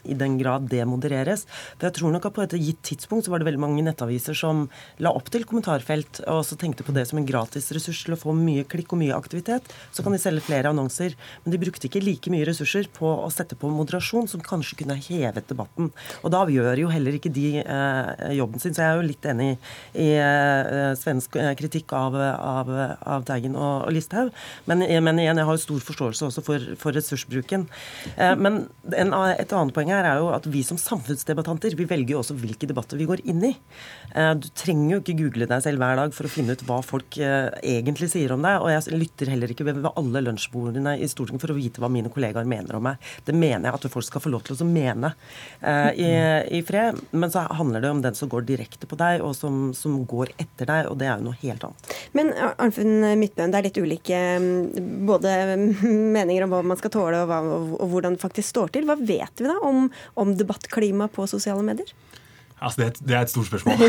i, 0.05 0.15
den, 0.17 0.37
grad 0.39 0.69
det 0.71 0.85
modereres. 0.87 1.43
For 1.75 1.89
jeg 1.89 1.97
tror 1.99 2.13
nok 2.15 2.29
at 2.29 2.37
på 2.37 2.45
et 2.45 2.55
gitt 2.59 2.81
tidspunkt 2.91 3.27
så 3.27 3.33
var 3.33 3.43
det 3.43 3.49
veldig 3.49 3.63
mange 3.65 3.83
nettaviser 3.85 4.37
som 4.37 4.67
la 5.03 5.11
opp 5.15 5.31
til 5.33 5.47
kommentarfelt, 5.49 6.23
og 6.25 6.43
også 6.43 6.59
tenkte 6.61 6.87
på 6.87 6.95
det 6.95 7.07
som 7.09 7.19
en 7.19 7.27
gratis 7.27 7.71
ressurs 7.75 8.05
til 8.05 8.15
å 8.15 8.21
få 8.21 8.35
mye 8.37 8.63
klikk 8.69 8.95
og 8.95 9.03
mye 9.03 9.17
aktivitet. 9.17 9.67
Så 9.91 10.05
kan 10.05 10.15
de 10.15 10.21
selge 10.21 10.45
flere 10.47 10.71
annonser. 10.71 11.17
Men 11.43 11.55
de 11.55 11.61
brukte 11.65 11.89
ikke 11.89 12.03
like 12.05 12.31
mye 12.31 12.47
ressurser 12.47 12.87
på 12.95 13.11
å 13.11 13.27
sette 13.33 13.59
på 13.59 13.71
moderasjon, 13.73 14.29
som 14.31 14.43
kanskje 14.45 14.79
kunne 14.83 14.99
hevet 15.09 15.51
debatten. 15.51 15.91
Og 16.23 16.31
da 16.31 16.45
gjør 16.49 16.85
jo 16.85 16.95
heller 16.95 17.19
ikke 17.19 17.33
de 17.33 17.49
Eh, 17.59 17.88
jobben 18.35 18.61
sin. 18.61 18.75
Så 18.75 18.83
jeg 18.83 18.91
er 18.91 18.99
jo 18.99 19.07
litt 19.07 19.25
enig 19.29 19.49
i 19.93 20.09
eh, 20.19 20.91
svensk 20.99 21.35
eh, 21.39 21.51
kritikk 21.59 21.93
av, 21.97 22.15
av, 22.15 22.71
av 23.03 23.25
Teigen 23.27 23.57
og, 23.57 23.87
og 23.87 23.93
Listhaug. 23.95 24.31
Men, 24.69 24.83
men, 25.05 25.21
igjen, 25.21 25.39
jeg 25.39 25.49
har 25.49 25.57
jo 25.57 25.63
stor 25.63 25.85
forståelse 25.89 26.29
også 26.29 26.43
for, 26.45 26.67
for 26.79 26.95
ressursbruken. 26.95 27.67
Men 28.39 28.61
en, 28.95 29.13
et 29.31 29.53
annet 29.55 29.75
poeng 29.75 29.91
her 29.93 30.07
er 30.07 30.19
jo 30.21 30.29
at 30.33 30.47
vi 30.51 30.61
som 30.65 30.79
samfunnsdebattanter 30.79 31.75
vi 31.77 31.87
velger 31.89 32.15
jo 32.15 32.21
også 32.21 32.37
hvilke 32.39 32.67
debatter 32.69 32.99
vi 32.99 33.07
går 33.09 33.23
inn 33.29 33.43
i. 33.49 33.53
Du 34.39 34.47
trenger 34.57 34.95
jo 34.95 34.99
ikke 35.01 35.17
google 35.19 35.47
deg 35.49 35.63
selv 35.63 35.81
hver 35.81 35.99
dag 35.99 36.13
for 36.15 36.27
å 36.27 36.31
finne 36.31 36.55
ut 36.55 36.63
hva 36.67 36.79
folk 36.85 37.17
egentlig 37.19 38.09
sier 38.13 38.33
om 38.35 38.45
deg. 38.45 38.61
Og 38.63 38.71
jeg 38.73 38.99
lytter 38.99 39.33
heller 39.33 39.53
ikke 39.53 39.67
ved 39.67 39.89
alle 39.89 40.23
lunsjbordene 40.25 40.95
i 40.99 41.09
Stortinget 41.09 41.45
for 41.45 41.53
å 41.53 41.57
vite 41.57 41.83
hva 41.83 41.91
mine 41.91 42.11
kollegaer 42.13 42.49
mener 42.49 42.79
om 42.79 42.87
meg. 42.89 43.09
Det 43.25 43.35
mener 43.37 43.69
jeg 43.69 43.77
at 43.77 43.89
folk 43.93 44.07
skal 44.07 44.23
få 44.23 44.33
lov 44.33 44.45
til 44.47 44.57
å 44.57 44.69
mene 44.69 45.13
i, 45.61 46.09
i 46.59 46.63
fred. 46.65 46.99
Men 47.11 47.33
så 47.33 47.45
handler 47.47 47.68
handler 47.69 47.81
det 47.81 47.89
om 47.89 48.01
den 48.01 48.15
som 48.15 48.29
går 48.29 48.45
direkte 48.47 48.87
på 48.89 48.97
deg, 48.97 49.21
og 49.21 49.35
som, 49.37 49.69
som 49.77 49.99
går 50.09 50.33
etter 50.41 50.69
deg, 50.69 50.89
og 50.89 50.97
det 50.99 51.07
er 51.09 51.19
jo 51.19 51.27
noe 51.29 51.39
helt 51.43 51.65
annet. 51.67 51.93
Men 52.17 52.31
Arnfinn 52.49 53.05
Midtbøen, 53.19 53.53
det 53.53 53.59
er 53.59 53.67
litt 53.67 53.79
ulike 53.79 54.21
mm, 54.41 55.05
både 55.09 55.35
meninger 56.17 56.45
om 56.45 56.55
hva 56.55 56.63
man 56.73 56.79
skal 56.79 56.93
tåle, 56.95 57.21
og, 57.21 57.29
hva, 57.29 57.39
og 57.77 57.93
hvordan 57.93 58.17
det 58.17 58.23
faktisk 58.23 58.49
står 58.49 58.73
til. 58.73 58.89
Hva 58.89 58.97
vet 58.97 59.43
vi 59.43 59.49
da 59.49 59.59
om, 59.65 59.89
om 60.19 60.33
debattklima 60.39 61.09
på 61.13 61.29
sosiale 61.29 61.65
medier? 61.65 61.93
Altså, 62.59 62.81
det, 62.81 62.85
er 62.85 62.91
et, 62.91 63.01
det, 63.03 63.15
er 63.15 63.25
et, 63.25 63.31
stort 63.31 63.49
spørsmål. 63.49 63.83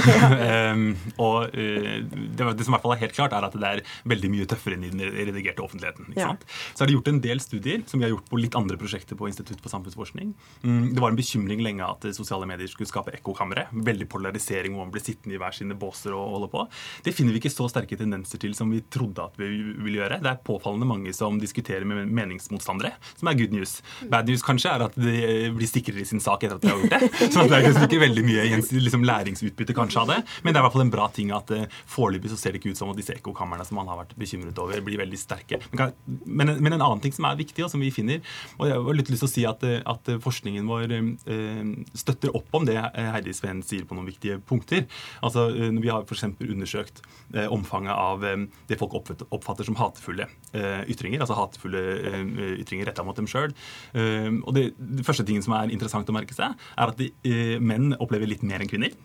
um, 0.74 0.84
og 1.26 1.54
uh, 1.54 1.96
det, 2.06 2.48
det, 2.58 2.66
som 2.66 2.72
i 2.72 2.76
hvert 2.76 2.86
fall 2.86 2.96
er 2.96 3.02
helt 3.04 3.16
klart, 3.16 3.36
er 3.36 3.46
at 3.46 3.56
det 3.56 3.70
er 3.70 3.82
veldig 4.10 4.32
mye 4.32 4.48
tøffere 4.50 4.78
enn 4.78 4.86
i 4.86 4.92
den 4.92 5.04
redigerte 5.16 5.64
offentligheten. 5.64 6.12
Ja. 6.18 6.32
Så 6.74 6.84
er 6.84 6.90
det 6.90 6.96
gjort 6.98 7.12
en 7.12 7.22
del 7.24 7.42
studier 7.42 7.84
som 7.90 8.00
vi 8.00 8.08
har 8.08 8.14
gjort 8.14 8.28
på 8.30 8.40
litt 8.40 8.58
andre 8.58 8.78
prosjekter 8.80 9.18
på 9.18 9.28
Institutt 9.30 9.60
for 9.62 9.72
samfunnsforskning. 9.72 10.34
Um, 10.64 10.90
det 10.94 11.02
var 11.02 11.12
en 11.12 11.20
bekymring 11.20 11.64
lenge 11.64 11.86
at 11.86 12.08
sosiale 12.16 12.48
medier 12.48 12.70
skulle 12.70 12.90
skape 12.90 13.14
ekkokamre. 13.18 13.68
Veldig 13.90 14.08
polarisering 14.10 14.74
hvor 14.76 14.86
man 14.86 14.94
blir 14.94 15.04
sittende 15.04 15.36
i 15.36 15.40
hver 15.40 15.56
sine 15.56 15.76
båser 15.78 16.14
og 16.16 16.36
holde 16.36 16.50
på. 16.52 16.66
Det 17.06 17.14
finner 17.16 17.34
vi 17.34 17.42
ikke 17.42 17.52
så 17.52 17.68
sterke 17.70 17.98
tendenser 17.98 18.40
til 18.42 18.54
som 18.56 18.70
vi 18.72 18.82
trodde 18.92 19.24
at 19.24 19.38
vi 19.40 19.50
ville 19.50 20.00
gjøre. 20.00 20.20
Det 20.22 20.30
er 20.32 20.42
påfallende 20.46 20.88
mange 20.88 21.14
som 21.16 21.38
diskuterer 21.40 21.86
med 21.88 22.10
meningsmotstandere, 22.14 22.94
som 23.18 23.30
er 23.30 23.38
good 23.38 23.54
news. 23.54 23.78
Bad 24.10 24.30
news 24.30 24.44
kanskje 24.46 24.74
er 24.74 24.86
at 24.86 24.96
de 24.98 25.50
blir 25.56 25.70
sikrere 25.70 26.04
i 26.04 26.08
sin 26.08 26.22
sak 26.22 26.44
etter 26.46 26.58
at 26.58 26.64
de 26.64 26.70
har 26.70 26.80
gjort 26.80 26.94
det. 26.96 27.10
Så 27.34 27.46
det 27.46 27.56
er 27.56 27.66
liksom 27.66 27.86
ikke 27.86 28.02
veldig 28.04 28.24
mye 28.26 28.46
igjen 28.46 28.59
liksom 28.68 29.04
læringsutbytte 29.06 29.76
kanskje 29.76 30.02
av 30.02 30.10
det. 30.12 30.18
Men 30.42 30.52
det 30.52 30.60
er 30.60 30.64
i 30.64 30.66
hvert 30.66 30.76
fall 30.76 30.84
en 30.86 30.92
bra 30.92 31.08
ting 31.14 31.32
at 31.34 31.50
uh, 31.54 31.66
foreløpig 31.90 32.32
så 32.32 32.38
ser 32.40 32.54
det 32.54 32.60
ikke 32.60 32.74
ut 32.74 32.80
som 32.80 32.92
at 32.92 32.98
disse 32.98 33.14
ekkokamrene 33.16 33.66
som 33.66 33.78
man 33.80 33.90
har 33.90 34.00
vært 34.02 34.16
bekymret 34.20 34.58
over, 34.62 34.82
blir 34.84 35.00
veldig 35.00 35.20
sterke. 35.20 35.60
Men, 35.72 35.94
men, 36.24 36.54
men, 36.58 36.76
en 36.76 36.84
annen 36.84 37.02
ting 37.04 37.14
som 37.14 37.26
er 37.28 37.38
viktig, 37.40 37.64
og 37.66 37.72
som 37.72 37.82
vi 37.82 37.92
finner, 37.94 38.20
og 38.58 38.68
jeg 38.68 38.78
har 38.78 38.98
litt 38.98 39.12
lyst 39.12 39.24
til 39.24 39.30
å 39.30 39.32
si 39.32 39.46
at, 39.48 39.64
eh, 39.66 39.80
at 39.88 40.12
forskningen 40.24 40.68
vår 40.70 40.96
uh, 40.96 41.72
støtter 41.98 42.34
opp 42.36 42.54
om 42.56 42.66
det 42.68 42.78
Heidi 42.80 43.34
Sveen 43.36 43.62
sier 43.66 43.86
på 43.88 43.96
noen 43.96 44.08
viktige 44.08 44.38
punkter. 44.46 44.86
Altså, 45.24 45.48
når 45.50 45.82
Vi 45.84 45.90
har 45.92 46.04
f.eks. 46.04 46.26
undersøkt 46.40 47.02
omfanget 47.50 47.94
av 47.94 48.24
det 48.68 48.76
folk 48.78 48.96
oppfatter 48.98 49.66
som 49.66 49.76
hatefulle 49.78 50.26
ytringer, 50.90 51.22
altså 51.22 51.36
hatefulle 51.38 51.82
ytringer 52.58 52.88
retta 52.90 53.04
mot 53.06 53.16
dem 53.16 53.28
sjøl. 53.30 53.54
og 53.94 54.50
det, 54.56 54.64
det, 54.78 55.04
første 55.06 55.24
tingen 55.26 55.44
som 55.44 55.54
er 55.56 55.72
interessant 55.72 56.10
å 56.10 56.16
merke 56.16 56.34
seg, 56.36 56.58
er 56.74 56.92
at 56.92 57.00
de, 57.00 57.10
menn 57.62 57.94
opplever 58.02 58.30
litt 58.30 58.44
mer 58.50 58.64
enn 58.64 58.70
kvinner 58.72 58.96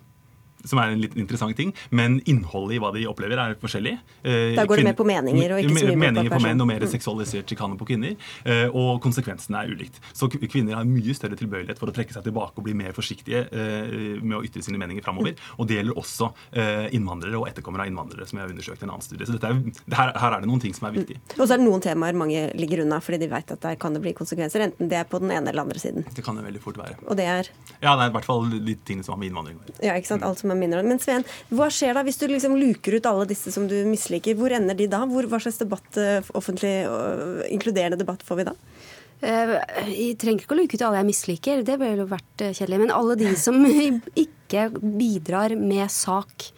som 0.68 0.82
er 0.82 0.94
en 0.94 1.02
litt 1.02 1.16
interessant 1.20 1.56
ting. 1.58 1.74
Men 1.96 2.20
innholdet 2.30 2.78
i 2.78 2.82
hva 2.84 2.92
de 2.96 3.06
opplever, 3.10 3.40
er 3.42 3.58
forskjellig. 3.62 3.96
Eh, 4.24 4.54
da 4.58 4.66
går 4.68 4.82
det 4.82 4.88
mer 4.90 4.98
på 4.98 5.08
meninger 5.08 5.56
og 5.56 5.64
ikke 5.64 5.74
så 5.74 5.90
mye 5.90 6.02
meninger 6.06 6.34
på 6.34 6.42
menn 6.44 6.64
og 6.64 6.70
mer 6.70 6.86
mm. 6.86 6.92
seksualisert 6.96 7.52
sjikane 7.52 7.80
på 7.80 7.88
kvinner. 7.92 8.16
Eh, 8.44 8.66
og 8.70 9.02
konsekvensene 9.04 9.62
er 9.62 9.74
ulikt. 9.74 10.00
Så 10.14 10.30
kvinner 10.34 10.80
har 10.80 10.88
mye 10.90 11.16
større 11.18 11.38
tilbøyelighet 11.40 11.82
for 11.82 11.92
å 11.92 11.96
trekke 11.96 12.16
seg 12.16 12.26
tilbake 12.28 12.62
og 12.62 12.68
bli 12.68 12.76
mer 12.78 12.96
forsiktige 12.98 13.46
eh, 13.50 14.22
med 14.22 14.40
å 14.40 14.44
ytre 14.46 14.64
sine 14.66 14.82
meninger 14.82 15.06
framover. 15.06 15.36
Og 15.60 15.70
det 15.70 15.80
gjelder 15.80 16.00
også 16.00 16.32
innvandrere 16.96 17.38
og 17.40 17.48
etterkommere 17.50 17.86
av 17.86 17.90
innvandrere, 17.90 18.26
som 18.28 18.40
jeg 18.40 18.46
har 18.46 18.52
undersøkt 18.54 18.82
i 18.82 18.86
en 18.88 18.92
annen 18.94 19.06
studie. 19.06 19.28
Så 19.28 19.36
er, 19.38 19.58
her, 19.96 20.12
her, 20.18 20.36
er 20.36 20.44
det 20.44 20.50
noen 20.50 20.62
ting 20.64 20.74
som 20.76 20.88
er 20.90 20.96
viktige. 20.96 21.22
Mm. 21.22 21.36
Og 21.38 21.42
så 21.44 21.56
er 21.56 21.62
det 21.62 21.66
noen 21.68 21.84
temaer 21.84 22.18
mange 22.18 22.46
ligger 22.58 22.84
unna 22.86 23.00
fordi 23.04 23.20
de 23.22 23.30
vet 23.32 23.54
at 23.56 23.62
der 23.64 23.78
kan 23.80 23.96
det 23.96 24.02
bli 24.04 24.16
konsekvenser, 24.18 24.64
enten 24.66 24.90
det 24.92 25.00
er 25.00 25.08
på 25.10 25.20
den 25.22 25.34
ene 25.36 25.52
eller 25.52 25.66
andre 25.66 25.82
siden. 25.82 26.06
Det 26.16 26.24
kan 26.26 26.38
det 26.40 26.46
veldig 26.48 26.62
fort 26.64 26.80
være. 26.80 26.98
Og 27.06 27.20
det 27.20 27.28
er? 27.30 27.52
Ja, 27.82 27.96
det 27.96 28.08
er 28.08 28.12
i 28.12 28.16
hvert 28.16 28.28
fall 28.28 28.48
de 28.54 28.78
tingene 28.88 29.06
som 29.06 29.16
har 29.16 29.22
med 29.22 29.32
innvandring 29.32 29.60
å 29.60 29.66
gjøre. 29.66 29.78
Ja, 29.86 29.98
ikke 30.00 30.14
sant. 30.14 30.26
Alt 30.26 30.42
som 30.42 30.54
er 30.54 30.55
mindre. 30.60 30.84
Men 30.86 31.02
Sveen, 31.02 31.26
hva 31.54 31.70
skjer 31.74 31.96
da 31.98 32.04
hvis 32.06 32.20
du 32.22 32.28
liksom 32.32 32.58
luker 32.60 32.98
ut 32.98 33.10
alle 33.10 33.28
disse 33.30 33.54
som 33.54 33.68
du 33.70 33.76
misliker? 33.90 34.38
Hvor 34.40 34.54
ender 34.56 34.78
de 34.78 34.90
da? 34.92 35.04
Hvor, 35.10 35.28
hva 35.32 35.42
slags 35.44 35.62
debatt, 35.62 35.90
eh, 36.02 36.26
offentlig 36.38 36.76
inkluderende 37.54 38.00
debatt 38.02 38.26
får 38.26 38.42
vi 38.42 38.48
da? 38.50 38.56
Eh, 39.24 39.56
jeg 39.90 40.18
trenger 40.20 40.44
ikke 40.44 40.56
å 40.56 40.60
luke 40.60 40.78
ut 40.78 40.86
alle 40.86 41.00
jeg 41.02 41.10
misliker, 41.10 41.66
det 41.66 41.80
ville 41.82 42.04
jo 42.04 42.10
vært 42.12 42.44
eh, 42.44 42.56
kjedelig. 42.56 42.82
Men 42.84 42.96
alle 42.96 43.18
de 43.20 43.32
som 43.40 43.62
ikke 44.26 44.70
bidrar 44.80 45.56
med 45.60 45.88
sak, 45.94 46.50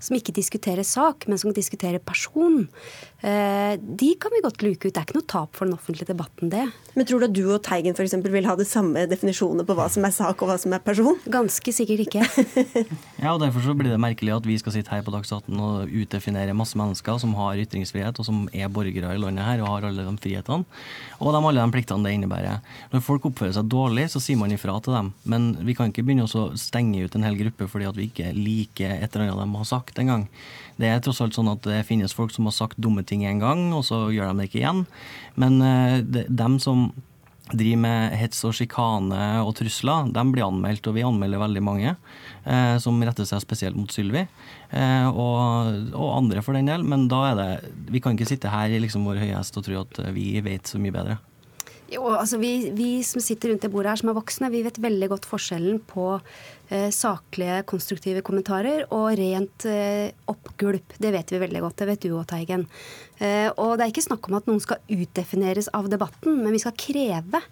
som 0.00 0.16
ikke 0.16 0.34
diskuterer 0.34 0.86
sak, 0.86 1.28
men 1.28 1.40
som 1.40 1.54
diskuterer 1.54 2.02
person, 2.02 2.64
Eh, 2.64 3.09
de 3.20 4.10
kan 4.20 4.32
vi 4.32 4.40
godt 4.44 4.62
luke 4.64 4.88
ut. 4.88 4.94
Det 4.94 5.00
er 5.00 5.04
ikke 5.04 5.18
noe 5.18 5.28
tap 5.28 5.56
for 5.58 5.68
den 5.68 5.76
offentlige 5.76 6.08
debatten, 6.08 6.48
det. 6.52 6.64
Men 6.96 7.06
tror 7.06 7.20
du 7.20 7.26
at 7.28 7.34
du 7.36 7.42
og 7.52 7.60
Teigen 7.62 7.94
f.eks. 7.94 8.16
vil 8.32 8.48
ha 8.48 8.54
de 8.58 8.66
samme 8.66 9.04
definisjonene 9.10 9.66
på 9.66 9.76
hva 9.78 9.86
som 9.92 10.06
er 10.08 10.14
sak 10.14 10.40
og 10.42 10.50
hva 10.50 10.56
som 10.60 10.72
er 10.74 10.82
person? 10.84 11.18
Ganske 11.30 11.74
sikkert 11.74 12.06
ikke. 12.06 12.24
ja, 13.22 13.34
og 13.34 13.42
derfor 13.42 13.62
så 13.64 13.74
blir 13.78 13.92
det 13.92 14.00
merkelig 14.02 14.32
at 14.38 14.48
vi 14.48 14.56
skal 14.60 14.74
sitte 14.74 14.94
her 14.94 15.04
på 15.06 15.12
Dagsnytt 15.14 15.50
og 15.52 15.92
utdefinere 15.92 16.56
masse 16.56 16.78
mennesker 16.80 17.20
som 17.22 17.36
har 17.38 17.60
ytringsfrihet, 17.60 18.18
og 18.18 18.26
som 18.26 18.46
er 18.56 18.72
borgere 18.72 19.12
i 19.14 19.20
landet 19.20 19.46
her 19.46 19.62
og 19.62 19.70
har 19.74 19.90
alle 19.90 20.06
de 20.06 20.16
frihetene. 20.24 20.64
Og 21.20 21.34
de, 21.36 21.42
alle 21.42 21.60
de 21.60 21.76
pliktene 21.76 22.08
det 22.08 22.16
innebærer. 22.16 22.64
Når 22.94 23.04
folk 23.04 23.28
oppfører 23.28 23.54
seg 23.58 23.68
dårlig, 23.70 24.08
så 24.10 24.22
sier 24.22 24.40
man 24.40 24.54
ifra 24.54 24.78
til 24.80 24.96
dem. 24.96 25.12
Men 25.28 25.52
vi 25.66 25.76
kan 25.76 25.92
ikke 25.92 26.06
begynne 26.06 26.26
å 26.26 26.48
stenge 26.58 27.04
ut 27.04 27.14
en 27.14 27.28
hel 27.28 27.38
gruppe 27.38 27.68
fordi 27.70 27.90
at 27.90 28.00
vi 28.00 28.08
ikke 28.08 28.32
liker 28.34 28.96
et 28.96 29.12
eller 29.12 29.28
annet 29.28 29.44
de 29.44 29.60
har 29.60 29.68
sagt 29.68 30.00
en 30.00 30.10
gang. 30.14 30.26
Det 30.80 30.88
er 30.88 31.00
tross 31.04 31.20
alt 31.20 31.36
sånn 31.36 31.50
at 31.52 31.60
det 31.66 31.82
finnes 31.88 32.14
folk 32.16 32.32
som 32.32 32.46
har 32.48 32.54
sagt 32.56 32.78
dumme 32.80 33.02
ting 33.04 33.09
en 33.18 33.42
gang, 33.42 33.62
og 33.76 33.84
så 33.86 34.06
gjør 34.14 34.30
de 34.30 34.40
det 34.40 34.50
ikke 34.50 34.60
igjen. 34.62 34.84
Men 35.40 35.60
uh, 35.62 36.00
de, 36.04 36.26
dem 36.28 36.58
som 36.62 36.90
driver 37.50 37.80
med 37.82 38.12
hets 38.14 38.44
og 38.46 38.54
sjikane 38.54 39.22
og 39.42 39.54
trusler, 39.58 40.10
de 40.14 40.24
blir 40.30 40.46
anmeldt, 40.46 40.86
og 40.86 40.94
vi 40.94 41.06
anmelder 41.06 41.42
veldig 41.42 41.62
mange 41.66 41.94
uh, 41.94 42.76
som 42.82 43.00
retter 43.02 43.26
seg 43.26 43.42
spesielt 43.42 43.78
mot 43.78 43.90
Sylvi. 43.90 44.26
Uh, 44.70 45.08
og, 45.10 45.40
og, 45.94 46.12
andre 46.14 46.44
for 46.46 46.54
den 46.54 46.70
del. 46.70 46.86
Men 46.86 47.08
da 47.10 47.24
er 47.32 47.40
det 47.40 47.50
Vi 47.90 48.02
kan 48.02 48.14
ikke 48.14 48.30
sitte 48.30 48.52
her 48.52 48.70
i 48.70 48.78
liksom 48.82 49.08
vår 49.08 49.22
høye 49.24 49.34
hest 49.34 49.58
og 49.58 49.66
tro 49.66 49.82
at 49.82 50.04
vi 50.14 50.32
vet 50.44 50.70
så 50.70 50.78
mye 50.78 50.94
bedre. 50.94 51.18
Jo, 51.90 52.04
altså 52.14 52.38
vi, 52.38 52.70
vi, 52.76 53.00
som 53.02 53.22
sitter 53.22 53.50
rundt 53.50 53.64
det 53.66 53.72
bordet 53.72 53.90
her 53.90 53.98
som 53.98 54.12
er 54.12 54.18
voksne, 54.20 54.52
vi 54.52 54.62
vet 54.62 54.78
veldig 54.78 55.08
godt 55.10 55.26
forskjellen 55.26 55.80
på 55.90 56.04
eh, 56.14 56.59
saklige, 56.94 57.62
konstruktive 57.66 58.22
kommentarer 58.22 58.84
og 58.94 59.08
rent 59.18 59.66
eh, 59.66 60.12
oppgulp. 60.30 60.94
Det 61.02 61.10
vet 61.14 61.32
vi 61.34 61.40
veldig 61.42 61.62
godt. 61.64 61.78
Det 61.82 61.88
vet 61.90 62.04
du 62.04 62.12
òg, 62.14 62.28
Teigen. 62.30 62.66
Eh, 63.20 63.50
og 63.60 63.76
det 63.76 63.84
er 63.84 63.92
ikke 63.92 64.06
snakk 64.06 64.28
om 64.30 64.38
at 64.38 64.46
noen 64.48 64.62
skal 64.64 64.80
utdefineres 64.88 65.68
av 65.76 65.90
debatten, 65.92 66.38
men 66.40 66.54
vi 66.54 66.60
skal 66.62 66.72
kreve 66.80 67.42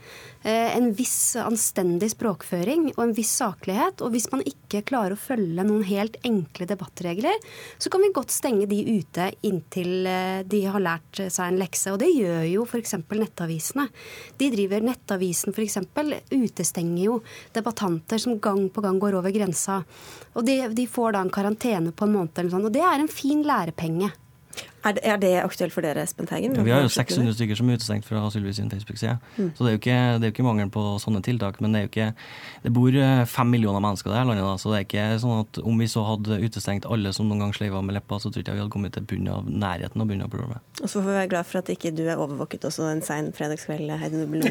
eh, 0.41 0.73
en 0.73 0.91
viss 0.97 1.37
anstendig 1.41 2.09
språkføring 2.15 2.87
og 2.95 3.03
en 3.05 3.13
viss 3.17 3.35
saklighet. 3.37 4.01
Og 4.05 4.15
hvis 4.15 4.31
man 4.33 4.45
ikke 4.49 4.81
klarer 4.89 5.13
å 5.15 5.21
følge 5.21 5.67
noen 5.69 5.85
helt 5.89 6.17
enkle 6.27 6.69
debattregler, 6.71 7.37
så 7.77 7.93
kan 7.93 8.01
vi 8.05 8.13
godt 8.17 8.33
stenge 8.33 8.69
de 8.71 8.79
ute 8.97 9.29
inntil 9.45 10.09
eh, 10.09 10.41
de 10.49 10.63
har 10.65 10.85
lært 10.85 11.21
seg 11.27 11.43
en 11.45 11.61
lekse. 11.61 11.93
Og 11.93 12.01
det 12.01 12.15
gjør 12.15 12.47
jo 12.49 12.65
f.eks. 12.65 12.97
nettavisene. 13.13 13.89
De 14.41 14.49
driver 14.55 14.87
Nettavisen 14.89 15.53
f.eks. 15.53 15.77
utestenger 16.33 17.03
jo 17.05 17.19
debattanter 17.53 18.23
som 18.23 18.39
gang 18.41 18.71
på 18.73 18.85
gang 18.85 18.97
går 19.03 19.19
over 19.21 19.35
grensa. 19.35 19.83
Og 20.33 20.49
de, 20.49 20.63
de 20.73 20.89
får 20.89 21.13
da 21.13 21.27
en 21.27 21.35
karantene 21.35 21.93
på 21.93 22.09
en 22.09 22.17
måned, 22.17 22.33
eller 22.39 22.49
noe 22.49 22.57
sånt. 22.57 22.71
og 22.71 22.75
det 22.79 22.87
er 22.89 23.05
en 23.05 23.13
fin 23.13 23.45
lærepenge. 23.45 24.09
Er 24.89 24.95
det, 24.97 25.03
er 25.05 25.19
det 25.21 25.33
aktuelt 25.43 25.75
for 25.75 25.85
dere, 25.85 26.03
Espen 26.07 26.29
Teigen? 26.29 26.55
Ja, 26.57 26.65
vi 26.65 26.73
har 26.73 26.85
jo 26.85 26.93
600 26.93 27.35
stykker 27.37 27.59
som 27.59 27.69
er 27.69 27.77
utestengt 27.77 28.07
fra 28.09 28.23
Sylvi 28.33 28.55
sin 28.57 28.71
Facebook-side. 28.73 29.19
Mm. 29.37 29.51
Så 29.57 29.65
det 29.65 29.71
er 29.71 29.75
jo 29.75 29.81
ikke, 29.83 29.99
det 30.17 30.25
er 30.25 30.31
jo 30.31 30.35
ikke 30.37 30.47
mangel 30.47 30.71
på 30.73 30.85
sånne 31.03 31.21
tiltak. 31.27 31.61
Men 31.61 31.75
det 31.75 31.81
er 31.81 31.85
jo 31.85 31.91
ikke 31.93 32.09
Det 32.65 32.73
bor 32.75 32.95
eh, 32.97 33.25
fem 33.29 33.51
millioner 33.53 33.83
mennesker 33.85 34.11
i 34.11 34.15
det 34.15 34.19
her 34.19 34.29
landet, 34.29 34.45
da, 34.45 34.55
så 34.59 34.73
det 34.73 34.79
er 34.79 34.87
ikke 34.87 35.05
sånn 35.23 35.43
at 35.45 35.61
om 35.63 35.79
vi 35.79 35.89
så 35.91 36.03
hadde 36.07 36.39
utestengt 36.43 36.89
alle 36.91 37.13
som 37.15 37.29
noen 37.29 37.45
gang 37.45 37.53
sleiva 37.55 37.83
med 37.85 37.95
leppa, 37.97 38.19
så 38.19 38.33
tror 38.33 38.43
jeg 38.43 38.57
vi 38.57 38.63
hadde 38.63 38.73
kommet 38.73 38.97
til 38.97 39.07
bunnen 39.09 39.31
av 39.35 39.47
nærheten 39.47 40.03
av 40.03 40.09
bunnen 40.09 40.25
av 40.27 40.33
problemet. 40.33 40.65
Og 40.83 40.89
så 40.89 41.03
får 41.03 41.07
vi 41.07 41.17
være 41.19 41.31
glad 41.35 41.49
for 41.49 41.61
at 41.61 41.71
ikke 41.75 41.93
du 41.95 42.03
er 42.07 42.19
overvåket 42.19 42.67
også 42.69 42.89
en 42.91 43.03
sein 43.05 43.31
fredagskveld, 43.37 43.93
Heidi 44.01 44.23
Nobel 44.23 44.43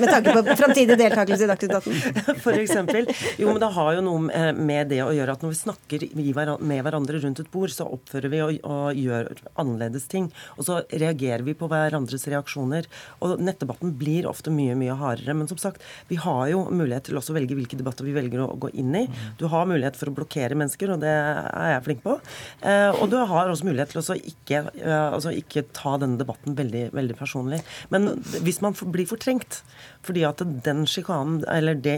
med 0.00 0.08
tanke 0.08 0.34
på 0.36 0.56
framtidig 0.62 0.96
deltakelse 1.00 1.46
i 1.46 1.50
Dagsnytt 1.50 1.76
18. 1.78 2.40
For 2.44 2.56
eksempel. 2.56 3.08
Jo, 3.40 3.50
men 3.50 3.60
det 3.62 3.70
har 3.76 3.92
jo 3.98 4.04
noe 4.04 4.52
med 4.56 4.90
det 4.92 5.02
å 5.04 5.12
gjøre 5.14 5.36
at 5.36 5.44
når 5.44 5.52
vi 5.52 5.60
snakker 5.60 6.06
med 6.16 6.82
hverandre 6.86 7.20
rundt 7.22 7.42
et 7.42 7.50
bord, 7.52 7.72
så 7.72 7.86
oppfører 7.88 8.32
vi 8.32 8.42
og, 8.44 8.58
og 8.64 8.98
gjør 8.98 9.30
annerledes 9.60 9.71
ting. 10.12 10.28
Og 10.56 10.66
så 10.66 10.80
reagerer 10.90 11.44
vi 11.46 11.54
på 11.58 11.68
hverandres 11.70 12.26
reaksjoner. 12.30 12.88
Og 13.22 13.40
nettdebatten 13.42 13.94
blir 13.98 14.28
ofte 14.30 14.52
mye, 14.54 14.76
mye 14.78 14.96
hardere. 14.98 15.36
Men 15.36 15.48
som 15.50 15.60
sagt, 15.60 15.82
vi 16.08 16.18
har 16.20 16.48
jo 16.52 16.64
mulighet 16.70 17.08
til 17.08 17.18
også 17.20 17.34
å 17.34 17.38
velge 17.38 17.56
hvilke 17.58 17.78
debatter 17.78 18.06
vi 18.06 18.16
velger 18.16 18.44
å 18.44 18.56
gå 18.60 18.72
inn 18.78 18.94
i. 18.98 19.04
Du 19.40 19.46
har 19.52 19.68
mulighet 19.68 19.98
for 19.98 20.10
å 20.10 20.16
blokkere 20.16 20.58
mennesker, 20.58 20.94
og 20.94 21.02
det 21.04 21.12
er 21.12 21.74
jeg 21.74 21.84
flink 21.88 22.04
på. 22.04 22.18
Eh, 22.62 22.90
og 22.98 23.10
du 23.12 23.18
har 23.18 23.50
også 23.50 23.68
mulighet 23.68 23.94
til 23.94 24.02
å 24.02 24.18
ikke, 24.18 24.64
eh, 24.82 25.08
altså 25.12 25.34
ikke 25.36 25.66
ta 25.74 25.96
denne 26.02 26.20
debatten 26.20 26.56
veldig, 26.58 26.88
veldig 26.96 27.18
personlig. 27.18 27.62
Men 27.94 28.14
hvis 28.44 28.62
man 28.64 28.76
blir 28.94 29.08
fortrengt 29.10 29.62
fordi 30.02 30.24
at 30.26 30.42
den 30.66 30.84
sjikanen, 30.90 31.42
eller 31.50 31.78
det, 31.78 31.96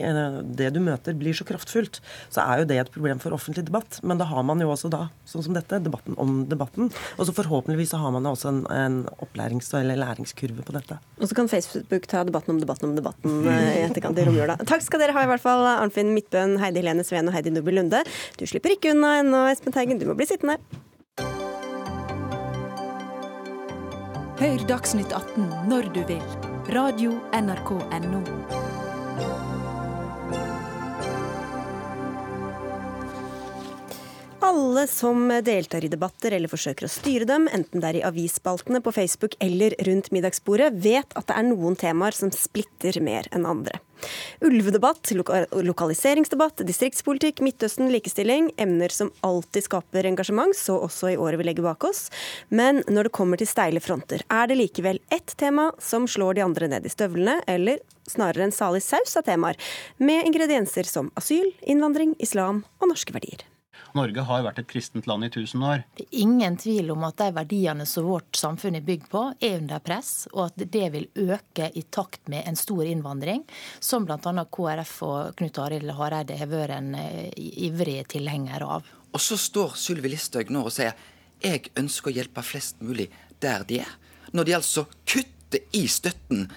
det, 0.58 0.70
du 0.74 0.80
møter, 0.84 1.16
blir 1.18 1.36
så 1.36 1.46
kraftfullt, 1.48 2.00
så 2.32 2.44
er 2.44 2.62
jo 2.62 2.68
det 2.70 2.78
et 2.82 2.92
problem 2.94 3.20
for 3.22 3.36
offentlig 3.36 3.66
debatt. 3.68 4.00
Men 4.04 4.20
da 4.20 4.28
har 4.28 4.44
man 4.46 4.60
jo 4.62 4.70
også 4.72 4.90
da, 4.92 5.06
sånn 5.28 5.46
som 5.46 5.56
dette, 5.56 5.80
debatten 5.84 6.18
om 6.20 6.44
debatten. 6.50 6.90
Og 7.18 7.28
så 7.28 7.34
forhåpentligvis 7.36 7.94
så 7.94 8.02
har 8.02 8.14
man 8.14 8.28
også 8.30 8.50
en, 8.52 8.62
en 8.74 9.00
opplærings- 9.24 9.72
eller 9.78 9.98
læringskurve 10.00 10.66
på 10.66 10.76
dette. 10.76 11.00
Og 11.20 11.30
så 11.30 11.38
kan 11.38 11.50
Facebook 11.50 12.08
ta 12.10 12.24
debatten 12.26 12.54
om 12.54 12.62
debatten 12.62 12.90
om 12.90 12.96
debatten 12.98 13.48
eh, 13.50 13.68
i 13.80 13.84
etterkant 13.88 14.20
i 14.20 14.28
romjula. 14.28 14.58
Takk 14.68 14.84
skal 14.84 15.04
dere 15.04 15.16
ha 15.16 15.24
i 15.24 15.30
hvert 15.32 15.44
fall, 15.44 15.64
Arnfinn 15.74 16.14
Midtbøen, 16.16 16.58
Heidi 16.62 16.82
Helene 16.84 17.06
Sveen 17.06 17.30
og 17.30 17.36
Heidi 17.36 17.54
Nubel 17.54 17.80
Lunde. 17.80 18.04
Du 18.38 18.46
slipper 18.48 18.76
ikke 18.76 18.94
unna 18.94 19.18
ennå, 19.22 19.46
Espen 19.52 19.74
Teigen. 19.74 20.00
Du 20.00 20.08
må 20.10 20.18
bli 20.18 20.28
sittende. 20.28 20.60
Hør 24.34 24.66
Dagsnytt 24.68 25.14
18 25.14 25.70
når 25.70 25.94
du 25.94 26.02
vil. 26.10 26.53
Radio 26.68 27.20
NRK 27.32 27.70
Radio.nrk.no. 27.90 28.63
Alle 34.44 34.86
som 34.86 35.28
deltar 35.42 35.84
i 35.84 35.88
debatter 35.88 36.34
eller 36.36 36.50
forsøker 36.52 36.84
å 36.84 36.92
styre 36.92 37.24
dem, 37.24 37.46
enten 37.48 37.80
det 37.80 37.88
er 37.88 37.96
i 37.96 38.02
avisspaltene, 38.04 38.82
på 38.84 38.92
Facebook 38.92 39.38
eller 39.40 39.72
rundt 39.88 40.10
middagsbordet, 40.12 40.66
vet 40.84 41.14
at 41.16 41.30
det 41.30 41.36
er 41.40 41.46
noen 41.46 41.78
temaer 41.80 42.12
som 42.12 42.28
splitter 42.28 42.98
mer 43.00 43.24
enn 43.32 43.46
andre. 43.48 43.78
Ulvedebatt, 44.44 45.14
lokaliseringsdebatt, 45.16 46.60
distriktspolitikk, 46.68 47.40
Midtøsten, 47.46 47.88
likestilling. 47.88 48.50
Emner 48.60 48.92
som 48.92 49.14
alltid 49.24 49.64
skaper 49.64 50.10
engasjement, 50.10 50.52
så 50.52 50.76
også 50.90 51.14
i 51.14 51.16
året 51.16 51.40
vi 51.40 51.48
legger 51.48 51.64
bak 51.64 51.88
oss. 51.88 52.10
Men 52.52 52.82
når 52.84 53.08
det 53.08 53.14
kommer 53.16 53.40
til 53.40 53.48
steile 53.48 53.80
fronter, 53.80 54.26
er 54.28 54.52
det 54.52 54.60
likevel 54.60 55.00
ett 55.08 55.38
tema 55.40 55.70
som 55.80 56.04
slår 56.04 56.36
de 56.36 56.44
andre 56.44 56.68
ned 56.74 56.84
i 56.84 56.92
støvlene, 56.92 57.38
eller 57.48 57.80
snarere 58.12 58.44
en 58.50 58.52
salig 58.52 58.84
saus 58.84 59.16
av 59.16 59.24
temaer, 59.24 59.56
med 59.96 60.28
ingredienser 60.28 60.84
som 60.84 61.08
asyl, 61.16 61.48
innvandring, 61.64 62.12
islam 62.20 62.66
og 62.82 62.92
norske 62.92 63.16
verdier. 63.16 63.48
Norge 63.94 64.24
har 64.26 64.42
vært 64.42 64.58
et 64.58 64.68
kristent 64.70 65.06
land 65.06 65.26
i 65.26 65.30
tusen 65.30 65.62
år. 65.62 65.84
Det 65.94 66.06
er 66.08 66.22
ingen 66.24 66.56
tvil 66.58 66.90
om 66.94 67.04
at 67.06 67.20
de 67.20 67.28
verdiene 67.36 67.86
som 67.86 68.08
vårt 68.08 68.34
samfunn 68.38 68.78
er 68.78 68.86
bygd 68.86 69.06
på, 69.12 69.22
er 69.38 69.60
under 69.60 69.82
press, 69.84 70.26
og 70.32 70.48
at 70.48 70.66
det 70.74 70.88
vil 70.94 71.06
øke 71.28 71.70
i 71.78 71.84
takt 71.94 72.26
med 72.32 72.42
en 72.48 72.58
stor 72.58 72.82
innvandring, 72.84 73.44
som 73.78 74.06
bl.a. 74.08 74.18
KrF 74.58 74.94
og 75.06 75.38
Knut 75.38 75.60
Arild 75.62 75.94
Hareide 75.94 76.38
har 76.40 76.50
vært 76.50 76.76
en 76.78 76.94
eh, 76.98 77.30
ivrig 77.38 78.00
tilhenger 78.16 78.66
av. 78.66 78.90
Og 79.14 79.22
så 79.22 79.38
står 79.38 79.76
Sylvi 79.78 80.10
Listhaug 80.10 80.50
nå 80.50 80.64
og 80.66 80.74
sier 80.74 80.98
jeg 81.44 81.70
ønsker 81.78 82.10
å 82.10 82.16
hjelpe 82.18 82.42
flest 82.42 82.82
mulig 82.82 83.10
der 83.42 83.66
de 83.68 83.82
er. 83.84 83.90
Når 84.34 84.48
de 84.48 84.56
altså 84.56 84.86
kutter 85.06 85.62
i 85.76 85.84
støtten 85.90 86.48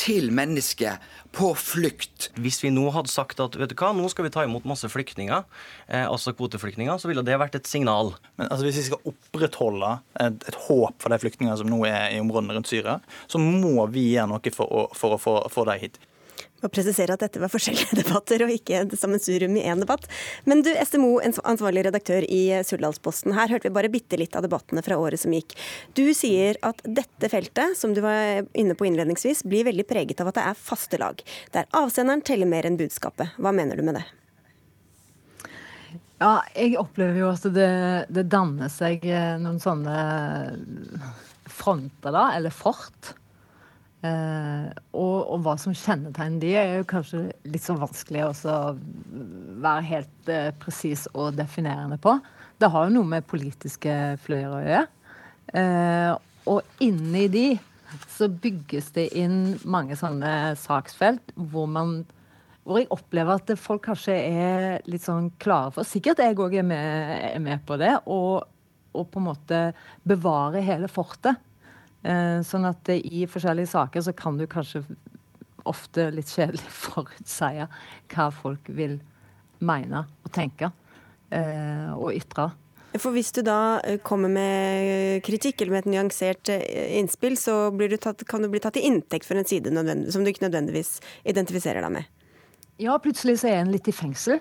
til 0.00 0.30
mennesker 0.34 0.98
på 1.36 1.52
flukt. 1.58 2.30
Hvis 2.40 2.60
vi 2.64 2.72
nå 2.72 2.86
hadde 2.94 3.12
sagt 3.12 3.40
at 3.42 3.56
vet 3.58 3.72
du 3.72 3.76
hva, 3.78 3.92
nå 3.94 4.08
skal 4.10 4.26
vi 4.26 4.32
ta 4.34 4.44
imot 4.46 4.66
masse 4.68 4.88
flyktninger, 4.90 5.44
eh, 5.88 6.06
altså 6.06 6.34
kvoteflyktninger, 6.36 6.96
så 6.98 7.10
ville 7.10 7.24
det 7.26 7.38
vært 7.40 7.58
et 7.58 7.70
signal. 7.70 8.14
Men 8.40 8.48
altså, 8.48 8.66
Hvis 8.66 8.80
vi 8.80 8.86
skal 8.88 9.12
opprettholde 9.12 9.96
et, 10.24 10.46
et 10.48 10.60
håp 10.66 10.96
for 11.02 11.12
de 11.12 11.20
flyktningene 11.22 11.58
som 11.60 11.70
nå 11.70 11.82
er 11.88 12.16
i 12.16 12.22
områdene 12.22 12.56
rundt 12.56 12.70
Syria, 12.70 12.98
så 13.30 13.42
må 13.42 13.86
vi 13.92 14.10
gjøre 14.14 14.30
noe 14.32 14.54
for 14.54 14.66
å, 14.72 14.86
for 14.96 15.16
å 15.16 15.20
få, 15.20 15.36
få 15.52 15.68
dem 15.68 15.84
hit 15.84 16.00
å 16.62 16.70
presisere 16.72 17.14
at 17.14 17.24
dette 17.24 17.40
var 17.42 17.52
forskjellige 17.52 17.98
debatter 18.02 18.44
og 18.44 18.52
ikke 18.54 18.82
et 18.82 18.96
sammensurium 18.98 19.56
i 19.58 19.64
én 19.68 19.82
debatt. 19.82 20.06
Men 20.48 20.64
du, 20.66 20.70
SMO, 20.86 21.16
ansvarlig 21.22 21.86
redaktør 21.88 22.26
i 22.26 22.42
Suldalsposten. 22.66 23.34
Her 23.36 23.52
hørte 23.52 23.68
vi 23.68 23.76
bare 23.76 23.92
bitte 23.92 24.18
litt 24.20 24.36
av 24.38 24.46
debattene 24.46 24.84
fra 24.86 24.98
året 25.00 25.22
som 25.22 25.34
gikk. 25.34 25.56
Du 25.98 26.04
sier 26.16 26.58
at 26.66 26.82
dette 26.84 27.30
feltet, 27.32 27.76
som 27.78 27.94
du 27.96 28.02
var 28.04 28.46
inne 28.58 28.76
på 28.76 28.88
innledningsvis, 28.88 29.44
blir 29.48 29.68
veldig 29.68 29.86
preget 29.88 30.22
av 30.22 30.30
at 30.30 30.40
det 30.40 30.46
er 30.52 30.64
faste 30.70 31.00
lag. 31.00 31.22
Der 31.54 31.68
avsenderen 31.76 32.24
teller 32.26 32.50
mer 32.50 32.68
enn 32.68 32.80
budskapet. 32.80 33.36
Hva 33.40 33.54
mener 33.56 33.78
du 33.78 33.86
med 33.86 34.00
det? 34.00 34.06
Ja, 36.20 36.42
jeg 36.52 36.76
opplever 36.76 37.16
jo 37.16 37.30
at 37.32 37.46
det, 37.54 37.70
det 38.12 38.26
danner 38.28 38.68
seg 38.68 39.06
eh, 39.08 39.38
noen 39.40 39.56
sånne 39.62 39.94
fronter, 41.48 42.12
da, 42.12 42.26
eller 42.36 42.52
fort 42.52 43.14
Eh, 44.00 44.68
og, 44.96 45.16
og, 45.28 45.40
hva 45.44 45.56
som 45.60 45.74
kjennetegner 45.76 46.40
de, 46.40 46.52
er 46.56 46.78
jo 46.78 46.86
kanskje 46.88 47.26
litt 47.52 47.64
så 47.64 47.76
vanskelig 47.76 48.22
å 48.30 48.60
være 49.60 49.88
helt 49.90 50.30
eh, 50.32 50.52
presis 50.60 51.04
og 51.12 51.36
definerende 51.36 52.00
på. 52.00 52.14
Det 52.60 52.70
har 52.72 52.86
jo 52.86 52.94
noe 52.94 53.10
med 53.10 53.28
politiske 53.28 53.96
fløyer 54.24 54.54
å 54.54 54.62
gjøre. 54.64 54.86
Eh, 55.60 56.12
og 56.50 56.80
inni 56.84 57.26
de 57.32 57.44
så 58.08 58.30
bygges 58.30 58.92
det 58.96 59.10
inn 59.18 59.58
mange 59.68 59.98
sånne 59.98 60.54
saksfelt 60.60 61.34
hvor 61.34 61.68
man 61.68 62.00
hvor 62.64 62.78
jeg 62.78 62.90
opplever 62.92 63.40
at 63.40 63.50
folk 63.58 63.82
kanskje 63.88 64.14
er 64.14 64.84
litt 64.88 65.02
sånn 65.02 65.30
klare 65.42 65.72
for 65.74 65.88
Sikkert 65.88 66.20
jeg 66.22 66.36
òg 66.38 66.54
er, 66.60 66.68
er, 66.70 67.40
med 67.42 67.64
på 67.66 67.78
det. 67.80 67.96
Og 68.06 68.44
på 68.92 69.18
en 69.18 69.26
måte 69.26 69.60
bevare 70.06 70.62
hele 70.62 70.90
fortet. 70.92 71.40
Eh, 72.00 72.40
sånn 72.46 72.64
at 72.64 72.88
i 72.94 73.26
forskjellige 73.28 73.72
saker 73.74 74.04
så 74.06 74.14
kan 74.16 74.38
du 74.40 74.46
kanskje 74.48 74.82
ofte 75.68 76.08
litt 76.14 76.30
kjedelig 76.32 76.64
forutsie 76.86 77.68
hva 78.14 78.30
folk 78.32 78.70
vil 78.72 78.98
mene 79.60 80.06
og 80.24 80.32
tenke 80.32 80.70
eh, 81.28 81.92
og 81.92 82.14
ytre. 82.16 82.48
For 82.96 83.14
Hvis 83.14 83.30
du 83.36 83.42
da 83.46 83.78
eh, 83.84 84.00
kommer 84.02 84.32
med 84.32 85.20
kritikk 85.26 85.60
eller 85.60 85.76
med 85.76 85.84
et 85.84 85.92
nyansert 85.92 86.50
innspill, 86.50 87.36
så 87.38 87.68
du 87.68 87.98
tatt, 88.00 88.24
kan 88.26 88.42
du 88.42 88.48
bli 88.50 88.62
tatt 88.64 88.80
i 88.80 88.86
inntekt 88.88 89.28
for 89.28 89.38
en 89.38 89.46
side 89.46 89.70
som 90.10 90.24
du 90.24 90.32
ikke 90.32 90.46
nødvendigvis 90.48 90.98
identifiserer 91.28 91.84
deg 91.84 92.00
med? 92.00 92.08
Ja, 92.80 92.96
plutselig 92.96 93.42
så 93.42 93.50
er 93.50 93.60
en 93.60 93.74
litt 93.74 93.92
i 93.92 93.94
fengsel. 93.94 94.40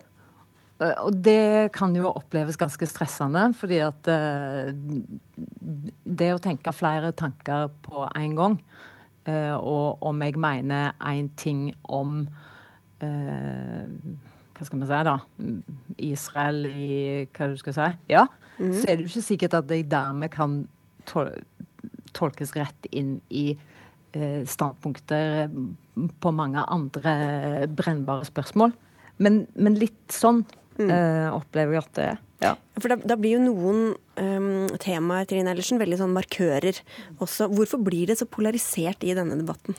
Eh, 0.79 0.95
og 1.03 1.15
det 1.25 1.71
kan 1.75 1.95
jo 1.95 2.11
oppleves 2.13 2.57
ganske 2.59 2.87
stressende, 2.87 3.49
fordi 3.59 3.81
at 3.83 4.09
uh, 4.11 4.71
det 6.19 6.31
å 6.33 6.41
tenke 6.43 6.73
flere 6.75 7.11
tanker 7.11 7.67
på 7.83 8.05
en 8.07 8.37
gang, 8.37 8.57
uh, 9.27 9.57
og 9.59 10.05
om 10.07 10.23
jeg 10.23 10.39
mener 10.39 10.95
én 10.99 11.31
ting 11.39 11.69
om 11.83 12.23
Hva 12.99 14.65
skal 14.67 14.81
vi 14.81 14.87
si, 14.89 14.95
da? 15.07 15.13
Israel 16.03 16.65
i 16.67 16.87
Hva 17.31 17.45
du 17.47 17.53
skal 17.61 17.75
si? 17.77 17.85
Ja. 18.11 18.25
Mm. 18.57 18.73
Så 18.75 18.81
er 18.89 18.97
det 18.97 19.05
jo 19.05 19.11
ikke 19.13 19.23
sikkert 19.23 19.55
at 19.55 19.71
jeg 19.71 19.85
dermed 19.87 20.33
kan 20.33 20.57
tol 21.07 21.31
tolkes 22.11 22.51
rett 22.57 22.89
inn 22.91 23.21
i 23.31 23.53
standpunkter 24.11 25.47
på 26.19 26.31
mange 26.35 26.65
andre 26.75 27.13
brennbare 27.71 28.27
spørsmål. 28.27 28.73
Men, 29.23 29.45
men 29.55 29.79
litt 29.79 30.11
sånn 30.11 30.43
mm. 30.79 30.89
uh, 30.89 31.27
opplever 31.35 31.77
jeg 31.77 31.85
at 31.85 31.93
det 31.97 32.07
er. 32.07 32.25
Ja. 32.39 32.53
For 32.79 32.91
da, 32.91 32.95
da, 33.03 33.17
blir 33.19 33.35
jo 33.35 33.43
noen 33.43 33.81
um, 34.15 34.67
temaer 34.79 35.27
Trine 35.27 35.51
Ellersen, 35.51 35.81
veldig 35.81 35.99
sånn 35.99 36.15
markører 36.15 36.79
også. 37.19 37.49
Hvorfor 37.51 37.83
blir 37.83 38.07
det 38.07 38.19
så 38.21 38.27
polarisert 38.29 39.03
i 39.03 39.15
denne 39.17 39.37
debatten? 39.41 39.75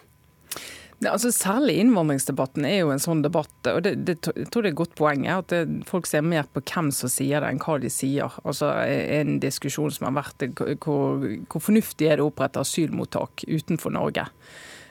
Ja, 1.00 1.14
altså 1.14 1.30
Særlig 1.32 1.78
innvandringsdebatten 1.80 2.66
er 2.68 2.82
jo 2.82 2.90
en 2.92 3.00
sånn 3.00 3.22
debatt. 3.24 3.54
og 3.70 3.80
det, 3.86 3.94
det, 4.04 4.18
Jeg 4.36 4.50
tror 4.52 4.62
det 4.62 4.68
er 4.68 4.74
et 4.74 4.80
godt 4.82 4.98
poeng 4.98 5.24
at 5.32 5.48
det, 5.48 5.62
folk 5.88 6.08
ser 6.08 6.20
mer 6.20 6.44
på 6.52 6.60
hvem 6.60 6.90
som 6.92 7.08
sier 7.08 7.40
det, 7.40 7.48
enn 7.48 7.62
hva 7.64 7.78
de 7.80 7.88
sier. 7.92 8.36
Altså 8.44 8.68
En 8.84 9.38
diskusjon 9.40 9.94
som 9.96 10.10
har 10.10 10.18
vært 10.20 10.44
hvor, 10.84 11.24
hvor 11.48 11.64
fornuftig 11.64 12.10
er 12.10 12.20
det 12.20 12.26
å 12.26 12.28
opprette 12.28 12.60
asylmottak 12.60 13.46
utenfor 13.48 13.96
Norge. 13.96 14.26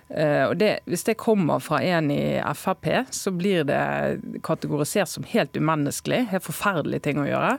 Eh, 0.09 0.45
og 0.49 0.57
det, 0.57 0.79
Hvis 0.85 1.03
det 1.03 1.13
kommer 1.21 1.59
fra 1.59 1.81
en 1.85 2.09
i 2.11 2.41
Frp, 2.55 2.87
så 3.09 3.31
blir 3.31 3.63
det 3.63 4.21
kategorisert 4.43 5.09
som 5.09 5.23
helt 5.23 5.57
umenneskelig. 5.57 6.23
Helt 6.31 6.45
forferdelig 6.45 7.01
ting 7.05 7.21
å 7.21 7.27
gjøre. 7.27 7.57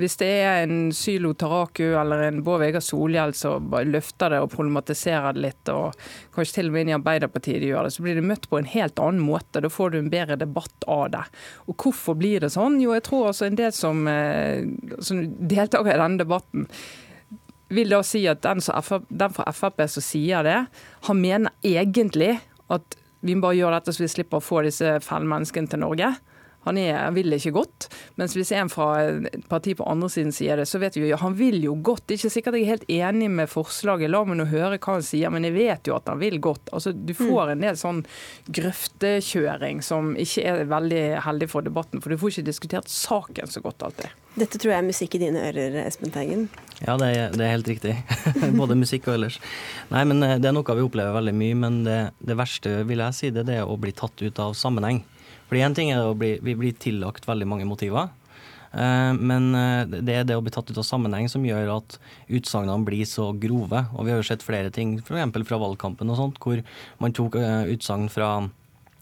Hvis 0.00 0.18
det 0.18 0.30
er 0.42 0.62
en 0.64 0.90
Sylo 0.96 1.32
Taraku 1.38 1.94
eller 1.94 2.26
en 2.26 2.42
Bård 2.42 2.62
Vegar 2.64 2.82
Solhjell 2.82 3.34
som 3.38 3.70
løfter 3.86 4.34
det 4.34 4.42
og 4.42 4.50
problematiserer 4.54 5.36
det 5.36 5.44
litt, 5.46 5.72
og 5.72 5.94
kanskje 6.34 6.58
til 6.58 6.72
og 6.72 6.74
med 6.74 6.86
inn 6.86 6.92
i 6.92 6.98
Arbeiderpartiet 6.98 7.62
de 7.62 7.70
gjør 7.70 7.86
det, 7.86 7.94
så 7.94 8.06
blir 8.06 8.18
det 8.18 8.26
møtt 8.26 8.50
på 8.50 8.58
en 8.58 8.72
helt 8.72 8.98
annen 8.98 9.22
måte. 9.22 9.62
Da 9.62 9.70
får 9.70 9.94
du 9.94 10.00
en 10.00 10.10
bedre 10.12 10.38
debatt 10.40 10.88
av 10.90 11.06
det. 11.14 11.22
Og 11.70 11.76
hvorfor 11.78 12.18
blir 12.18 12.42
det 12.42 12.50
sånn? 12.56 12.80
Jo, 12.82 12.96
jeg 12.96 13.06
tror 13.06 13.30
altså 13.30 13.46
en 13.46 13.60
del 13.60 13.72
som, 13.76 14.02
eh, 14.10 14.66
som 14.98 15.22
deltaker 15.38 15.94
i 15.94 16.02
denne 16.02 16.24
debatten 16.24 16.66
vil 17.74 17.92
da 17.92 18.02
si 18.06 18.24
at 18.30 18.42
den, 18.44 18.60
den 19.08 19.36
fra 19.36 19.52
Frp 19.54 19.84
som 19.90 20.04
sier 20.04 20.44
det, 20.46 20.58
han 21.08 21.22
mener 21.22 21.54
egentlig 21.66 22.36
at 22.72 22.98
vi 23.22 23.36
må 23.36 23.46
bare 23.46 23.58
gjøre 23.60 23.78
dette 23.78 23.94
så 23.94 24.02
vi 24.02 24.10
slipper 24.10 24.40
å 24.40 24.44
få 24.44 24.64
disse 24.66 24.98
fæle 25.04 25.28
menneskene 25.30 25.70
til 25.70 25.82
Norge. 25.84 26.10
Han 26.62 26.78
er, 26.78 27.10
vil 27.14 27.34
ikke 27.34 27.54
godt. 27.56 27.88
Mens 28.20 28.36
hvis 28.38 28.52
en 28.54 28.70
fra 28.70 28.88
et 29.02 29.46
parti 29.50 29.74
på 29.78 29.86
andre 29.90 30.10
siden 30.12 30.30
sier 30.34 30.60
det, 30.60 30.68
så 30.70 30.78
vet 30.82 30.94
vi 30.98 31.08
jo 31.08 31.18
han 31.18 31.34
vil 31.38 31.58
jo 31.64 31.74
godt. 31.82 32.04
Det 32.06 32.14
er 32.14 32.20
ikke 32.20 32.34
sikkert 32.36 32.58
jeg 32.58 32.66
er 32.66 32.72
helt 32.76 32.90
enig 32.92 33.30
med 33.34 33.50
forslaget, 33.50 34.12
la 34.12 34.22
meg 34.26 34.38
nå 34.38 34.46
høre 34.50 34.78
hva 34.78 34.98
han 34.98 35.06
sier, 35.06 35.32
men 35.34 35.46
jeg 35.48 35.56
vet 35.56 35.90
jo 35.90 35.96
at 35.98 36.10
han 36.10 36.22
vil 36.22 36.38
godt. 36.42 36.70
Altså, 36.70 36.94
Du 36.94 37.14
får 37.18 37.50
mm. 37.50 37.52
en 37.54 37.66
del 37.66 37.78
sånn 37.80 38.02
grøftekjøring 38.60 39.82
som 39.86 40.14
ikke 40.14 40.46
er 40.52 40.66
veldig 40.70 41.04
heldig 41.26 41.50
for 41.50 41.66
debatten, 41.66 42.02
for 42.02 42.14
du 42.14 42.20
får 42.20 42.36
ikke 42.36 42.50
diskutert 42.52 42.90
saken 42.90 43.50
så 43.50 43.64
godt 43.64 43.88
alltid. 43.88 44.21
Dette 44.32 44.56
tror 44.56 44.72
jeg 44.72 44.80
er 44.80 44.86
musikk 44.86 45.16
i 45.18 45.20
dine 45.26 45.42
ører, 45.44 45.74
Espen 45.82 46.12
Teigen. 46.12 46.46
Ja, 46.80 46.94
det 46.96 47.10
er, 47.12 47.34
det 47.36 47.44
er 47.44 47.52
helt 47.52 47.68
riktig. 47.68 47.92
Både 48.60 48.78
musikk 48.80 49.10
og 49.10 49.18
ellers. 49.18 49.36
Nei, 49.92 50.06
men 50.08 50.24
eh, 50.24 50.38
Det 50.40 50.48
er 50.48 50.56
noe 50.56 50.76
vi 50.78 50.86
opplever 50.86 51.12
veldig 51.18 51.34
mye, 51.36 51.58
men 51.66 51.82
det, 51.84 51.98
det 52.24 52.38
verste 52.40 52.78
vil 52.88 53.04
jeg 53.04 53.18
si, 53.18 53.30
det 53.34 53.44
er 53.52 53.68
å 53.68 53.76
bli 53.80 53.92
tatt 53.96 54.24
ut 54.24 54.40
av 54.40 54.56
sammenheng. 54.56 55.02
Fordi 55.50 55.64
en 55.66 55.76
ting 55.76 55.92
er 55.92 56.00
å 56.08 56.16
bli, 56.16 56.38
vi 56.40 56.56
blir 56.56 56.72
tillagt 56.80 57.28
veldig 57.28 57.50
mange 57.50 57.68
motiver. 57.68 58.08
Eh, 58.72 59.12
men 59.20 59.52
eh, 59.58 60.00
det 60.00 60.16
er 60.16 60.24
det 60.30 60.40
å 60.40 60.46
bli 60.46 60.54
tatt 60.54 60.72
ut 60.72 60.80
av 60.80 60.88
sammenheng 60.88 61.28
som 61.28 61.44
gjør 61.44 61.74
at 61.76 61.98
utsagnene 62.32 62.88
blir 62.88 63.04
så 63.08 63.34
grove. 63.36 63.84
Og 63.92 64.08
vi 64.08 64.14
har 64.14 64.22
jo 64.22 64.30
sett 64.32 64.46
flere 64.46 64.72
ting, 64.72 64.96
f.eks. 65.04 65.36
fra 65.44 65.60
valgkampen 65.60 66.08
og 66.08 66.20
sånt, 66.22 66.40
hvor 66.40 66.64
man 67.04 67.12
tok 67.12 67.36
utsagn 67.36 68.08
fra, 68.08 68.38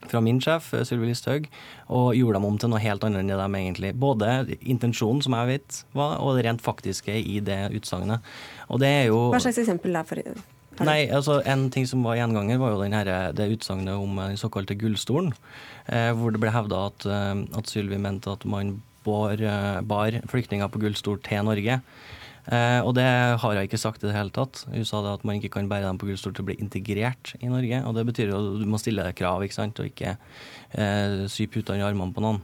fra 0.09 0.23
min 0.25 0.41
sjef, 0.41 0.71
Sylvi 0.87 1.11
Listhaug, 1.11 1.49
og 1.93 2.15
gjorde 2.17 2.39
dem 2.39 2.47
om 2.49 2.57
til 2.61 2.73
noe 2.73 2.81
helt 2.83 3.05
annet 3.05 3.21
enn 3.21 3.33
det 3.33 3.41
de 3.41 3.61
egentlig 3.61 3.93
Både 4.01 4.31
intensjonen, 4.61 5.21
som 5.25 5.37
jeg 5.37 5.51
vet, 5.51 5.83
var, 5.97 6.17
og 6.23 6.39
det 6.39 6.47
rent 6.47 6.65
faktiske 6.65 7.13
i 7.21 7.41
det 7.45 7.61
utsagnet. 7.77 8.25
Og 8.69 8.81
det 8.81 8.89
er 9.03 9.05
jo 9.11 9.29
Hva 9.35 9.43
slags 9.43 9.61
eksempel 9.61 9.99
er 9.99 10.09
for 10.09 10.23
Nei, 10.81 11.01
altså 11.13 11.41
En 11.45 11.67
ting 11.73 11.85
som 11.89 12.05
var 12.07 12.17
gjenganger, 12.17 12.61
var 12.61 12.73
jo 12.73 12.87
her, 12.89 13.11
det 13.37 13.51
utsagnet 13.57 13.99
om 13.99 14.17
den 14.17 14.39
såkalte 14.41 14.79
gullstolen. 14.79 15.35
Eh, 15.91 16.13
hvor 16.17 16.33
det 16.33 16.41
ble 16.41 16.53
hevda 16.55 16.87
at, 16.89 17.05
eh, 17.05 17.43
at 17.59 17.69
Sylvi 17.69 17.99
mente 18.01 18.31
at 18.31 18.47
man 18.49 18.79
bar, 19.05 19.35
eh, 19.35 19.81
bar 19.81 20.17
flyktninger 20.31 20.69
på 20.71 20.81
gullstol 20.81 21.21
til 21.27 21.45
Norge. 21.45 21.81
Eh, 22.51 22.81
og 22.83 22.97
det 22.99 23.07
har 23.39 23.55
jeg 23.55 23.69
ikke 23.69 23.79
sagt 23.79 24.03
i 24.03 24.09
det 24.09 24.17
hele 24.17 24.33
tatt. 24.35 24.65
Hun 24.73 24.87
sa 24.89 25.03
det 25.05 25.13
at 25.15 25.27
man 25.27 25.39
ikke 25.39 25.53
kan 25.55 25.69
bære 25.71 25.87
dem 25.87 26.01
på 26.01 26.09
gullstol 26.09 26.35
til 26.35 26.43
å 26.43 26.49
bli 26.51 26.59
integrert 26.59 27.35
i 27.39 27.51
Norge. 27.51 27.83
Og 27.87 27.95
det 27.95 28.07
betyr 28.09 28.33
jo 28.33 28.41
at 28.41 28.63
du 28.63 28.67
må 28.71 28.81
stille 28.83 29.05
deg 29.07 29.19
krav, 29.19 29.45
ikke 29.47 29.59
sant, 29.59 29.79
og 29.79 29.91
ikke 29.91 30.17
eh, 30.75 31.27
sy 31.31 31.47
putene 31.51 31.79
i 31.79 31.87
armene 31.87 32.17
på 32.17 32.25
noen. 32.25 32.43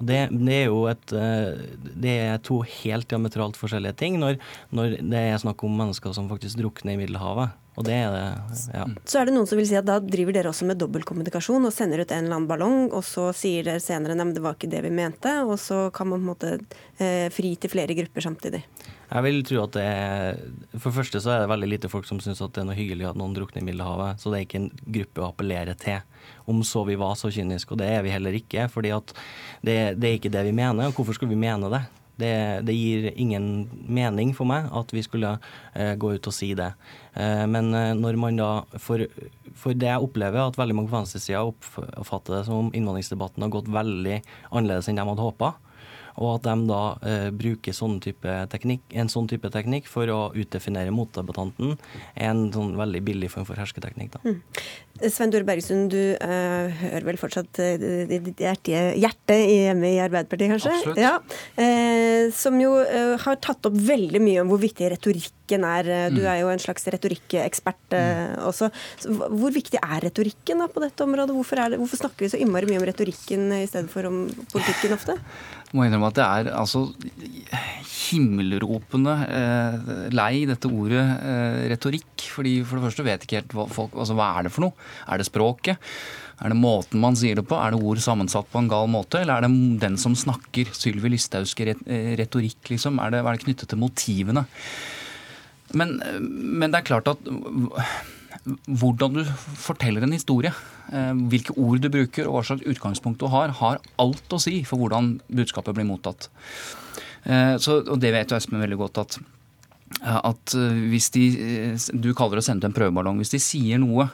Og 0.00 0.08
det, 0.08 0.22
det, 0.32 0.56
er 0.62 0.70
jo 0.72 0.86
et 0.90 1.12
Det 1.12 2.14
er 2.24 2.40
to 2.42 2.62
helt 2.64 3.10
diametralt 3.10 3.58
forskjellige 3.60 3.98
ting 4.00 4.16
når, 4.18 4.38
når 4.72 4.96
det 5.04 5.20
er 5.20 5.42
snakk 5.42 5.62
om 5.68 5.76
mennesker 5.76 6.16
som 6.16 6.30
faktisk 6.32 6.62
drukner 6.62 6.96
i 6.96 7.02
Middelhavet. 7.04 7.52
Og 7.72 7.86
det 7.86 7.94
er 7.96 8.10
det, 8.12 8.24
ja. 8.74 8.84
Så 9.08 9.20
er 9.20 9.28
det 9.28 9.32
noen 9.32 9.48
som 9.48 9.56
vil 9.56 9.68
si 9.68 9.76
at 9.78 9.86
da 9.88 9.96
driver 10.04 10.34
dere 10.36 10.50
også 10.50 10.66
med 10.68 10.80
dobbeltkommunikasjon 10.82 11.64
og 11.64 11.72
sender 11.72 12.02
ut 12.02 12.10
en 12.12 12.26
eller 12.26 12.36
annen 12.36 12.48
ballong, 12.50 12.90
og 12.92 13.00
så 13.08 13.30
sier 13.36 13.64
dere 13.64 13.80
senere 13.80 14.12
at 14.12 14.34
det 14.36 14.42
var 14.44 14.58
ikke 14.58 14.68
det 14.74 14.82
vi 14.84 14.92
mente, 14.92 15.32
og 15.46 15.56
så 15.60 15.86
kan 15.94 16.10
man 16.10 16.20
på 16.20 16.22
en 16.22 16.32
måte 16.34 16.50
eh, 17.00 17.30
fri 17.32 17.54
til 17.56 17.72
flere 17.72 17.96
grupper 17.96 18.26
samtidig. 18.28 18.60
Jeg 19.12 19.24
vil 19.26 19.42
tro 19.44 19.58
at 19.60 19.74
det 19.76 19.82
er 19.84 20.38
For 20.78 20.88
det 20.88 20.96
første 20.96 21.20
så 21.20 21.34
er 21.34 21.42
det 21.42 21.48
veldig 21.50 21.68
lite 21.68 21.90
folk 21.92 22.06
som 22.08 22.20
syns 22.22 22.40
at 22.44 22.54
det 22.54 22.62
er 22.62 22.68
noe 22.70 22.76
hyggelig 22.76 23.10
at 23.10 23.18
noen 23.20 23.34
drukner 23.36 23.60
i 23.60 23.66
Middelhavet, 23.66 24.20
så 24.20 24.32
det 24.32 24.38
er 24.38 24.46
ikke 24.46 24.60
en 24.62 24.70
gruppe 24.98 25.24
å 25.24 25.30
appellere 25.32 25.76
til. 25.80 26.04
Om 26.48 26.62
så 26.66 26.84
vi 26.88 26.96
var 27.00 27.16
så 27.20 27.32
kyniske, 27.32 27.72
og 27.72 27.80
det 27.80 27.88
er 27.92 28.04
vi 28.04 28.12
heller 28.12 28.36
ikke. 28.36 28.68
fordi 28.72 28.92
at 28.92 29.16
det, 29.64 29.78
det 30.00 30.08
er 30.08 30.20
ikke 30.20 30.32
det 30.32 30.44
vi 30.48 30.56
mener. 30.56 30.88
og 30.88 30.96
Hvorfor 30.96 31.16
skulle 31.16 31.32
vi 31.32 31.40
mene 31.40 31.72
det? 31.72 31.84
Det, 32.20 32.60
det, 32.68 32.74
gir 32.76 33.06
ingen 33.16 33.66
mening 33.88 34.34
for 34.36 34.46
meg 34.46 34.68
at 34.76 34.92
vi 34.92 35.00
skulle 35.02 35.30
eh, 35.72 35.94
gå 35.96 36.12
ut 36.12 36.28
og 36.28 36.34
si 36.36 36.50
det. 36.58 36.68
Eh, 37.16 37.44
men 37.48 37.72
eh, 37.74 37.94
når 37.96 38.18
man 38.20 38.38
da 38.38 38.50
for, 38.76 39.02
for, 39.56 39.72
det 39.72 39.88
jeg 39.88 40.04
opplever, 40.04 40.44
at 40.44 40.60
veldig 40.60 40.76
mange 40.76 40.92
på 40.92 40.98
venstresida 40.98 41.40
oppfatter 41.48 42.36
det 42.36 42.44
som 42.50 42.68
innvandringsdebatten 42.76 43.46
har 43.46 43.54
gått 43.56 43.72
veldig 43.72 44.20
annerledes 44.52 44.92
enn 44.92 45.00
de 45.00 45.08
hadde 45.08 45.24
håpa 45.30 45.54
og 46.20 46.36
at 46.36 46.46
de 46.46 46.54
da 46.68 46.82
eh, 47.08 47.28
bruker 47.34 47.76
sånn 47.76 47.98
teknikk, 48.02 48.84
en 48.92 49.10
sånn 49.12 49.28
type 49.30 49.48
teknikk 49.52 49.88
for 49.90 50.10
å 50.12 50.20
utdefinere 50.36 50.92
motdebattanten, 50.94 51.76
er 52.14 52.32
en 52.32 52.46
sånn 52.54 52.74
veldig 52.78 53.02
billig 53.06 53.30
form 53.32 53.46
for 53.48 53.60
hersketeknikk. 53.60 54.12
Da. 54.16 54.22
Mm. 54.26 54.40
Svein 55.08 55.32
Dore 55.32 55.46
Bergsund, 55.48 55.92
du 55.94 56.14
eh, 56.14 56.82
hører 56.82 57.06
vel 57.08 57.18
fortsatt 57.20 57.60
uh, 57.62 57.84
ditt 58.10 58.42
hjerte, 58.42 58.82
hjerte 59.00 59.38
hjemme 59.38 59.94
i 59.94 60.00
Arbeiderpartiet, 60.04 60.52
kanskje? 60.52 60.74
Absolutt. 60.76 61.00
Ja. 61.00 61.14
Eh, 61.56 62.28
som 62.36 62.58
jo 62.60 62.74
uh, 62.76 63.16
har 63.22 63.40
tatt 63.42 63.70
opp 63.70 63.78
veldig 63.78 64.20
mye 64.22 64.44
om 64.44 64.52
hvor 64.52 64.60
viktig 64.62 64.92
retorikken 64.92 65.66
er. 65.68 65.88
Du 66.12 66.22
mm. 66.22 66.28
er 66.28 66.38
jo 66.42 66.52
en 66.52 66.62
slags 66.62 66.86
retorikkekspert 66.92 67.96
mm. 67.96 68.36
også. 68.48 68.70
Så, 69.00 69.16
hvor 69.16 69.52
viktig 69.52 69.80
er 69.80 70.06
retorikken 70.06 70.62
da, 70.62 70.68
på 70.70 70.84
dette 70.84 71.04
området? 71.04 71.34
Hvorfor, 71.36 71.64
det, 71.72 71.80
hvorfor 71.80 72.04
snakker 72.04 72.26
vi 72.26 72.32
så 72.32 72.40
innmari 72.40 72.70
mye 72.70 72.80
om 72.80 72.86
retorikken 72.88 73.48
i 73.58 73.66
stedet 73.68 73.90
for 73.92 74.08
om 74.08 74.22
politikken 74.52 74.96
ofte? 74.96 75.18
Må 75.72 75.86
innrømme 75.86 76.10
at 76.12 76.18
det 76.18 76.24
er 76.26 76.50
altså 76.56 76.86
himmelropende 78.12 79.14
eh, 79.24 79.92
lei 80.12 80.44
dette 80.48 80.68
ordet 80.68 81.02
eh, 81.02 81.60
retorikk. 81.72 82.26
fordi 82.34 82.58
For 82.66 82.78
det 82.78 82.88
første 82.88 83.06
vet 83.06 83.24
ikke 83.24 83.40
helt 83.40 83.56
hva 83.56 83.68
folk 83.72 83.96
altså 83.96 84.16
Hva 84.18 84.28
er 84.36 84.46
det 84.46 84.54
for 84.54 84.66
noe? 84.66 84.90
Er 85.08 85.20
det 85.20 85.28
språket? 85.28 85.92
Er 86.42 86.50
det 86.50 86.58
måten 86.58 87.00
man 87.02 87.16
sier 87.18 87.38
det 87.38 87.46
på? 87.48 87.56
Er 87.56 87.72
det 87.72 87.82
ord 87.82 88.00
sammensatt 88.02 88.48
på 88.52 88.60
en 88.60 88.70
gal 88.70 88.88
måte? 88.90 89.22
Eller 89.22 89.38
er 89.38 89.46
det 89.46 89.82
den 89.84 89.98
som 90.00 90.16
snakker? 90.18 90.72
Sylvi 90.76 91.12
Listhaugs 91.14 91.54
eh, 91.62 92.16
retorikk, 92.18 92.72
liksom? 92.74 92.98
Er 93.00 93.14
det, 93.14 93.22
er 93.22 93.36
det 93.36 93.44
knyttet 93.46 93.72
til 93.72 93.80
motivene? 93.80 94.44
Men, 95.78 96.00
men 96.20 96.72
det 96.72 96.82
er 96.82 96.90
klart 96.90 97.08
at 97.08 97.30
hvordan 98.66 99.18
du 99.18 99.22
forteller 99.60 100.06
en 100.06 100.14
historie, 100.14 100.52
eh, 100.92 101.12
hvilke 101.32 101.56
ord 101.56 101.82
du 101.82 101.90
bruker 101.92 102.28
og 102.28 102.38
hva 102.38 102.44
slags 102.48 102.66
utgangspunkt 102.68 103.22
du 103.22 103.28
har, 103.32 103.54
har 103.60 103.82
alt 104.02 104.34
å 104.34 104.40
si 104.42 104.62
for 104.68 104.82
hvordan 104.82 105.14
budskapet 105.28 105.76
blir 105.76 105.88
mottatt. 105.88 106.30
Eh, 107.24 107.54
så, 107.62 107.82
og 107.82 108.00
det 108.02 108.14
vet 108.14 108.32
jo 108.32 108.38
Espen 108.38 108.62
veldig 108.62 108.80
godt 108.86 109.06
at 109.06 109.22
at 110.02 110.54
hvis 110.88 111.10
de 111.12 111.22
Du 112.00 112.14
kaller 112.16 112.38
det 112.38 112.42
å 112.42 112.46
sende 112.46 112.64
en 112.64 112.72
prøveballong. 112.72 113.18
Hvis 113.20 113.34
de 113.34 113.38
sier 113.44 113.78
noe 113.78 114.06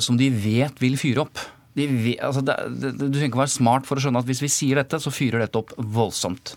som 0.00 0.14
de 0.16 0.28
vet 0.30 0.78
vil 0.78 0.94
fyre 0.96 1.24
opp 1.24 1.40
vet, 1.74 2.20
altså 2.22 2.42
det, 2.44 2.56
det, 2.80 2.92
Du 2.98 3.16
trenger 3.16 3.30
ikke 3.30 3.42
være 3.42 3.54
smart 3.56 3.88
for 3.88 3.98
å 3.98 4.04
skjønne 4.04 4.22
at 4.22 4.28
hvis 4.28 4.42
vi 4.44 4.50
sier 4.52 4.80
dette, 4.80 5.00
så 5.02 5.12
fyrer 5.12 5.42
dette 5.42 5.58
opp 5.58 5.72
voldsomt. 5.76 6.54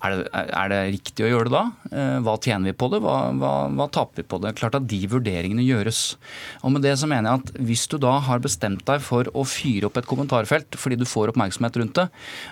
Er 0.00 0.14
det, 0.16 0.28
er 0.32 0.70
det, 0.72 0.78
riktig 0.94 1.26
å 1.26 1.28
gjøre 1.28 1.50
det 1.50 1.52
da? 1.52 1.64
Eh, 1.92 2.18
hva 2.24 2.36
tjener 2.40 2.70
vi 2.70 2.76
på 2.80 2.88
det, 2.92 3.02
hva, 3.04 3.16
hva, 3.36 3.52
hva, 3.76 3.86
taper 3.92 4.22
vi 4.22 4.28
på 4.32 4.38
det? 4.40 4.54
Klart 4.56 4.78
at 4.78 4.86
de 4.88 5.00
vurderingene 5.12 5.66
gjøres. 5.66 6.14
Og 6.64 6.72
med 6.72 6.86
det 6.86 6.94
så 6.96 7.08
mener 7.10 7.28
jeg 7.28 7.42
at 7.42 7.66
Hvis 7.68 7.84
du 7.92 7.98
da 8.00 8.14
har 8.24 8.40
bestemt 8.40 8.86
deg 8.88 9.04
for 9.04 9.28
å 9.36 9.44
fyre 9.44 9.90
opp 9.90 10.00
et 10.00 10.08
kommentarfelt 10.08 10.78
fordi 10.80 10.96
du 11.00 11.04
får 11.08 11.34
oppmerksomhet 11.34 11.76
rundt 11.82 12.00
det, 12.00 12.06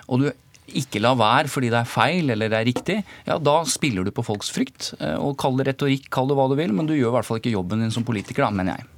og 0.05 0.21
du 0.21 0.29
ikke 0.77 1.01
lar 1.01 1.17
være 1.17 1.49
fordi 1.49 1.71
det 1.73 1.79
er 1.79 1.89
feil 1.89 2.29
eller 2.29 2.51
det 2.51 2.59
er 2.59 2.67
riktig, 2.67 2.97
ja 3.25 3.39
da 3.41 3.55
spiller 3.65 4.05
du 4.05 4.13
på 4.13 4.25
folks 4.27 4.51
frykt. 4.53 4.91
Eh, 4.99 5.17
og 5.17 5.33
Kall 5.41 5.57
det 5.57 5.71
retorikk, 5.71 6.05
kall 6.13 6.29
det 6.29 6.37
hva 6.37 6.45
du 6.51 6.55
vil, 6.59 6.75
men 6.75 6.89
du 6.89 6.93
gjør 6.93 7.15
i 7.15 7.17
hvert 7.17 7.29
fall 7.31 7.41
ikke 7.41 7.55
jobben 7.55 7.81
din 7.81 7.93
som 7.93 8.05
politiker, 8.05 8.45
da, 8.45 8.53
mener 8.53 8.77
jeg. 8.77 8.89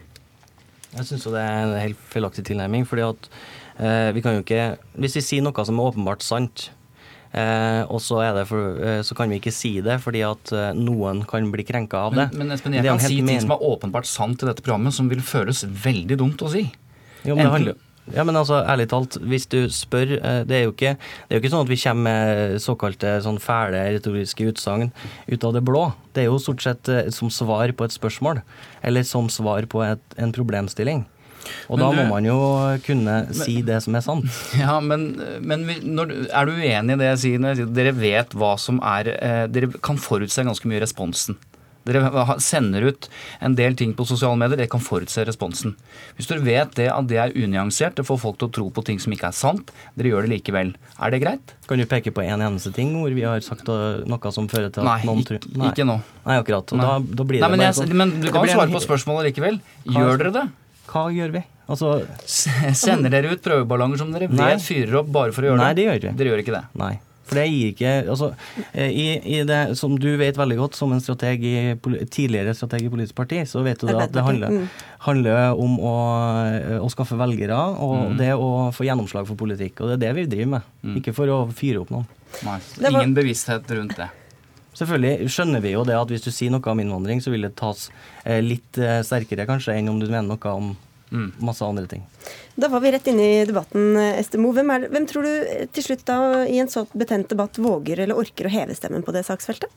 Jeg 0.92 1.08
syns 1.08 1.30
det 1.32 1.40
er 1.40 1.64
en 1.64 1.78
helt 1.80 2.06
feilaktig 2.12 2.44
tilnærming. 2.50 2.84
fordi 2.84 3.08
at 3.08 3.32
eh, 3.80 4.12
vi 4.12 4.24
kan 4.24 4.36
jo 4.36 4.44
ikke 4.44 4.76
Hvis 5.00 5.16
vi 5.16 5.24
sier 5.24 5.46
noe 5.46 5.66
som 5.66 5.80
er 5.80 5.92
åpenbart 5.94 6.26
sant, 6.28 6.68
Eh, 7.32 7.84
og 7.88 8.02
så, 8.04 8.20
for, 8.48 8.80
eh, 8.84 9.02
så, 9.08 9.16
kan 9.16 9.32
vi 9.32 9.38
ikke 9.40 9.54
si 9.56 9.78
det 9.84 10.02
fordi 10.04 10.20
at 10.28 10.52
eh, 10.52 10.74
noen 10.76 11.22
kan 11.28 11.46
bli 11.54 11.64
krenka 11.68 12.08
av 12.10 12.18
det. 12.18 12.26
Men, 12.34 12.50
men 12.50 12.58
Espen, 12.58 12.76
jeg 12.76 12.84
kan 12.84 13.00
si 13.00 13.22
ting 13.24 13.40
som 13.40 13.56
er 13.56 13.64
åpenbart 13.70 14.10
sant 14.10 14.44
i 14.44 14.50
dette 14.50 14.66
programmet, 14.66 14.96
som 14.96 15.08
vil 15.12 15.24
føles 15.24 15.64
veldig 15.64 16.20
dumt 16.20 16.44
å 16.44 16.52
si. 16.52 16.66
Jo, 17.24 17.38
men 17.38 17.46
det 17.46 17.56
handler 17.56 17.80
ja, 18.12 18.24
men 18.26 18.36
altså, 18.36 18.58
ærlig 18.66 18.88
talt, 18.90 19.14
hvis 19.30 19.46
du 19.48 19.60
spør 19.72 20.16
eh, 20.18 20.40
Det 20.50 20.56
er 20.58 20.64
jo 20.66 20.72
ikke, 20.74 20.96
det 20.98 21.36
er 21.36 21.38
jo 21.38 21.42
ikke 21.44 21.52
sånn 21.54 21.68
at 21.68 21.70
vi 21.70 21.78
kommer 21.84 22.08
med 22.10 22.64
såkalte 22.64 23.12
sånn 23.24 23.38
fæle 23.40 23.84
retoriske 23.94 24.48
utsagn 24.50 24.90
ut 25.30 25.46
av 25.48 25.54
det 25.56 25.62
blå. 25.70 25.86
Det 26.12 26.26
er 26.26 26.32
jo 26.32 26.42
stort 26.42 26.66
sett 26.66 26.92
som 27.16 27.30
svar 27.32 27.72
på 27.78 27.88
et 27.88 27.96
spørsmål, 27.96 28.42
eller 28.84 29.06
som 29.08 29.30
svar 29.32 29.70
på 29.72 29.86
et, 29.86 30.04
en 30.20 30.34
problemstilling. 30.36 31.06
Og 31.68 31.78
men 31.78 31.84
da 31.84 31.92
må 31.98 32.08
man 32.10 32.28
jo 32.28 32.40
kunne 32.86 33.18
men, 33.28 33.38
si 33.38 33.60
det 33.66 33.82
som 33.86 33.98
er 33.98 34.06
sant. 34.06 34.42
Ja, 34.62 34.80
men, 34.84 35.14
men 35.42 35.66
når, 35.84 36.14
er 36.30 36.48
du 36.48 36.58
uenig 36.58 36.98
i 36.98 37.00
det 37.02 37.12
jeg 37.14 37.22
sier? 37.24 37.42
Når 37.42 37.54
jeg 37.54 37.62
sier 37.62 37.78
dere 37.78 37.96
vet 37.98 38.36
hva 38.38 38.56
som 38.62 38.82
er 38.86 39.14
eh, 39.16 39.46
Dere 39.52 39.72
kan 39.84 40.00
forutse 40.02 40.46
ganske 40.46 40.70
mye 40.70 40.84
responsen. 40.84 41.40
Dere 41.88 42.38
sender 42.44 42.84
ut 42.92 43.08
en 43.42 43.56
del 43.58 43.74
ting 43.78 43.96
på 43.98 44.06
sosiale 44.06 44.38
medier, 44.38 44.60
dere 44.60 44.70
kan 44.70 44.84
forutse 44.84 45.24
responsen. 45.26 45.74
Hvis 46.18 46.30
dere 46.30 46.44
vet 46.46 46.76
det 46.78 46.88
at 46.94 47.08
det 47.10 47.18
er 47.18 47.34
unyansert, 47.34 47.96
det 47.98 48.06
får 48.06 48.20
folk 48.22 48.38
til 48.38 48.50
å 48.50 48.54
tro 48.58 48.68
på 48.76 48.84
ting 48.86 49.02
som 49.02 49.14
ikke 49.16 49.32
er 49.32 49.38
sant, 49.38 49.74
dere 49.98 50.12
gjør 50.12 50.28
det 50.28 50.36
likevel. 50.36 50.76
Er 51.02 51.14
det 51.14 51.24
greit? 51.24 51.56
Kan 51.66 51.82
du 51.82 51.88
peke 51.90 52.14
på 52.14 52.22
en 52.22 52.46
eneste 52.46 52.74
ting 52.76 52.94
hvor 53.00 53.10
vi 53.16 53.26
har 53.26 53.42
sagt 53.46 53.66
noe 53.66 54.34
som 54.36 54.50
fører 54.52 54.70
til 54.70 54.86
at 54.86 54.92
Nei, 54.92 55.00
noen 55.10 55.26
tror 55.26 55.42
Nei, 55.50 55.74
ikke 55.74 55.88
nå. 55.90 55.98
Nei, 56.28 56.38
akkurat. 56.38 56.76
Nei. 56.78 56.86
Da, 56.86 56.98
da 57.02 57.30
blir 57.32 57.42
det 57.42 57.48
Nei, 57.48 57.54
men, 57.56 57.66
jeg, 57.66 57.78
sånn 57.80 57.98
men 57.98 58.18
du 58.22 58.30
kan 58.30 58.50
svare 58.52 58.70
på 58.76 58.86
spørsmålet 58.86 59.32
likevel. 59.32 59.62
Gjør 59.90 60.22
dere 60.22 60.36
det? 60.38 60.48
Hva 60.92 61.06
gjør 61.16 61.32
vi? 61.38 61.44
Altså 61.72 61.94
Sender 62.76 63.14
dere 63.14 63.32
ut 63.32 63.42
prøveballonger 63.46 64.02
som 64.02 64.10
dere 64.12 64.28
vet 64.28 64.36
Nei. 64.40 64.58
fyrer 64.60 64.98
opp 65.00 65.12
bare 65.16 65.32
for 65.32 65.46
å 65.46 65.52
gjøre 65.54 65.62
Nei, 65.62 65.72
det? 65.72 65.80
det 65.80 65.88
gjør 65.88 66.04
vi. 66.10 66.18
Dere 66.20 66.34
gjør 66.34 66.44
ikke 66.44 66.56
det? 66.58 66.64
Nei. 66.82 66.92
For 67.32 67.40
det 67.40 67.46
gir 67.48 67.68
ikke 67.72 67.92
altså, 68.12 68.28
eh, 68.76 68.90
i, 68.92 69.06
i 69.24 69.44
det, 69.48 69.60
Som 69.80 69.94
du 70.04 70.10
vet 70.20 70.36
veldig 70.36 70.58
godt 70.60 70.76
som 70.76 70.92
en 70.92 71.00
strateg 71.00 71.46
i, 71.48 71.54
tidligere 72.12 72.52
strateg 72.58 72.84
i 72.84 72.92
politisk 72.92 73.16
parti, 73.16 73.40
så 73.48 73.62
vet 73.64 73.80
du 73.80 73.88
det 73.88 73.96
at 74.04 74.12
det 74.12 74.26
handler, 74.26 74.58
handler 75.06 75.56
om 75.56 75.78
å, 75.80 75.94
å 76.84 76.90
skaffe 76.92 77.16
velgere 77.22 77.56
og 77.80 77.94
Mm. 78.12 78.18
det 78.20 78.34
å 78.36 78.50
få 78.76 78.84
gjennomslag 78.90 79.30
for 79.30 79.40
politikk. 79.40 79.80
Og 79.86 79.94
det 79.94 79.96
er 79.96 80.02
det 80.10 80.12
vi 80.18 80.26
driver 80.34 80.52
med. 80.58 80.68
Mm. 80.84 80.98
Ikke 81.00 81.14
for 81.16 81.32
å 81.32 81.38
fyre 81.56 81.86
opp 81.86 81.94
noen. 81.96 82.10
Nei. 82.44 82.58
Ingen 82.90 83.16
bevissthet 83.16 83.70
rundt 83.78 83.96
det. 83.96 84.10
Selvfølgelig 84.82 85.30
skjønner 85.30 85.62
vi 85.62 85.76
jo 85.76 85.84
det 85.86 85.96
at 86.00 86.10
hvis 86.10 86.24
du 86.26 86.32
sier 86.34 86.50
noe 86.54 86.72
om 86.74 86.80
innvandring, 86.82 87.22
så 87.22 87.30
vil 87.34 87.46
det 87.46 87.54
tas 87.60 87.88
eh, 88.26 88.40
litt 88.42 88.80
eh, 88.82 89.02
sterkere 89.06 89.46
kanskje 89.50 89.76
enn 89.78 89.92
om 89.94 90.00
du 90.02 90.08
mener 90.10 90.28
noe 90.34 90.56
om 90.58 90.74
Mm. 91.12 91.34
masse 91.44 91.60
andre 91.68 91.90
ting. 91.92 92.06
Da 92.56 92.70
var 92.72 92.80
vi 92.80 92.92
rett 92.96 93.08
inne 93.12 93.20
i 93.20 93.40
debatten, 93.44 93.98
Estemo. 94.16 94.54
Hvem, 94.56 94.70
det- 94.80 94.92
hvem 94.94 95.06
tror 95.12 95.26
du 95.28 95.32
eh, 95.44 95.66
til 95.68 95.84
slutt 95.84 96.06
da 96.08 96.46
i 96.48 96.56
en 96.64 96.70
så 96.72 96.86
betent 96.96 97.28
debatt 97.28 97.58
våger 97.60 98.00
eller 98.00 98.16
orker 98.16 98.48
å 98.48 98.52
heve 98.54 98.72
stemmen 98.80 99.04
på 99.04 99.12
det 99.12 99.26
saksfeltet? 99.28 99.68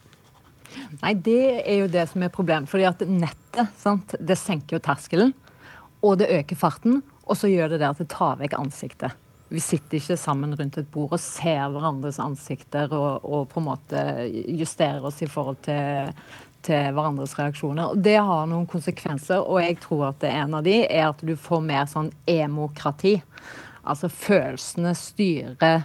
Nei, 1.03 1.13
det 1.15 1.67
er 1.67 1.81
jo 1.81 1.89
det 1.91 2.05
som 2.13 2.23
er 2.23 2.31
problemet. 2.31 2.69
Fordi 2.71 2.87
at 2.87 3.03
nettet 3.11 3.67
sant? 3.83 4.15
det 4.21 4.39
senker 4.39 4.77
jo 4.79 4.83
terskelen, 4.87 5.35
og 6.07 6.19
det 6.23 6.31
øker 6.31 6.55
farten. 6.57 7.03
Og 7.27 7.35
så 7.41 7.51
gjør 7.51 7.71
det 7.75 7.81
det 7.83 7.91
at 7.91 7.99
det 7.99 8.09
tar 8.15 8.37
vekk 8.39 8.55
ansiktet. 8.55 9.11
Vi 9.53 9.61
sitter 9.61 9.99
ikke 9.99 10.17
sammen 10.19 10.55
rundt 10.57 10.79
et 10.81 10.89
bord 10.91 11.13
og 11.15 11.21
ser 11.23 11.69
hverandres 11.73 12.19
ansikter 12.23 12.93
og, 12.97 13.25
og 13.25 13.47
på 13.53 13.61
en 13.61 13.69
måte 13.69 14.05
justerer 14.49 15.05
oss 15.05 15.21
i 15.23 15.29
forhold 15.31 15.61
til, 15.67 16.13
til 16.65 16.95
hverandres 16.97 17.37
reaksjoner. 17.39 17.93
Og 17.93 18.01
Det 18.05 18.17
har 18.17 18.49
noen 18.51 18.67
konsekvenser, 18.71 19.45
og 19.45 19.61
jeg 19.63 19.79
tror 19.85 20.09
at 20.11 20.25
en 20.31 20.59
av 20.59 20.65
de 20.67 20.81
er 20.87 21.11
at 21.11 21.21
du 21.21 21.35
får 21.37 21.67
mer 21.67 21.85
sånn 21.91 22.11
emokrati. 22.31 23.19
Altså 23.85 24.09
følelsene 24.09 24.95
styrer 24.97 25.85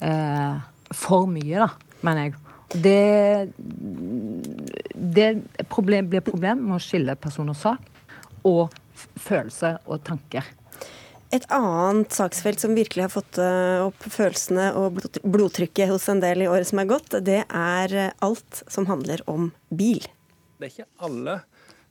eh, 0.00 0.64
for 0.96 1.28
mye, 1.28 1.66
da, 1.66 2.00
mener 2.06 2.28
jeg. 2.30 2.36
Det, 2.66 3.52
det 5.14 5.28
problem, 5.70 6.08
blir 6.10 6.24
problem 6.24 6.64
med 6.64 6.78
å 6.78 6.82
skille 6.82 7.14
person 7.20 7.52
og 7.52 7.58
sak 7.60 7.92
og 8.46 8.74
følelser 9.20 9.78
og 9.84 10.02
tanker. 10.06 10.48
Et 11.36 11.44
annet 11.52 12.14
saksfelt 12.14 12.62
som 12.62 12.76
virkelig 12.76 13.06
har 13.06 13.12
fått 13.12 13.40
eh, 13.42 13.82
opp 13.84 14.06
følelsene 14.08 14.70
og 14.78 15.02
blodtrykket 15.20 15.90
hos 15.90 16.08
en 16.08 16.22
del 16.22 16.46
i 16.46 16.48
året 16.48 16.70
som 16.70 16.80
er 16.80 16.88
gått, 16.88 17.18
det 17.26 17.42
er 17.44 17.92
eh, 17.92 18.14
alt 18.24 18.62
som 18.72 18.88
handler 18.88 19.20
om 19.28 19.50
bil. 19.68 20.06
Det 20.56 20.70
er 20.70 20.72
ikke 20.72 21.04
alle 21.04 21.40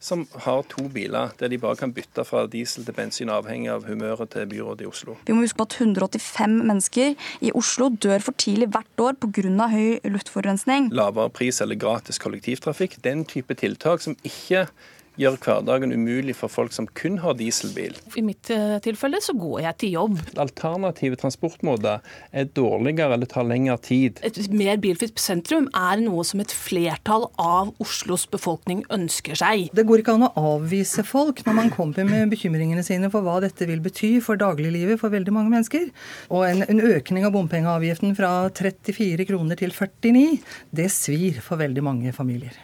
som 0.06 0.26
har 0.46 0.66
to 0.70 0.86
biler 0.92 1.32
der 1.40 1.50
de 1.50 1.58
bare 1.62 1.78
kan 1.80 1.94
bytte 1.96 2.26
fra 2.28 2.44
diesel 2.52 2.86
til 2.86 2.96
bensin, 2.98 3.32
avhengig 3.34 3.72
av 3.74 3.86
humøret 3.90 4.34
til 4.34 4.46
byrådet 4.50 4.86
i 4.86 4.90
Oslo. 4.90 5.16
Vi 5.26 5.34
må 5.34 5.46
huske 5.46 5.62
på 5.62 5.68
at 5.70 5.78
185 5.80 6.58
mennesker 6.70 7.16
i 7.46 7.54
Oslo 7.58 7.90
dør 7.90 8.26
for 8.28 8.38
tidlig 8.42 8.70
hvert 8.74 9.02
år 9.02 9.18
pga. 9.22 9.70
høy 9.72 10.02
luftforurensning. 10.04 10.92
Lavere 10.94 11.30
pris 11.34 11.62
eller 11.62 11.80
gratis 11.80 12.22
kollektivtrafikk, 12.22 13.00
den 13.02 13.26
type 13.26 13.58
tiltak 13.58 14.02
som 14.02 14.18
ikke 14.24 14.68
gjør 15.20 15.38
hverdagen 15.42 15.94
umulig 15.96 16.36
for 16.38 16.52
folk 16.52 16.74
som 16.76 16.88
kun 16.98 17.20
har 17.24 17.38
dieselbil. 17.40 17.96
I 18.18 18.24
mitt 18.26 18.50
eh, 18.54 18.78
tilfelle 18.84 19.22
så 19.24 19.36
går 19.38 19.64
jeg 19.66 19.80
til 19.84 19.96
jobb. 19.96 20.20
Alternative 20.42 21.20
transportmåter 21.20 22.04
er 22.36 22.50
dårligere 22.58 23.16
eller 23.16 23.30
tar 23.30 23.48
lengre 23.48 23.78
tid. 23.86 24.22
Et 24.26 24.40
mer 24.54 24.80
bilfritt 24.82 25.20
sentrum 25.22 25.70
er 25.76 26.02
noe 26.04 26.26
som 26.28 26.44
et 26.44 26.54
flertall 26.54 27.28
av 27.42 27.72
Oslos 27.84 28.26
befolkning 28.32 28.84
ønsker 28.94 29.40
seg. 29.40 29.70
Det 29.76 29.86
går 29.88 30.04
ikke 30.04 30.18
an 30.18 30.28
å 30.28 30.34
avvise 30.56 31.06
folk 31.08 31.44
når 31.46 31.60
man 31.60 31.72
kommer 31.74 32.08
med 32.08 32.34
bekymringene 32.34 32.84
sine 32.86 33.12
for 33.14 33.26
hva 33.26 33.40
dette 33.44 33.68
vil 33.70 33.84
bety 33.84 34.16
for 34.24 34.40
dagliglivet 34.42 35.02
for 35.02 35.14
veldig 35.14 35.36
mange 35.36 35.54
mennesker. 35.54 35.90
Og 36.34 36.46
en, 36.48 36.66
en 36.68 36.84
økning 36.92 37.28
av 37.28 37.36
bompengeavgiften 37.36 38.16
fra 38.18 38.34
34 38.56 39.28
kroner 39.30 39.60
til 39.60 39.74
49, 39.76 40.26
det 40.76 40.92
svir 40.94 41.42
for 41.44 41.62
veldig 41.62 41.84
mange 41.86 42.14
familier. 42.16 42.56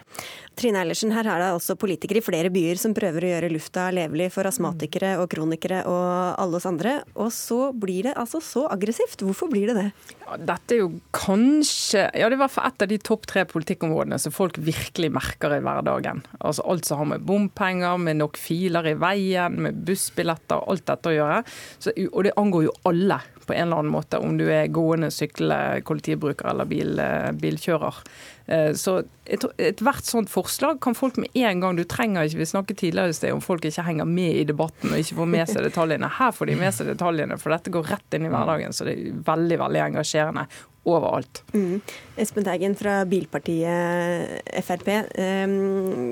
Trine 0.58 0.82
Eilertsen, 0.82 1.12
her 1.16 1.26
er 1.26 1.40
det 1.40 1.48
altså 1.54 1.76
politikere 1.80 2.20
i 2.20 2.24
flere 2.24 2.50
byer 2.52 2.80
som 2.80 2.92
prøver 2.96 3.24
å 3.24 3.30
gjøre 3.32 3.50
lufta 3.52 3.86
levelig 3.94 4.28
for 4.34 4.48
astmatikere 4.48 5.14
og 5.22 5.30
kronikere 5.32 5.80
og 5.88 6.04
alle 6.42 6.58
oss 6.58 6.68
andre. 6.68 6.98
Og 7.16 7.32
så 7.34 7.70
blir 7.72 8.08
det 8.08 8.16
altså 8.20 8.42
så 8.44 8.66
aggressivt. 8.72 9.24
Hvorfor 9.24 9.48
blir 9.52 9.72
det 9.72 9.78
det? 9.78 9.86
Ja, 10.26 10.36
dette 10.52 10.76
er 10.76 10.82
jo 10.82 10.90
kanskje 11.16 12.04
Ja, 12.18 12.28
det 12.28 12.36
er 12.36 12.38
i 12.38 12.42
hvert 12.44 12.54
fall 12.54 12.68
et 12.68 12.84
av 12.84 12.90
de 12.92 13.00
topp 13.00 13.26
tre 13.30 13.44
politikkområdene 13.48 14.20
som 14.20 14.34
folk 14.34 14.60
virkelig 14.60 15.12
merker 15.14 15.56
i 15.56 15.62
hverdagen. 15.64 16.22
Altså 16.40 16.66
alt 16.68 16.88
som 16.88 17.00
har 17.00 17.12
med 17.14 17.26
bompenger, 17.28 17.96
med 18.00 18.20
nok 18.20 18.40
filer 18.40 18.92
i 18.92 18.96
veien, 19.00 19.56
med 19.66 19.82
bussbilletter, 19.88 20.66
alt 20.68 20.86
dette 20.88 21.12
å 21.12 21.16
gjøre. 21.16 21.42
Så, 21.78 21.96
og 22.10 22.26
det 22.28 22.36
angår 22.40 22.68
jo 22.68 22.76
alle 22.92 23.22
på 23.46 23.54
en 23.54 23.66
eller 23.66 23.82
annen 23.82 23.92
måte, 23.92 24.18
om 24.22 24.36
du 24.38 24.46
er 24.50 24.70
gående, 24.72 25.10
syklende, 25.14 25.82
kollektivbruker 25.88 26.48
eller 26.52 26.68
bil, 26.70 27.00
bilkjører. 27.40 28.02
Eh, 28.46 28.72
Så 28.74 28.98
ethvert 29.26 30.02
et 30.02 30.10
sånt 30.10 30.30
forslag 30.32 30.80
kan 30.82 30.96
folk 30.98 31.16
med 31.22 31.30
en 31.38 31.60
gang 31.62 31.76
Du 31.78 31.84
trenger 31.86 32.26
ikke 32.26 32.40
Vi 32.40 32.48
snakket 32.50 32.80
tidligere 32.80 33.12
i 33.12 33.14
sted 33.14 33.30
om 33.32 33.40
folk 33.40 33.62
ikke 33.64 33.84
henger 33.86 34.04
med 34.04 34.40
i 34.40 34.44
debatten 34.48 34.90
og 34.90 34.98
ikke 34.98 35.14
får 35.20 35.30
med 35.30 35.48
seg 35.52 35.62
detaljene. 35.68 36.10
Her 36.18 36.34
får 36.34 36.50
de 36.50 36.56
med 36.58 36.74
seg 36.74 36.90
detaljene, 36.90 37.38
for 37.38 37.54
dette 37.54 37.70
går 37.70 37.86
rett 37.94 38.18
inn 38.18 38.26
i 38.26 38.32
hverdagen. 38.32 38.74
Så 38.74 38.88
det 38.88 38.96
er 38.98 39.22
veldig, 39.30 39.58
veldig 39.62 39.84
engasjerende 39.86 40.46
overalt. 40.88 41.42
Mm. 41.54 41.80
Espen 42.18 42.44
Teigen 42.44 42.74
fra 42.76 43.04
bilpartiet 43.08 44.42
Frp. 44.66 44.88
eh, 45.14 45.52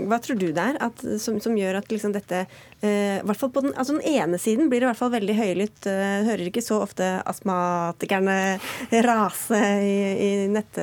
Hva 0.09 0.19
tror 0.23 0.39
du 0.39 0.49
det 0.55 0.63
er 0.63 0.79
at, 0.81 1.03
som, 1.21 1.41
som 1.43 1.57
gjør 1.59 1.81
at 1.81 1.91
liksom 1.91 2.15
dette 2.15 2.45
eh, 2.81 3.19
hvert 3.27 3.41
fall 3.41 3.51
på 3.53 3.65
den, 3.65 3.75
altså 3.75 3.97
den 3.99 4.07
ene 4.07 4.39
siden 4.41 4.71
blir 4.71 4.81
det 4.81 4.87
i 4.87 4.91
hvert 4.93 5.01
fall 5.01 5.13
veldig 5.17 5.37
høylytt. 5.41 5.89
eh, 5.91 6.23
Hører 6.29 6.47
ikke 6.49 6.65
så 6.65 6.81
ofte 6.85 7.09
astmatikerne 7.29 8.39
rase 9.11 9.61
i, 9.83 9.97
i 10.15 10.31
nett, 10.55 10.79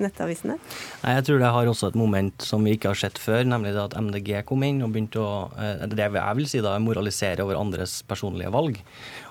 nettavisene? 0.00 0.58
Nei, 1.04 1.14
Jeg 1.18 1.28
tror 1.28 1.42
det 1.44 1.52
har 1.58 1.70
også 1.70 1.92
et 1.92 2.00
moment 2.00 2.48
som 2.48 2.64
vi 2.64 2.76
ikke 2.78 2.92
har 2.94 3.00
sett 3.04 3.20
før, 3.20 3.44
nemlig 3.44 3.74
det 3.76 3.84
at 3.90 3.98
MDG 3.98 4.42
kom 4.48 4.64
inn 4.66 4.82
og 4.86 4.94
begynte 4.96 5.22
å 5.22 5.32
eh, 5.58 5.84
det 5.88 6.08
jeg 6.08 6.36
vil 6.40 6.48
si 6.50 6.64
da, 6.64 6.76
moralisere 6.82 7.44
over 7.44 7.58
andres 7.60 8.00
personlige 8.08 8.52
valg. 8.54 8.80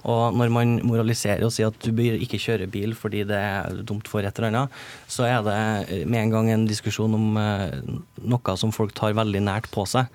Og 0.08 0.38
når 0.39 0.53
man 0.53 0.78
moraliserer 0.88 1.43
og 1.45 1.51
sier 1.55 1.72
at 1.72 1.82
du 1.84 1.91
bør 1.95 2.16
ikke 2.22 2.39
kjøre 2.39 2.70
bil 2.72 2.95
fordi 2.97 3.26
det 3.28 3.38
er 3.38 3.84
dumt 3.88 4.08
for 4.08 4.24
et 4.24 4.39
eller 4.39 4.53
annet, 4.53 4.80
så 5.12 5.28
er 5.28 5.43
det 5.45 6.05
med 6.08 6.22
en 6.22 6.34
gang 6.38 6.51
en 6.53 6.68
diskusjon 6.70 7.18
om 7.18 7.38
eh, 7.41 7.78
noe 8.24 8.58
som 8.60 8.74
folk 8.76 8.95
tar 8.97 9.18
veldig 9.18 9.43
nært 9.43 9.70
på 9.74 9.86
seg. 9.89 10.08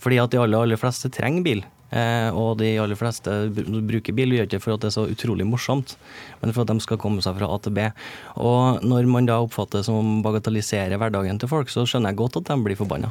Fordi 0.00 0.22
at 0.22 0.32
de 0.32 0.40
aller, 0.40 0.62
aller 0.62 0.80
fleste 0.80 1.10
trenger 1.12 1.46
bil. 1.46 1.64
Eh, 1.90 2.28
og 2.30 2.60
de 2.60 2.76
aller 2.78 2.98
fleste 2.98 3.32
bruker 3.50 4.14
bil, 4.14 4.36
gjør 4.36 4.46
ikke 4.46 4.62
for 4.62 4.76
at 4.76 4.84
det 4.84 4.92
er 4.92 4.96
så 4.98 5.08
utrolig 5.10 5.46
morsomt, 5.48 5.96
men 6.42 6.54
for 6.54 6.62
at 6.62 6.70
de 6.70 6.84
skal 6.84 7.00
komme 7.02 7.24
seg 7.24 7.34
fra 7.38 7.50
A 7.50 7.58
til 7.62 7.74
B. 7.74 7.88
Og 8.38 8.86
når 8.86 9.10
man 9.10 9.26
da 9.26 9.40
oppfatter 9.42 9.80
det 9.80 9.88
som 9.90 10.20
bagatelliserer 10.26 11.00
hverdagen 11.00 11.42
til 11.42 11.50
folk, 11.50 11.72
så 11.72 11.86
skjønner 11.88 12.14
jeg 12.14 12.22
godt 12.22 12.40
at 12.42 12.52
de 12.52 12.60
blir 12.62 12.78
forbanna. 12.78 13.10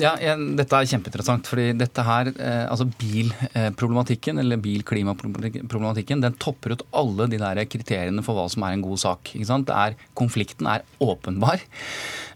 Ja, 0.00 0.14
ja, 0.20 0.34
dette 0.36 0.76
er 0.76 0.88
kjempeinteressant. 0.90 1.48
fordi 1.48 1.70
dette 1.78 2.04
her, 2.04 2.30
eh, 2.36 2.64
altså 2.70 2.86
Bilproblematikken 3.00 4.40
eller 4.42 4.60
bilklimaproblematikken 4.60 6.22
den 6.24 6.36
topper 6.40 6.76
ut 6.76 6.84
alle 6.92 7.28
de 7.30 7.40
der 7.40 7.62
kriteriene 7.70 8.24
for 8.24 8.38
hva 8.38 8.48
som 8.50 8.64
er 8.66 8.76
en 8.76 8.84
god 8.84 9.00
sak. 9.02 9.34
ikke 9.34 9.48
sant? 9.48 9.68
Det 9.70 9.76
er, 9.76 9.96
konflikten 10.14 10.68
er 10.70 10.84
åpenbar. 11.00 11.62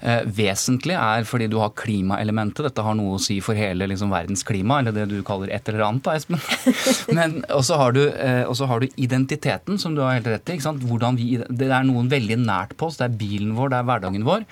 Eh, 0.05 0.25
vesentlig 0.25 0.97
er 0.99 1.25
fordi 1.29 1.49
du 1.49 1.59
har 1.63 1.75
klimaelementet. 1.77 2.65
Dette 2.69 2.85
har 2.85 2.97
noe 2.99 3.17
å 3.17 3.23
si 3.23 3.41
for 3.45 3.57
hele 3.59 3.89
liksom, 3.89 4.13
verdens 4.13 4.45
klima, 4.45 4.81
eller 4.81 4.93
det 4.93 5.09
du 5.13 5.23
kaller 5.27 5.53
et 5.55 5.69
eller 5.69 5.87
annet, 5.87 6.05
da, 6.05 6.17
Espen. 6.19 6.41
Men 7.19 7.43
også 7.49 7.79
har, 7.81 7.97
du, 7.97 8.03
også 8.49 8.69
har 8.71 8.81
du 8.81 8.89
identiteten, 9.01 9.79
som 9.81 9.95
du 9.95 10.03
har 10.05 10.19
helt 10.19 10.29
rett 10.29 10.49
i. 10.49 10.59
ikke 10.59 10.69
sant? 10.69 10.85
Hvordan 10.85 11.17
vi, 11.21 11.39
det 11.49 11.71
er 11.71 11.87
noen 11.87 12.11
veldig 12.13 12.41
nært 12.45 12.77
på 12.79 12.89
oss. 12.91 12.99
Det 13.01 13.09
er 13.09 13.19
bilen 13.21 13.55
vår, 13.57 13.73
det 13.73 13.81
er 13.81 13.89
hverdagen 13.89 14.27
vår. 14.27 14.45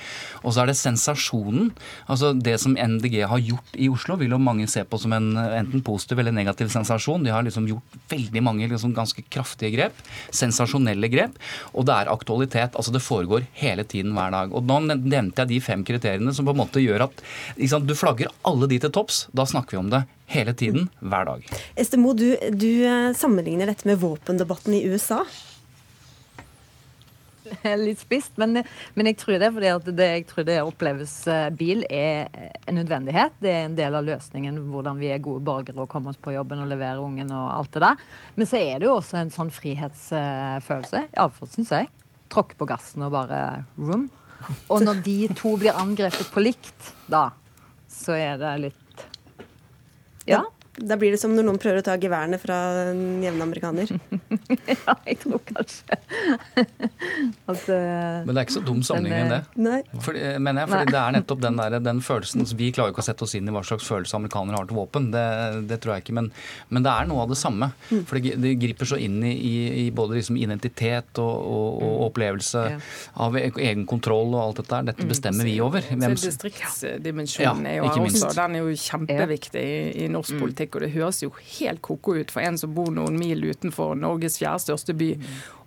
Og 0.43 0.55
så 0.55 0.63
er 0.63 0.73
det 0.73 0.79
sensasjonen. 0.79 1.73
Altså 2.13 2.33
Det 2.37 2.59
som 2.61 2.77
NDG 2.77 3.23
har 3.29 3.41
gjort 3.41 3.77
i 3.81 3.89
Oslo, 3.93 4.19
vil 4.21 4.35
jo 4.35 4.41
mange 4.43 4.69
se 4.71 4.85
på 4.85 5.01
som 5.01 5.15
en 5.17 5.31
enten 5.37 5.83
positiv 5.85 6.21
eller 6.21 6.35
negativ 6.35 6.71
sensasjon. 6.73 7.25
De 7.25 7.33
har 7.33 7.45
liksom 7.47 7.69
gjort 7.71 7.99
veldig 8.13 8.43
mange 8.45 8.69
liksom 8.71 8.95
ganske 8.97 9.25
kraftige 9.33 9.73
grep. 9.77 10.03
Sensasjonelle 10.35 11.09
grep. 11.13 11.39
Og 11.73 11.87
det 11.89 11.97
er 11.97 12.13
aktualitet. 12.13 12.77
Altså 12.77 12.93
Det 12.93 13.05
foregår 13.05 13.47
hele 13.59 13.85
tiden 13.85 14.13
hver 14.17 14.35
dag. 14.35 14.53
Og 14.53 14.67
Nå 14.69 14.81
nevnte 14.93 15.45
jeg 15.45 15.55
de 15.55 15.61
fem 15.65 15.85
kriteriene 15.87 16.35
som 16.37 16.49
på 16.49 16.55
en 16.55 16.63
måte 16.63 16.83
gjør 16.83 17.09
at 17.09 17.23
sant, 17.69 17.89
du 17.89 17.97
flagger 17.99 18.33
alle 18.49 18.69
de 18.69 18.81
til 18.83 18.93
topps. 18.93 19.27
Da 19.33 19.47
snakker 19.49 19.77
vi 19.77 19.83
om 19.83 19.93
det 19.93 20.05
hele 20.33 20.55
tiden, 20.57 20.89
hver 21.01 21.27
dag. 21.29 21.49
Estemo, 21.77 22.15
du, 22.17 22.31
du 22.57 22.69
eh, 22.89 23.13
sammenligner 23.17 23.69
dette 23.69 23.89
med 23.89 24.01
våpendebatten 24.01 24.77
i 24.79 24.85
USA. 24.89 25.23
Litt 27.87 28.01
spist, 28.03 28.37
men, 28.41 28.63
men, 28.95 29.11
jeg 29.11 29.19
tror 29.21 29.39
det 29.43 29.51
fordi 29.57 29.71
at 29.73 29.91
det, 29.91 30.09
jeg 30.17 30.27
tror 30.31 30.47
det 30.49 30.59
oppleves 30.63 31.15
eh, 31.31 31.49
bil 31.59 31.85
er 31.91 32.31
en 32.67 32.79
nødvendighet. 32.79 33.37
Det 33.43 33.53
er 33.53 33.67
en 33.67 33.77
del 33.79 33.99
av 33.99 34.07
løsningen 34.07 34.61
hvordan 34.73 35.01
vi 35.03 35.11
er 35.15 35.23
gode 35.25 35.45
borgere 35.47 35.85
og 35.85 35.91
kommer 35.93 36.15
oss 36.15 36.23
på 36.23 36.35
jobben 36.37 36.63
og 36.63 36.71
leverer 36.71 37.03
ungen 37.03 37.33
og 37.35 37.51
alt 37.59 37.75
det 37.75 37.85
der. 37.85 38.09
Men 38.39 38.51
så 38.51 38.63
er 38.63 38.81
det 38.81 38.89
jo 38.89 38.97
også 38.97 39.21
en 39.21 39.35
sånn 39.35 39.53
frihetsfølelse, 39.55 41.07
iallfall 41.13 41.53
syns 41.53 41.75
jeg. 41.75 41.93
Tråkke 42.33 42.59
på 42.59 42.69
gassen 42.71 43.05
og 43.07 43.15
bare 43.15 43.43
room. 43.77 44.09
Og 44.73 44.83
når 44.83 45.05
de 45.05 45.19
to 45.39 45.55
blir 45.61 45.77
angrepet 45.79 46.31
på 46.33 46.43
likt, 46.43 46.93
da 47.11 47.29
så 47.93 48.17
er 48.17 48.41
det 48.41 48.57
litt 48.67 49.07
Ja. 50.27 50.45
Da 50.73 50.97
blir 50.97 51.13
det 51.13 51.19
som 51.21 51.35
når 51.37 51.45
noen 51.45 51.59
prøver 51.61 51.83
å 51.83 51.85
ta 51.85 51.99
geværene 52.01 52.39
fra 52.41 52.57
en 52.89 53.21
jevne 53.21 53.45
amerikaner. 53.45 53.91
ja, 54.73 54.95
jeg 55.05 55.19
tror 55.21 55.43
kanskje 55.51 55.99
at, 57.53 57.67
uh, 57.69 58.23
Men 58.25 58.31
det 58.31 58.39
er 58.39 58.47
ikke 58.47 58.55
så 58.55 58.63
dum 58.65 58.81
sammenligning, 58.87 59.29
det. 59.35 59.41
Nei. 59.61 59.81
Fordi, 60.01 60.23
mener 60.41 60.65
jeg, 60.65 60.71
fordi 60.73 60.95
det 60.95 61.03
er 61.03 61.15
nettopp 61.19 61.43
den, 61.45 61.61
der, 61.61 61.77
den 61.85 62.01
følelsen 62.05 62.49
Vi 62.57 62.71
klarer 62.73 62.89
jo 62.89 62.97
ikke 62.97 63.05
å 63.05 63.09
sette 63.11 63.27
oss 63.27 63.37
inn 63.37 63.51
i 63.51 63.53
hva 63.53 63.61
slags 63.69 63.85
følelse 63.85 64.17
amerikanere 64.17 64.63
har 64.63 64.71
til 64.71 64.79
våpen. 64.81 65.11
Det, 65.13 65.27
det 65.69 65.79
tror 65.85 65.97
jeg 65.97 66.07
ikke. 66.07 66.17
Men, 66.23 66.31
men, 66.71 66.87
det 66.87 66.95
er 66.95 67.11
noe 67.11 67.27
av 67.27 67.35
det 67.35 67.39
samme. 67.43 67.69
Mm. 67.91 68.03
For 68.09 68.17
det, 68.17 68.35
det, 68.41 68.55
griper 68.63 68.89
så 68.95 69.01
inn 69.03 69.21
i, 69.29 69.35
i, 69.37 69.55
i 69.83 69.87
både 69.93 70.17
liksom 70.23 70.41
identitet 70.41 71.21
og, 71.21 71.35
og, 71.37 71.69
og 71.83 71.93
mm. 71.93 72.01
opplevelse 72.09 72.65
ja. 72.73 72.81
av 73.29 73.37
e-, 73.37 73.53
egen 73.69 73.85
kontroll 73.91 74.33
og 74.33 74.41
alt 74.47 74.63
dette 74.63 74.73
der. 74.79 74.89
Dette 74.95 75.05
mm. 75.05 75.13
bestemmer 75.13 75.51
vi 75.51 75.59
over. 75.61 75.85
Hvem, 75.93 76.17
så 76.17 76.33
Distriktsdimensjonen 76.33 77.69
ja, 77.69 77.77
er 77.77 77.83
jo 77.83 78.09
også, 78.09 78.33
den 78.41 78.57
er 78.57 78.65
jo 78.65 78.81
kjempeviktig 78.89 79.69
i, 79.69 79.79
i 80.07 80.11
norsk 80.13 80.41
politikk 80.41 80.62
politikk, 80.63 80.77
og 80.77 80.83
det 80.83 80.93
høres 80.95 81.23
jo 81.23 81.31
helt 81.59 81.83
ko-ko 81.83 82.21
ut 82.21 82.31
for 82.31 82.43
en 82.43 82.59
som 82.59 82.75
bor 82.75 82.91
noen 82.91 83.19
mil 83.19 83.43
utenfor 83.45 83.95
Norges 83.97 84.39
fjerde 84.39 84.63
største 84.63 84.95
by, 84.95 85.17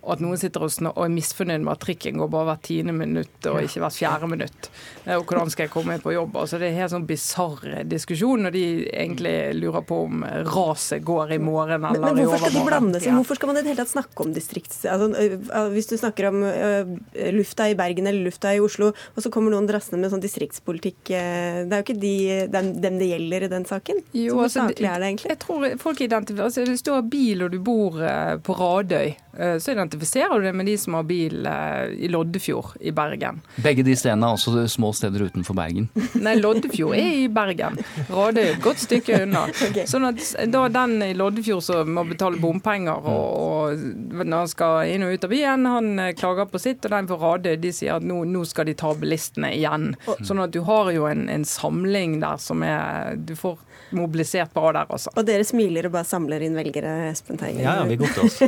og 0.06 0.12
at 0.14 0.22
noen 0.22 0.38
sitter 0.38 0.62
og 0.62 1.00
er 1.02 1.10
misfornøyd 1.10 1.64
med 1.66 1.72
at 1.72 1.80
trikken 1.82 2.20
går 2.20 2.28
bare 2.30 2.46
hvert 2.52 2.62
tiende 2.68 2.94
minutt 2.94 3.48
og 3.50 3.58
ikke 3.64 3.82
hvert 3.82 3.96
fjerde 3.96 4.28
minutt. 4.30 4.68
Og 5.16 5.24
hvordan 5.26 5.50
skal 5.50 5.66
jeg 5.66 5.72
komme 5.72 5.96
inn 5.96 6.02
på 6.04 6.14
jobb? 6.14 6.36
Altså, 6.38 6.60
det 6.62 6.68
er 6.68 6.76
en 6.76 6.80
helt 6.84 6.92
sånn 6.94 7.08
bisarr 7.08 7.80
diskusjon 7.90 8.46
når 8.46 8.54
de 8.54 8.62
egentlig 8.86 9.34
lurer 9.58 9.82
på 9.86 9.98
om 10.06 10.22
raset 10.46 11.02
går 11.06 11.34
i 11.34 11.40
morgen 11.42 11.88
eller 11.88 11.98
men, 11.98 12.04
men 12.04 12.22
i 12.22 12.26
overmorgen. 12.28 12.30
Hvorfor 12.30 12.46
skal 12.46 12.54
de 12.54 12.70
blande 12.70 13.02
seg? 13.02 13.16
Hvorfor 13.18 13.40
skal 13.40 13.50
man 13.50 13.58
i 13.58 13.64
det 13.64 13.72
hele 13.72 13.82
tatt 13.82 13.94
snakke 13.96 14.26
om 14.26 14.36
distrikts... 14.36 14.78
Altså, 14.86 15.66
hvis 15.74 15.90
du 15.90 15.96
snakker 15.98 16.30
om 16.30 16.46
lufta 17.34 17.66
i 17.72 17.76
Bergen 17.78 18.06
eller 18.06 18.30
lufta 18.30 18.54
i 18.54 18.62
Oslo, 18.62 18.92
og 18.94 19.26
så 19.26 19.32
kommer 19.34 19.56
noen 19.56 19.66
drassende 19.66 19.98
med 20.04 20.14
sånn 20.14 20.22
distriktspolitikk 20.22 21.02
Det 21.10 21.18
er 21.66 21.80
jo 21.80 21.84
ikke 21.84 21.98
de, 22.06 22.16
dem, 22.54 22.72
dem, 22.84 23.02
det 23.02 23.10
gjelder 23.10 23.48
i 23.48 23.52
den 23.56 23.66
saken. 23.66 24.02
Jo, 24.12 24.30
så 24.30 24.38
hvor 24.38 24.46
altså, 24.46 24.66
saklig 24.70 24.90
er 24.92 25.02
det 25.02 25.10
egentlig? 25.10 25.34
Jeg 25.34 25.42
tror 25.42 25.68
folk 25.82 26.06
identifiserer 26.06 26.46
altså, 26.46 26.66
Hvis 26.70 26.86
du 26.86 26.94
har 26.94 27.06
bil 27.16 27.46
og 27.46 27.54
du 27.54 27.58
bor 27.66 27.98
på 28.46 28.58
Radøy, 28.62 29.16
så 29.36 29.72
identifiserer 29.72 30.40
du 30.40 30.46
det 30.46 30.52
med 30.56 30.68
de 30.68 30.76
som 30.80 30.96
har 30.96 31.06
bil 31.08 31.46
i 31.46 32.08
Loddefjord 32.08 32.76
i 32.80 32.92
Bergen. 32.94 33.42
Begge 33.64 33.84
de 33.86 33.96
stedene 33.98 34.28
er 34.28 34.36
også 34.38 34.66
små 34.70 34.92
steder 34.96 35.26
utenfor 35.28 35.56
Bergen? 35.58 35.88
Nei, 36.26 36.36
Loddefjord 36.40 36.96
er 36.96 37.10
i 37.24 37.26
Bergen. 37.32 37.78
Råde 38.10 38.42
er 38.42 38.54
et 38.54 38.62
godt 38.64 38.80
stykke 38.82 39.22
unna. 39.26 39.46
okay. 39.68 39.86
Sånn 39.88 40.08
at 40.08 40.22
da 40.52 40.66
den 40.72 40.98
i 41.04 41.12
Loddefjord 41.16 41.64
som 41.66 41.92
må 41.96 42.06
betale 42.08 42.40
bompenger 42.40 43.06
og, 43.06 43.26
og 43.36 44.24
når 44.24 44.36
han 44.38 44.50
skal 44.50 44.92
inn 44.92 45.06
og 45.06 45.14
ut 45.14 45.26
av 45.26 45.32
byen, 45.32 45.68
han 45.70 45.92
eh, 46.02 46.12
klager 46.18 46.48
på 46.50 46.60
sitt, 46.62 46.84
og 46.84 46.94
den 46.94 47.10
for 47.10 47.22
Radøy 47.22 47.56
de 47.60 47.72
sier 47.74 47.96
at 47.98 48.06
nå, 48.06 48.22
nå 48.30 48.44
skal 48.48 48.68
de 48.68 48.76
ta 48.78 48.92
bilistene 48.96 49.52
igjen. 49.56 49.94
Sånn 50.24 50.42
at 50.44 50.54
du 50.54 50.62
har 50.66 50.92
jo 50.94 51.06
en, 51.10 51.26
en 51.32 51.46
samling 51.46 52.20
der 52.22 52.40
som 52.42 52.62
er 52.66 53.16
Du 53.16 53.34
får 53.38 53.58
mobilisert 53.94 54.52
bra 54.54 54.72
der, 54.74 54.90
også. 54.90 55.12
Og 55.14 55.26
dere 55.26 55.44
smiler 55.46 55.86
og 55.88 55.94
bare 55.94 56.08
samler 56.08 56.42
inn 56.42 56.56
velgere, 56.58 56.92
Espen 57.10 57.38
Teigen? 57.40 57.62
Ja, 57.62 57.76
ja, 57.80 57.84
vi 57.86 57.98
til 58.02 58.24
oss. 58.26 58.40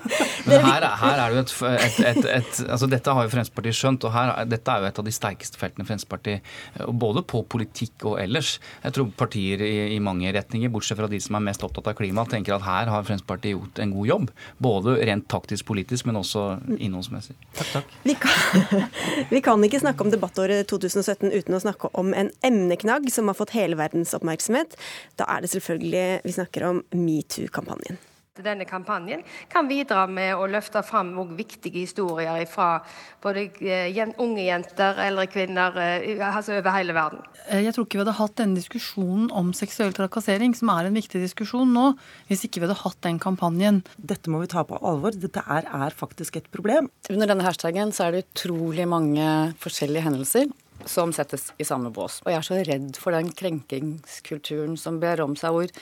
Men 0.44 0.64
her, 0.66 0.84
her, 1.00 1.20
er 1.22 1.32
det 1.32 1.36
jo 1.38 1.42
et, 1.42 1.54
et, 1.86 1.98
et, 2.10 2.28
et, 2.36 2.60
altså 2.68 2.88
Dette 2.90 3.14
har 3.16 3.26
jo 3.26 3.32
Fremskrittspartiet 3.32 3.78
skjønt, 3.78 4.06
og 4.06 4.12
her, 4.14 4.32
dette 4.48 4.72
er 4.72 4.82
jo 4.82 4.90
et 4.90 5.00
av 5.00 5.06
de 5.06 5.14
sterkeste 5.14 5.60
feltene 5.60 5.86
Fremskrittspartiet 5.88 6.86
både 7.00 7.22
på 7.26 7.42
politikk 7.52 8.06
og 8.10 8.18
ellers. 8.22 8.56
Jeg 8.84 8.96
tror 8.96 9.10
partier 9.18 9.62
i, 9.64 9.74
i, 9.96 10.00
mange 10.02 10.30
retninger, 10.34 10.72
bortsett 10.72 10.98
fra 11.00 11.08
de 11.10 11.20
som 11.22 11.38
er 11.38 11.46
mest 11.48 11.64
opptatt 11.66 11.90
av 11.92 11.96
klima, 11.98 12.26
tenker 12.28 12.56
at 12.56 12.66
her 12.66 12.92
har 12.92 13.06
Fremskrittspartiet 13.06 13.56
gjort 13.56 13.82
en 13.82 13.94
god 13.96 14.10
jobb. 14.10 14.32
Både 14.62 14.96
rent 15.08 15.28
taktisk 15.32 15.68
politisk, 15.70 16.08
men 16.08 16.20
også 16.20 16.46
innholdsmessig. 16.76 17.36
Takk, 17.56 17.72
takk. 17.78 17.96
Vi 18.06 18.16
kan, 18.20 18.86
vi 19.34 19.42
kan 19.44 19.64
ikke 19.66 19.82
snakke 19.82 20.06
om 20.06 20.12
debattåret 20.12 20.68
2017 20.70 21.32
uten 21.32 21.56
å 21.56 21.62
snakke 21.62 21.92
om 21.98 22.12
en 22.16 22.32
emneknagg 22.46 23.08
som 23.12 23.30
har 23.30 23.38
fått 23.38 23.56
hele 23.56 23.78
verdens 23.78 24.14
oppmerksomhet. 24.16 24.76
Da 25.20 25.28
er 25.36 25.44
det 25.44 25.54
selvfølgelig 25.54 26.06
vi 26.26 26.36
snakker 26.36 26.68
om 26.70 26.84
metoo-kampanjen. 26.94 27.98
Denne 28.44 28.66
kampanjen 28.68 29.22
kan 29.52 29.68
bidra 29.68 30.04
med 30.10 30.36
å 30.36 30.46
løfte 30.50 30.82
fram 30.84 31.14
viktige 31.36 31.80
historier 31.84 32.44
fra 32.50 32.82
både 33.24 33.46
eh, 33.64 34.02
unge 34.22 34.44
jenter, 34.44 34.98
eldre 35.06 35.26
kvinner, 35.30 35.78
eh, 35.80 36.20
altså 36.20 36.58
over 36.58 36.74
hele 36.76 36.96
verden. 36.96 37.24
Eh, 37.46 37.62
jeg 37.64 37.76
tror 37.76 37.86
ikke 37.86 37.98
vi 37.98 38.04
hadde 38.04 38.18
hatt 38.18 38.36
denne 38.40 38.58
diskusjonen 38.58 39.30
om 39.36 39.54
seksuell 39.56 39.94
trakassering, 39.96 40.54
som 40.58 40.72
er 40.74 40.88
en 40.90 40.98
viktig 40.98 41.22
diskusjon 41.22 41.72
nå, 41.72 41.86
hvis 42.28 42.44
ikke 42.46 42.60
vi 42.60 42.68
hadde 42.68 42.80
hatt 42.82 43.00
den 43.06 43.22
kampanjen. 43.22 43.82
Dette 43.96 44.32
må 44.32 44.42
vi 44.44 44.52
ta 44.52 44.66
på 44.68 44.78
alvor. 44.82 45.16
Dette 45.16 45.42
er, 45.46 45.66
er 45.66 45.96
faktisk 45.96 46.36
et 46.40 46.52
problem. 46.52 46.90
Under 47.12 47.32
denne 47.32 47.46
hashtagen 47.46 47.94
så 47.96 48.08
er 48.08 48.16
det 48.16 48.26
utrolig 48.28 48.88
mange 48.90 49.56
forskjellige 49.62 50.08
hendelser 50.10 50.52
som 50.90 51.12
settes 51.14 51.50
i 51.58 51.66
samme 51.66 51.90
bås. 51.94 52.20
Og 52.24 52.32
jeg 52.32 52.38
er 52.38 52.46
så 52.46 52.58
redd 52.66 52.98
for 53.00 53.16
den 53.16 53.30
krenkingskulturen 53.36 54.76
som 54.80 55.00
ber 55.02 55.22
om 55.24 55.36
seg, 55.38 55.54
hvor 55.54 55.72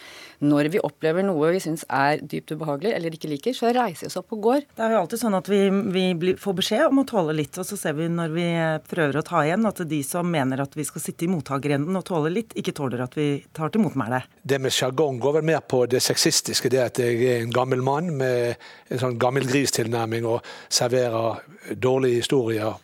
når 0.44 0.70
vi 0.74 0.82
opplever 0.84 1.24
noe 1.26 1.52
vi 1.54 1.62
syns 1.62 1.84
er 1.92 2.20
dypt 2.20 2.54
ubehagelig 2.54 2.94
eller 2.96 3.16
ikke 3.16 3.30
liker, 3.30 3.56
så 3.56 3.72
reiser 3.74 4.06
vi 4.06 4.10
oss 4.10 4.18
opp 4.20 4.34
og 4.36 4.42
går. 4.48 4.66
Det 4.74 4.84
er 4.84 4.94
jo 4.94 5.00
alltid 5.02 5.22
sånn 5.22 5.38
at 5.38 5.50
vi, 5.50 5.60
vi 5.94 6.34
får 6.40 6.58
beskjed 6.60 6.86
om 6.88 7.02
å 7.02 7.06
tåle 7.08 7.36
litt, 7.36 7.58
og 7.60 7.68
så 7.68 7.78
ser 7.80 7.96
vi 7.98 8.08
når 8.12 8.34
vi 8.34 8.46
prøver 8.90 9.20
å 9.20 9.24
ta 9.26 9.44
igjen, 9.44 9.68
at 9.68 9.82
de 9.88 10.00
som 10.06 10.28
mener 10.30 10.64
at 10.64 10.76
vi 10.76 10.86
skal 10.88 11.04
sitte 11.04 11.26
i 11.26 11.30
mottakerenden 11.32 12.00
og 12.00 12.06
tåle 12.08 12.32
litt, 12.32 12.56
ikke 12.58 12.76
tåler 12.76 13.04
at 13.06 13.16
vi 13.18 13.28
tar 13.56 13.72
til 13.72 13.84
motmæle. 13.84 14.24
Det 14.42 14.60
med 14.62 14.74
sjargong 14.74 15.20
går 15.22 15.38
vel 15.38 15.48
mer 15.52 15.64
på 15.68 15.84
det 15.90 16.02
sexistiske, 16.04 16.72
det 16.72 16.82
at 16.82 17.02
jeg 17.02 17.20
er 17.22 17.42
en 17.42 17.54
gammel 17.54 17.84
mann 17.84 18.12
med 18.18 18.56
en 18.92 19.04
sånn 19.06 19.20
gammel 19.20 19.46
gris-tilnærming 19.48 20.26
og 20.28 20.44
serverer 20.72 21.44
dårlige 21.80 22.24
historier 22.24 22.74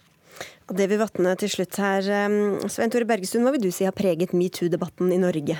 det 0.77 0.87
vil 0.91 1.01
vatne 1.03 1.35
til 1.41 1.51
slutt 1.53 1.81
her. 1.83 2.07
Svein 2.71 2.93
Tore 2.93 3.09
Bergestuen, 3.09 3.45
hva 3.47 3.55
vil 3.57 3.67
du 3.67 3.73
si 3.75 3.89
har 3.89 3.97
preget 3.97 4.35
metoo-debatten 4.37 5.13
i 5.15 5.21
Norge? 5.21 5.59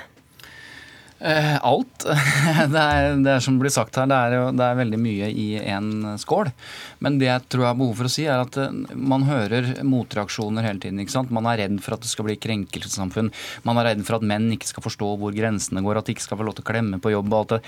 Eh, 1.21 1.65
alt. 1.65 2.07
Det 2.73 2.81
er, 2.81 3.19
det 3.21 3.29
er, 3.29 3.43
som 3.45 3.59
blir 3.61 3.73
sagt 3.73 3.97
her, 4.01 4.07
det 4.09 4.17
er, 4.17 4.35
jo, 4.39 4.45
det 4.57 4.65
er 4.65 4.79
veldig 4.79 5.01
mye 5.01 5.29
i 5.29 5.47
én 5.61 5.91
skål. 6.21 6.49
Men 7.05 7.19
det 7.21 7.29
jeg 7.29 7.45
tror 7.53 7.65
jeg 7.65 7.69
har 7.69 7.77
behov 7.77 7.99
for 7.99 8.09
å 8.09 8.13
si, 8.13 8.25
er 8.25 8.41
at 8.41 8.57
eh, 8.61 8.79
man 8.97 9.27
hører 9.29 9.69
motreaksjoner 9.85 10.65
hele 10.65 10.81
tiden. 10.81 11.03
ikke 11.03 11.13
sant? 11.13 11.35
Man 11.35 11.49
er 11.51 11.61
redd 11.65 11.77
for 11.85 11.97
at 11.97 12.07
det 12.07 12.13
skal 12.13 12.29
bli 12.29 12.39
krenkelsessamfunn. 12.41 13.29
Man 13.69 13.81
er 13.81 13.91
redd 13.91 14.05
for 14.09 14.17
at 14.17 14.25
menn 14.33 14.49
ikke 14.57 14.71
skal 14.71 14.87
forstå 14.87 15.13
hvor 15.21 15.37
grensene 15.37 15.85
går, 15.85 16.01
at 16.01 16.09
de 16.09 16.17
ikke 16.17 16.25
skal 16.25 16.41
få 16.41 16.49
lov 16.49 16.57
til 16.57 16.65
å 16.65 16.71
klemme 16.73 17.03
på 17.05 17.13
jobb 17.13 17.29
og 17.29 17.41
alt 17.43 17.57
det. 17.59 17.61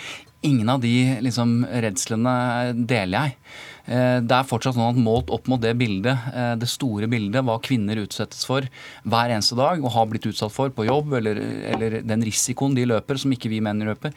Ingen 0.43 0.68
av 0.68 0.80
de 0.82 0.95
liksom, 1.22 1.62
redslene 1.84 2.34
deler 2.74 3.18
jeg. 3.18 3.36
Eh, 3.84 4.18
det 4.22 4.34
er 4.36 4.47
fortsatt 4.47 4.76
sånn 4.76 4.95
at 4.95 5.01
målt 5.03 5.30
opp 5.34 5.49
mot 5.51 5.61
det 5.62 5.72
bildet, 5.78 6.28
eh, 6.30 6.55
det 6.59 6.68
store 6.70 7.09
bildet, 7.11 7.43
hva 7.43 7.59
kvinner 7.62 7.99
utsettes 7.99 8.45
for 8.47 8.66
hver 9.03 9.32
eneste 9.34 9.59
dag 9.59 9.82
og 9.82 9.90
har 9.97 10.07
blitt 10.07 10.28
utsatt 10.30 10.55
for 10.55 10.70
på 10.70 10.86
jobb, 10.86 11.14
eller, 11.18 11.40
eller 11.72 11.99
den 12.07 12.22
risikoen 12.22 12.76
de 12.78 12.86
løper 12.86 13.18
som 13.18 13.34
ikke 13.34 13.51
vi 13.51 13.61
menn 13.64 13.82
løper, 13.82 14.14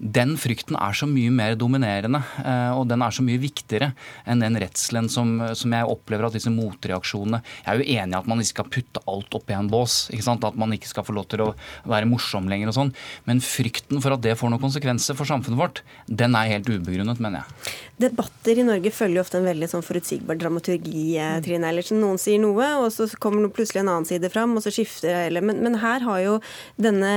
den 0.00 0.36
frykten 0.40 0.78
er 0.78 0.94
så 0.96 1.08
mye 1.10 1.32
mer 1.34 1.56
dominerende. 1.58 2.22
Eh, 2.44 2.70
og 2.76 2.86
den 2.90 3.02
er 3.02 3.14
så 3.14 3.24
mye 3.26 3.40
viktigere 3.42 3.90
enn 4.30 4.44
den 4.44 4.58
redselen 4.62 5.10
som, 5.10 5.34
som 5.58 5.74
jeg 5.74 5.90
opplever 5.90 6.28
at 6.28 6.36
disse 6.36 6.52
motreaksjonene 6.52 7.42
Jeg 7.42 7.70
er 7.72 7.80
jo 7.80 7.98
enig 8.00 8.14
i 8.14 8.20
at 8.20 8.30
man 8.30 8.40
ikke 8.40 8.54
skal 8.54 8.70
putte 8.78 9.02
alt 9.10 9.34
oppi 9.36 9.56
en 9.56 9.70
bås. 9.70 10.06
At 10.10 10.56
man 10.56 10.72
ikke 10.72 10.88
skal 10.88 11.04
få 11.04 11.14
lov 11.16 11.26
til 11.30 11.42
å 11.44 11.50
være 11.90 12.08
morsom 12.08 12.46
lenger 12.48 12.70
og 12.70 12.76
sånn. 12.76 12.92
Men 13.26 13.42
frykten 13.44 14.00
for 14.00 14.14
at 14.14 14.22
det 14.24 14.36
får 14.38 14.52
noen 14.52 14.62
konsekvenser 14.62 15.18
for 15.18 15.28
samfunnet 15.28 15.59
vårt, 15.60 15.84
den 16.08 16.36
er 16.38 16.50
helt 16.54 16.70
ubegrunnet, 16.70 17.22
mener 17.22 17.44
jeg. 17.44 17.78
Debatter 18.00 18.56
i 18.56 18.64
Norge 18.64 18.90
følger 18.94 19.20
ofte 19.20 19.36
en 19.40 19.46
veldig 19.48 19.66
sånn 19.68 19.84
forutsigbar 19.84 20.38
dramaturgi. 20.40 21.18
Eh. 21.20 21.36
Trine 21.44 21.68
Eilertsen. 21.68 22.00
Noen 22.00 22.20
sier 22.20 22.40
noe, 22.40 22.64
og 22.80 22.88
så 22.94 23.04
kommer 23.20 23.50
plutselig 23.52 23.82
en 23.82 23.90
annen 23.92 24.08
side 24.08 24.30
fram, 24.32 24.54
og 24.56 24.64
så 24.64 24.72
skifter 24.72 25.12
hele. 25.26 25.42
Men, 25.44 25.60
men, 25.64 25.76
her 25.82 26.04
har 26.06 26.20
jo 26.24 26.38
denne, 26.80 27.12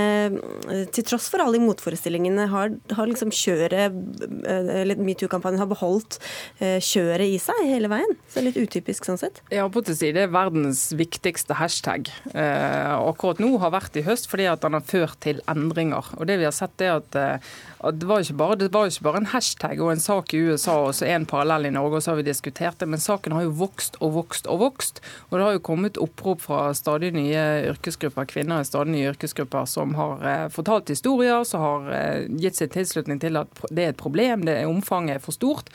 eh, 0.67 0.83
til 0.93 1.07
tross 1.07 1.29
for 1.31 1.43
alle 1.43 1.61
motforestillingene, 1.63 2.49
har, 2.51 2.73
har 2.97 3.09
liksom 3.09 3.31
kjøret 3.33 3.77
eh, 3.79 4.71
Eller 4.83 4.99
metoo-kampanjen 4.99 5.61
har 5.61 5.69
beholdt 5.71 6.19
kjøret 6.59 7.31
i 7.31 7.39
seg 7.41 7.59
hele 7.67 7.89
veien. 7.91 8.15
Så 8.31 8.41
er 8.41 8.47
litt 8.49 8.59
utypisk 8.59 9.07
sånn 9.07 9.19
sett. 9.21 9.39
Ja, 9.53 9.65
på 9.71 9.83
til 9.85 9.95
side, 9.95 10.17
det 10.17 10.27
er 10.27 10.33
verdens 10.33 10.85
viktigste 10.97 11.55
hashtag. 11.59 12.11
akkurat 12.33 13.39
nå 13.41 13.55
har 13.61 13.73
vært 13.73 13.97
i 13.99 14.03
høst 14.05 14.27
fordi 14.31 14.47
at 14.51 14.63
den 14.63 14.75
har 14.77 14.85
ført 14.87 15.19
til 15.23 15.41
endringer. 15.49 16.11
Og 16.17 16.27
det 16.27 16.39
vi 16.41 16.47
har 16.47 16.55
sett 16.55 16.83
er 16.83 16.97
at, 16.97 17.15
at 17.15 17.72
det 17.91 18.05
var 18.07 18.23
bare, 18.33 18.55
det 18.55 18.69
var 18.71 18.87
ikke 18.87 19.03
bare 19.03 19.19
en 19.19 19.29
hashtag 19.33 19.81
og 19.83 19.91
en 19.91 19.99
sak 19.99 20.33
i 20.33 20.39
USA 20.39 20.77
og 20.85 20.93
så 20.95 21.07
en 21.11 21.25
parallell 21.27 21.67
i 21.67 21.71
Norge, 21.73 21.99
og 21.99 22.03
så 22.05 22.13
har 22.13 22.21
vi 22.21 22.27
diskutert 22.29 22.79
det. 22.79 22.87
Men 22.87 23.01
saken 23.01 23.35
har 23.35 23.43
jo 23.43 23.51
vokst 23.59 23.97
og 23.99 24.13
vokst 24.15 24.47
og 24.47 24.61
vokst. 24.61 25.01
Og 25.29 25.35
det 25.35 25.43
har 25.43 25.57
jo 25.57 25.63
kommet 25.67 25.99
opprop 25.99 26.45
fra 26.45 26.61
stadig 26.77 27.11
nye 27.15 27.43
yrkesgrupper, 27.73 28.29
kvinner 28.31 28.63
i 28.63 28.69
stadig 28.69 28.95
nye 28.95 29.11
yrkesgrupper, 29.11 29.67
som 29.67 29.97
har 29.99 30.23
eh, 30.29 30.45
fortalt 30.53 30.93
historier, 30.93 31.43
som 31.47 31.65
har 31.65 31.91
eh, 31.97 32.29
gitt 32.39 32.61
sin 32.61 32.71
tilslutning 32.71 33.19
til 33.23 33.41
at 33.41 33.65
det 33.69 33.87
er 33.87 33.93
et 33.93 33.99
problem, 33.99 34.47
det 34.47 34.61
er 34.61 34.71
omfanget 34.71 35.17
er 35.17 35.25
for 35.25 35.35
stort. 35.35 35.73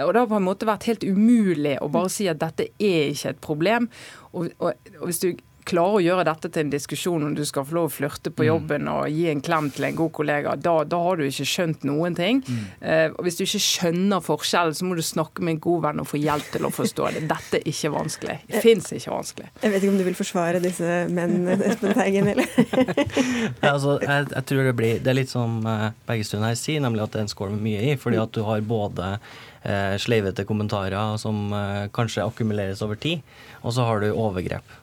Og 0.00 0.14
det 0.14 0.22
har 0.22 0.32
på 0.32 0.40
en 0.40 0.48
måte 0.48 0.68
vært 0.68 0.88
helt 0.88 1.04
umulig 1.04 1.76
å 1.84 1.92
bare 1.92 2.12
si 2.12 2.30
at 2.30 2.40
dette 2.40 2.70
er 2.80 3.12
ikke 3.12 3.34
et 3.34 3.44
problem. 3.44 3.90
Og, 4.32 4.48
og, 4.62 4.92
og 4.96 5.06
hvis 5.10 5.20
du 5.20 5.32
klarer 5.68 5.98
å 5.98 6.02
gjøre 6.02 6.24
dette 6.28 6.50
til 6.52 6.64
en 6.64 6.72
diskusjon 6.72 7.24
om 7.26 7.34
du 7.36 7.42
skal 7.48 7.64
få 7.66 7.76
lov 7.76 7.88
å 7.88 7.92
flørte 7.92 8.32
på 8.32 8.44
mm. 8.44 8.48
jobben 8.48 8.88
og 8.92 9.08
gi 9.12 9.26
en 9.30 9.42
klem 9.44 9.70
til 9.74 9.86
en 9.88 9.98
god 9.98 10.12
kollega, 10.16 10.54
da, 10.56 10.74
da 10.88 11.00
har 11.04 11.20
du 11.20 11.26
ikke 11.26 11.46
skjønt 11.48 11.84
noen 11.88 12.16
ting. 12.18 12.42
Mm. 12.46 12.62
Uh, 12.82 13.18
Hvis 13.26 13.38
du 13.38 13.44
ikke 13.44 13.62
skjønner 13.64 14.24
forskjellen, 14.24 14.76
så 14.76 14.88
må 14.88 14.98
du 14.98 15.04
snakke 15.06 15.44
med 15.44 15.56
en 15.56 15.62
god 15.66 15.84
venn 15.86 16.02
og 16.02 16.08
få 16.10 16.20
hjelp 16.20 16.48
til 16.54 16.66
å 16.68 16.72
forstå 16.74 17.10
det. 17.16 17.24
Dette 17.30 17.60
er 17.60 17.68
ikke 17.72 17.92
vanskelig. 17.94 18.38
Det 18.46 18.58
eh, 18.58 18.64
fins 18.64 18.90
ikke 18.96 19.14
vanskelig. 19.14 19.50
Jeg 19.62 19.74
vet 19.74 19.84
ikke 19.84 19.94
om 19.94 20.00
du 20.00 20.06
vil 20.08 20.18
forsvare 20.18 20.64
disse 20.64 20.98
mennene, 21.12 21.58
Espen 21.70 21.96
Teigen, 21.98 22.32
eller? 22.34 22.50
ja, 22.56 23.74
altså, 23.74 23.98
jeg, 24.04 24.28
jeg, 24.34 24.44
tror 24.50 24.66
det 24.66 24.74
blir 24.78 25.00
Det 25.04 25.12
er 25.12 25.20
litt 25.20 25.32
som 25.32 25.60
uh, 25.66 25.90
Bergestuen 26.08 26.46
her 26.46 26.58
sier, 26.58 26.82
nemlig 26.84 27.04
at 27.04 27.14
det 27.14 27.22
er 27.22 27.28
en 27.28 27.32
skål 27.32 27.54
med 27.56 27.64
mye 27.68 27.86
i. 27.92 27.96
fordi 28.00 28.20
at 28.22 28.34
du 28.36 28.42
har 28.46 28.62
både 28.64 29.14
uh, 29.16 29.96
sleivete 30.00 30.46
kommentarer 30.48 31.18
som 31.20 31.50
kanskje 31.94 32.24
akkumuleres 32.24 32.82
over 32.84 32.98
tid, 33.00 33.24
og 33.62 33.74
så 33.76 33.84
har 33.88 34.02
du 34.02 34.10
overgrep. 34.10 34.78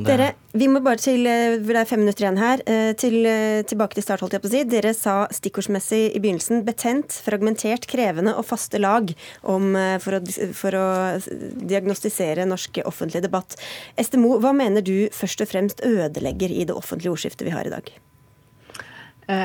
Dere, 0.00 0.32
vi 0.56 0.68
må 0.70 0.80
bare 0.84 1.00
til 1.00 1.26
eh, 1.28 1.58
Det 1.60 1.74
er 1.76 1.88
fem 1.88 2.00
minutter 2.02 2.24
igjen 2.24 2.40
her. 2.40 2.62
Eh, 2.70 2.92
til, 2.98 3.18
eh, 3.28 3.60
tilbake 3.68 3.96
til 3.96 4.04
start, 4.06 4.22
holdt 4.24 4.36
jeg 4.36 4.42
på 4.44 4.48
å 4.48 4.52
si. 4.52 4.62
Dere 4.68 4.92
sa 4.96 5.16
stikkordsmessig 5.34 6.00
i 6.16 6.22
begynnelsen 6.22 6.62
betent, 6.66 7.18
fragmentert, 7.24 7.86
krevende 7.90 8.34
og 8.38 8.46
faste 8.48 8.80
lag 8.80 9.12
om, 9.42 9.72
for, 10.02 10.18
å, 10.18 10.48
for, 10.56 10.78
å, 10.78 10.86
diagnostisere 11.68 12.46
norsk 12.48 12.82
offentlig 12.88 13.22
debatt. 13.24 13.58
Estemo, 14.00 14.38
hva 14.42 14.54
mener 14.56 14.84
du 14.84 15.10
først 15.12 15.44
og 15.44 15.52
fremst 15.52 15.84
ødelegger 15.86 16.52
i 16.52 16.66
det 16.68 16.76
offentlige 16.76 17.12
ordskiftet 17.12 17.46
vi 17.48 17.54
har 17.54 17.68
i 17.68 17.74
dag? 17.74 17.92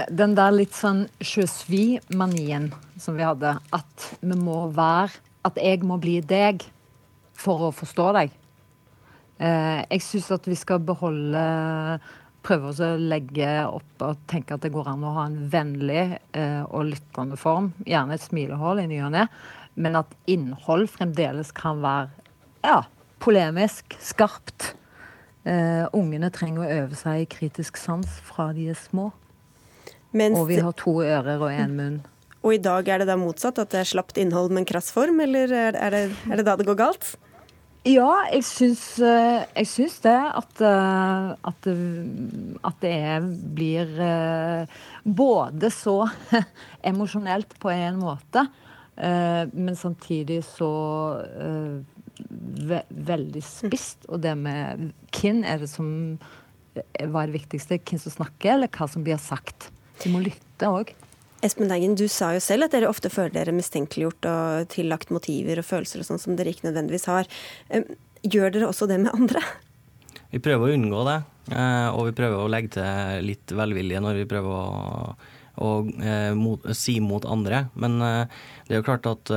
Den 0.09 0.33
der 0.35 0.55
litt 0.55 0.73
sånn 0.75 1.05
sjøsvi-manien 1.21 2.71
som 2.99 3.15
vi 3.19 3.23
hadde. 3.23 3.53
At 3.75 4.09
vi 4.19 4.35
må 4.35 4.65
være 4.75 5.21
At 5.47 5.55
jeg 5.61 5.85
må 5.87 5.95
bli 6.01 6.17
deg 6.25 6.65
for 7.37 7.69
å 7.69 7.75
forstå 7.75 8.09
deg. 8.17 8.33
Eh, 9.37 9.81
jeg 9.91 10.03
syns 10.05 10.31
at 10.33 10.47
vi 10.49 10.57
skal 10.57 10.81
beholde 10.85 11.43
Prøve 12.47 12.69
å 12.71 12.89
legge 12.95 13.47
opp 13.67 14.03
og 14.05 14.19
tenke 14.31 14.55
at 14.55 14.63
det 14.63 14.71
går 14.71 14.87
an 14.93 15.01
å 15.03 15.09
ha 15.17 15.25
en 15.27 15.39
vennlig 15.51 16.03
eh, 16.37 16.61
og 16.69 16.93
lyttende 16.93 17.35
form. 17.39 17.73
Gjerne 17.83 18.15
et 18.15 18.23
smilehull 18.23 18.79
i 18.79 18.85
ny 18.87 19.01
og 19.03 19.11
ne. 19.17 19.25
Men 19.75 19.97
at 19.99 20.13
innhold 20.31 20.87
fremdeles 20.93 21.51
kan 21.57 21.81
være 21.83 22.07
ja, 22.63 22.85
polemisk, 23.19 23.97
skarpt. 23.99 24.71
Uh, 25.47 25.87
ungene 25.95 26.27
trenger 26.33 26.63
å 26.63 26.71
øve 26.81 26.97
seg 26.99 27.21
i 27.21 27.27
kritisk 27.31 27.77
sans 27.79 28.17
fra 28.27 28.49
de 28.55 28.65
er 28.73 28.79
små. 28.79 29.09
Mens 30.15 30.39
og 30.39 30.49
vi 30.49 30.57
har 30.63 30.75
to 30.75 30.97
ører 31.03 31.39
og 31.39 31.51
én 31.51 31.75
munn. 31.77 32.01
Og 32.43 32.57
i 32.57 32.63
dag 32.63 32.87
er 32.87 33.03
det 33.03 33.07
da 33.09 33.15
motsatt? 33.19 33.59
At 33.59 33.71
det 33.75 33.83
er 33.83 33.91
slapt 33.91 34.19
innhold, 34.19 34.51
men 34.55 34.67
krass 34.67 34.89
form? 34.95 35.21
Eller 35.23 35.51
er 35.51 35.75
det, 35.75 36.03
er 36.27 36.39
det 36.39 36.47
da 36.47 36.55
det 36.59 36.67
går 36.67 36.79
galt? 36.79 37.15
Ja, 37.87 38.09
jeg 38.33 38.43
syns, 38.43 38.83
eh, 38.99 39.45
jeg 39.55 39.67
syns 39.71 39.97
det. 40.03 40.15
At, 40.15 40.59
eh, 40.59 41.27
at, 41.47 41.67
at, 42.67 42.79
det 42.81 42.97
blir 43.55 43.93
eh, 44.03 44.79
både 45.03 45.71
så 45.71 46.01
emosjonelt 46.91 47.55
på 47.61 47.71
en 47.71 48.01
måte, 48.01 48.47
men 48.97 49.75
samtidig 49.77 50.39
så 50.41 50.67
veldig 52.57 53.43
spist. 53.45 54.07
Og 54.09 54.23
det 54.23 54.33
med 54.41 54.87
hvem 55.13 55.43
er 55.45 55.61
det 55.61 55.69
som 55.69 55.91
Hva 56.73 57.21
er 57.21 57.29
det 57.29 57.35
viktigste? 57.35 57.77
Hvem 57.77 58.01
som 58.01 58.15
snakker, 58.15 58.55
eller 58.55 58.73
hva 58.73 58.89
som 58.89 59.05
blir 59.05 59.21
sagt? 59.21 59.69
Du 60.01 60.09
må 60.13 60.23
lytte 60.25 60.65
òg. 60.65 60.95
Espen 61.45 61.71
Eggen, 61.71 61.93
du 61.99 62.07
sa 62.09 62.31
jo 62.33 62.41
selv 62.41 62.65
at 62.65 62.73
dere 62.73 62.89
ofte 62.89 63.11
føler 63.13 63.35
dere 63.35 63.53
mistenkeliggjort 63.53 64.25
og 64.31 64.67
tillagt 64.73 65.11
motiver 65.13 65.61
og 65.61 65.67
følelser 65.67 66.01
og 66.01 66.07
sånn 66.09 66.21
som 66.21 66.37
dere 66.37 66.53
ikke 66.53 66.65
nødvendigvis 66.65 67.07
har. 67.11 67.29
Gjør 68.25 68.53
dere 68.55 68.69
også 68.71 68.87
det 68.89 68.97
med 69.03 69.13
andre? 69.13 69.43
Vi 70.33 70.41
prøver 70.43 70.67
å 70.67 70.75
unngå 70.75 71.03
det, 71.07 71.17
eh, 71.53 71.89
og 71.93 72.09
vi 72.09 72.15
prøver 72.17 72.41
å 72.41 72.49
legge 72.51 72.73
til 72.75 73.27
litt 73.29 73.53
velvilje 73.55 74.01
når 74.03 74.23
vi 74.23 74.29
prøver 74.29 74.49
å, 74.51 75.13
å 75.57 75.71
eh, 76.01 76.33
mot, 76.37 76.63
si 76.77 76.97
mot 77.03 77.25
andre. 77.25 77.65
Men 77.79 77.97
eh, 78.03 78.37
det 78.67 78.75
er 78.75 78.81
jo 78.81 78.87
klart 78.87 79.07
at 79.07 79.29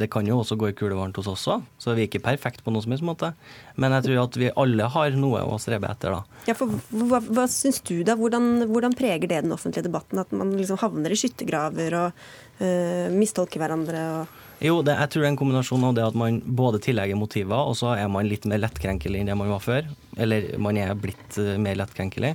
det 0.00 0.08
kan 0.08 0.24
jo 0.24 0.38
også 0.40 0.56
gå 0.56 0.70
i 0.70 0.74
kulevarmt 0.76 1.18
hos 1.20 1.28
oss 1.28 1.42
òg, 1.52 1.66
så 1.76 1.92
vi 1.92 2.06
er 2.06 2.08
ikke 2.08 2.22
perfekte 2.24 2.64
på 2.64 2.72
noen 2.72 2.86
som 2.86 2.94
helst 2.94 3.04
måte. 3.04 3.28
Men 3.76 3.92
jeg 3.96 4.06
tror 4.06 4.22
at 4.22 4.38
vi 4.40 4.48
alle 4.62 4.88
har 4.94 5.18
noe 5.20 5.42
å 5.44 5.58
strebe 5.60 5.90
etter, 5.90 6.16
da. 6.16 6.40
Ja, 6.48 6.56
for 6.56 6.72
Hva, 6.88 7.20
hva 7.20 7.44
syns 7.50 7.82
du, 7.84 7.98
da? 8.06 8.16
Hvordan, 8.16 8.70
hvordan, 8.70 8.96
preger 8.96 9.28
det 9.28 9.42
den 9.44 9.52
offentlige 9.52 9.84
debatten? 9.84 10.22
At 10.22 10.32
man 10.32 10.54
liksom 10.56 10.80
havner 10.80 11.12
i 11.12 11.18
skyttergraver 11.20 11.96
og 11.98 12.24
uh, 12.62 13.12
mistolker 13.12 13.60
hverandre? 13.62 14.06
og 14.20 14.38
jo, 14.60 14.82
det, 14.84 14.92
jeg 14.92 15.08
tror 15.08 15.22
det 15.22 15.28
er 15.28 15.32
en 15.32 15.40
kombinasjon 15.40 15.84
av 15.88 15.94
det 15.96 16.02
at 16.04 16.16
man 16.20 16.42
både 16.44 16.82
tillegger 16.84 17.16
motiver, 17.16 17.70
og 17.70 17.78
så 17.78 17.94
er 17.94 18.10
man 18.12 18.28
litt 18.28 18.44
mer 18.48 18.60
lettkrenkelig 18.60 19.22
enn 19.22 19.30
det 19.32 19.36
man 19.40 19.52
var 19.54 19.62
før. 19.64 19.88
Eller 20.20 20.50
man 20.60 20.76
er 20.76 20.92
blitt 21.00 21.40
uh, 21.40 21.54
mer 21.60 21.80
lettkrenkelig. 21.80 22.34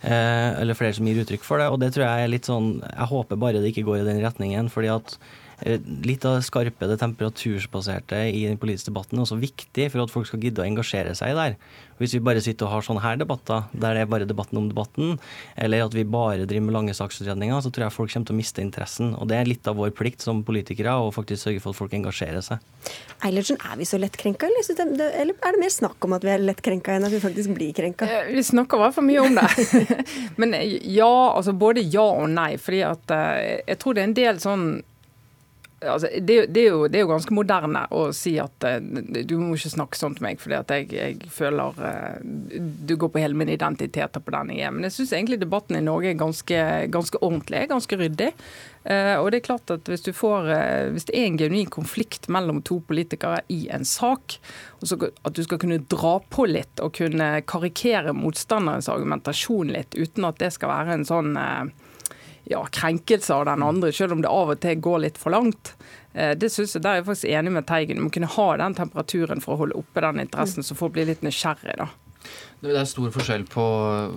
Eh, 0.00 0.60
eller 0.60 0.78
flere 0.78 0.94
som 0.94 1.08
gir 1.08 1.18
uttrykk 1.24 1.44
for 1.46 1.58
det. 1.58 1.68
Og 1.72 1.80
det 1.82 1.92
tror 1.94 2.06
jeg 2.06 2.24
er 2.24 2.30
litt 2.30 2.46
sånn 2.46 2.78
Jeg 2.84 3.10
håper 3.10 3.40
bare 3.40 3.62
det 3.62 3.72
ikke 3.72 3.86
går 3.88 4.02
i 4.02 4.08
den 4.08 4.22
retningen. 4.22 4.70
fordi 4.70 4.92
at 4.94 5.18
litt 5.58 6.24
av 6.28 6.36
det 6.38 6.46
skarpe, 6.46 6.86
det 6.86 7.00
temperatursbaserte 7.00 8.20
i 8.30 8.44
den 8.46 8.58
politiske 8.60 8.92
debatten 8.92 9.18
er 9.18 9.24
også 9.24 9.40
viktig 9.42 9.88
for 9.90 10.04
at 10.04 10.12
folk 10.12 10.28
skal 10.28 10.42
gidde 10.42 10.62
å 10.62 10.66
engasjere 10.68 11.14
seg 11.18 11.34
der. 11.38 11.56
Hvis 11.98 12.14
vi 12.14 12.22
bare 12.22 12.42
sitter 12.42 12.68
og 12.68 12.76
har 12.76 12.84
sånne 12.86 13.02
her 13.02 13.16
debatter, 13.18 13.64
der 13.72 13.96
det 13.96 14.04
er 14.04 14.10
bare 14.10 14.28
debatten 14.28 14.60
om 14.60 14.68
debatten, 14.70 15.16
eller 15.58 15.82
at 15.88 15.94
vi 15.96 16.04
bare 16.06 16.46
driver 16.46 16.68
med 16.68 16.76
lange 16.76 16.94
saksutredninger, 16.94 17.58
så 17.64 17.72
tror 17.74 17.88
jeg 17.88 17.96
folk 17.96 18.12
kommer 18.12 18.30
til 18.30 18.36
å 18.36 18.38
miste 18.38 18.62
interessen. 18.62 19.16
Og 19.18 19.26
det 19.30 19.38
er 19.38 19.50
litt 19.50 19.66
av 19.66 19.80
vår 19.80 19.90
plikt 19.98 20.22
som 20.22 20.44
politikere 20.46 20.94
å 20.94 21.10
faktisk 21.14 21.48
sørge 21.48 21.62
for 21.64 21.74
at 21.74 21.80
folk 21.80 21.96
engasjerer 21.98 22.44
seg. 22.44 22.62
Eilertsen, 23.26 23.58
er 23.66 23.80
vi 23.80 23.88
så 23.88 23.98
lettkrenka, 23.98 24.46
eller, 24.46 25.08
eller 25.10 25.34
er 25.34 25.56
det 25.56 25.62
mer 25.64 25.74
snakk 25.74 26.06
om 26.06 26.14
at 26.14 26.26
vi 26.26 26.30
er 26.36 26.44
lettkrenka 26.44 26.94
enn 26.94 27.08
at 27.08 27.14
vi 27.14 27.22
faktisk 27.24 27.50
blir 27.56 27.74
krenka? 27.74 28.06
Eh, 28.06 28.30
vi 28.36 28.46
snakker 28.46 28.78
i 28.78 28.84
hvert 28.84 28.94
fall 28.94 29.08
mye 29.08 29.24
om 29.26 29.40
det. 29.40 29.96
Men 30.40 30.54
ja, 30.86 31.10
altså 31.32 31.56
både 31.58 31.82
ja 31.82 32.06
og 32.06 32.30
nei. 32.30 32.52
fordi 32.62 32.84
at 32.86 33.10
eh, 33.16 33.58
jeg 33.66 33.82
tror 33.82 33.98
det 33.98 34.04
er 34.04 34.10
en 34.12 34.16
del 34.20 34.40
sånn 34.44 34.68
Altså, 35.78 36.08
det, 36.20 36.46
det, 36.50 36.62
er 36.64 36.72
jo, 36.72 36.86
det, 36.90 36.98
er 36.98 37.04
jo, 37.04 37.10
ganske 37.12 37.34
moderne 37.36 37.84
å 37.94 38.08
si 38.16 38.32
at 38.42 38.64
uh, 38.66 38.80
du 38.82 39.36
må 39.38 39.52
ikke 39.54 39.70
snakke 39.70 39.98
sånn 39.98 40.16
til 40.18 40.24
meg, 40.26 40.40
fordi 40.42 40.56
at 40.58 40.72
jeg, 40.74 40.88
jeg 40.90 41.30
føler 41.30 41.78
uh, 41.78 42.16
du 42.18 42.96
går 42.98 43.12
på 43.14 43.22
hele 43.22 43.38
min 43.38 43.52
identitet 43.52 44.18
på 44.18 44.34
den 44.34 44.50
jeg 44.56 44.66
er. 44.66 44.74
Men 44.74 44.88
jeg 44.88 44.96
syns 44.96 45.14
egentlig 45.14 45.38
debatten 45.38 45.78
i 45.78 45.84
Norge 45.86 46.10
er 46.10 46.18
ganske, 46.18 46.64
ganske 46.90 47.22
ordentlig, 47.22 47.62
ganske 47.70 48.00
ryddig. 48.00 48.32
Uh, 48.88 49.20
og 49.20 49.30
det 49.30 49.38
er 49.38 49.46
klart 49.52 49.70
at 49.70 49.86
hvis, 49.86 50.08
får, 50.18 50.50
hvis 50.96 51.06
det 51.06 51.14
er 51.14 51.28
en 51.28 51.40
genuin 51.44 51.70
konflikt 51.70 52.26
mellom 52.32 52.58
to 52.66 52.80
politikere 52.88 53.44
i 53.54 53.68
en 53.70 53.86
sak, 53.86 54.40
at 54.82 55.34
du 55.38 55.44
skal 55.46 55.62
kunne 55.62 55.84
dra 55.86 56.16
på 56.26 56.48
litt 56.50 56.82
og 56.82 56.96
kunne 56.98 57.36
karikere 57.46 58.16
motstanderens 58.18 58.90
argumentasjon 58.90 59.70
litt, 59.78 59.94
uten 59.94 60.26
at 60.26 60.42
det 60.42 60.50
skal 60.58 60.74
være 60.74 60.98
en 60.98 61.06
sånn 61.06 61.38
ja, 62.48 62.64
krenkelse 62.72 63.34
av 63.34 63.46
den 63.48 63.62
andre, 63.62 63.92
selv 63.92 64.16
om 64.16 64.22
det 64.24 64.32
av 64.32 64.54
og 64.54 64.60
til 64.62 64.80
går 64.80 65.02
litt 65.04 65.20
for 65.20 65.34
langt. 65.34 65.74
Eh, 66.14 66.34
det 66.38 66.50
synes 66.52 66.74
jeg, 66.74 66.82
Der 66.82 66.90
er 66.90 67.00
jeg 67.02 67.08
faktisk 67.10 67.30
enig 67.30 67.52
med 67.52 67.66
Teigen. 67.68 67.96
Du 68.00 68.06
må 68.06 68.12
kunne 68.14 68.30
ha 68.32 68.48
den 68.56 68.74
temperaturen 68.74 69.42
for 69.44 69.54
å 69.54 69.62
holde 69.64 69.78
oppe 69.78 70.04
den 70.04 70.20
interessen, 70.24 70.64
så 70.64 70.76
folk 70.78 70.96
blir 70.96 71.06
litt 71.06 71.22
nysgjerrig. 71.26 71.76
da. 71.76 71.88
Det 72.58 72.72
er 72.74 72.86
stor 72.90 73.12
forskjell 73.14 73.44
på, 73.46 73.64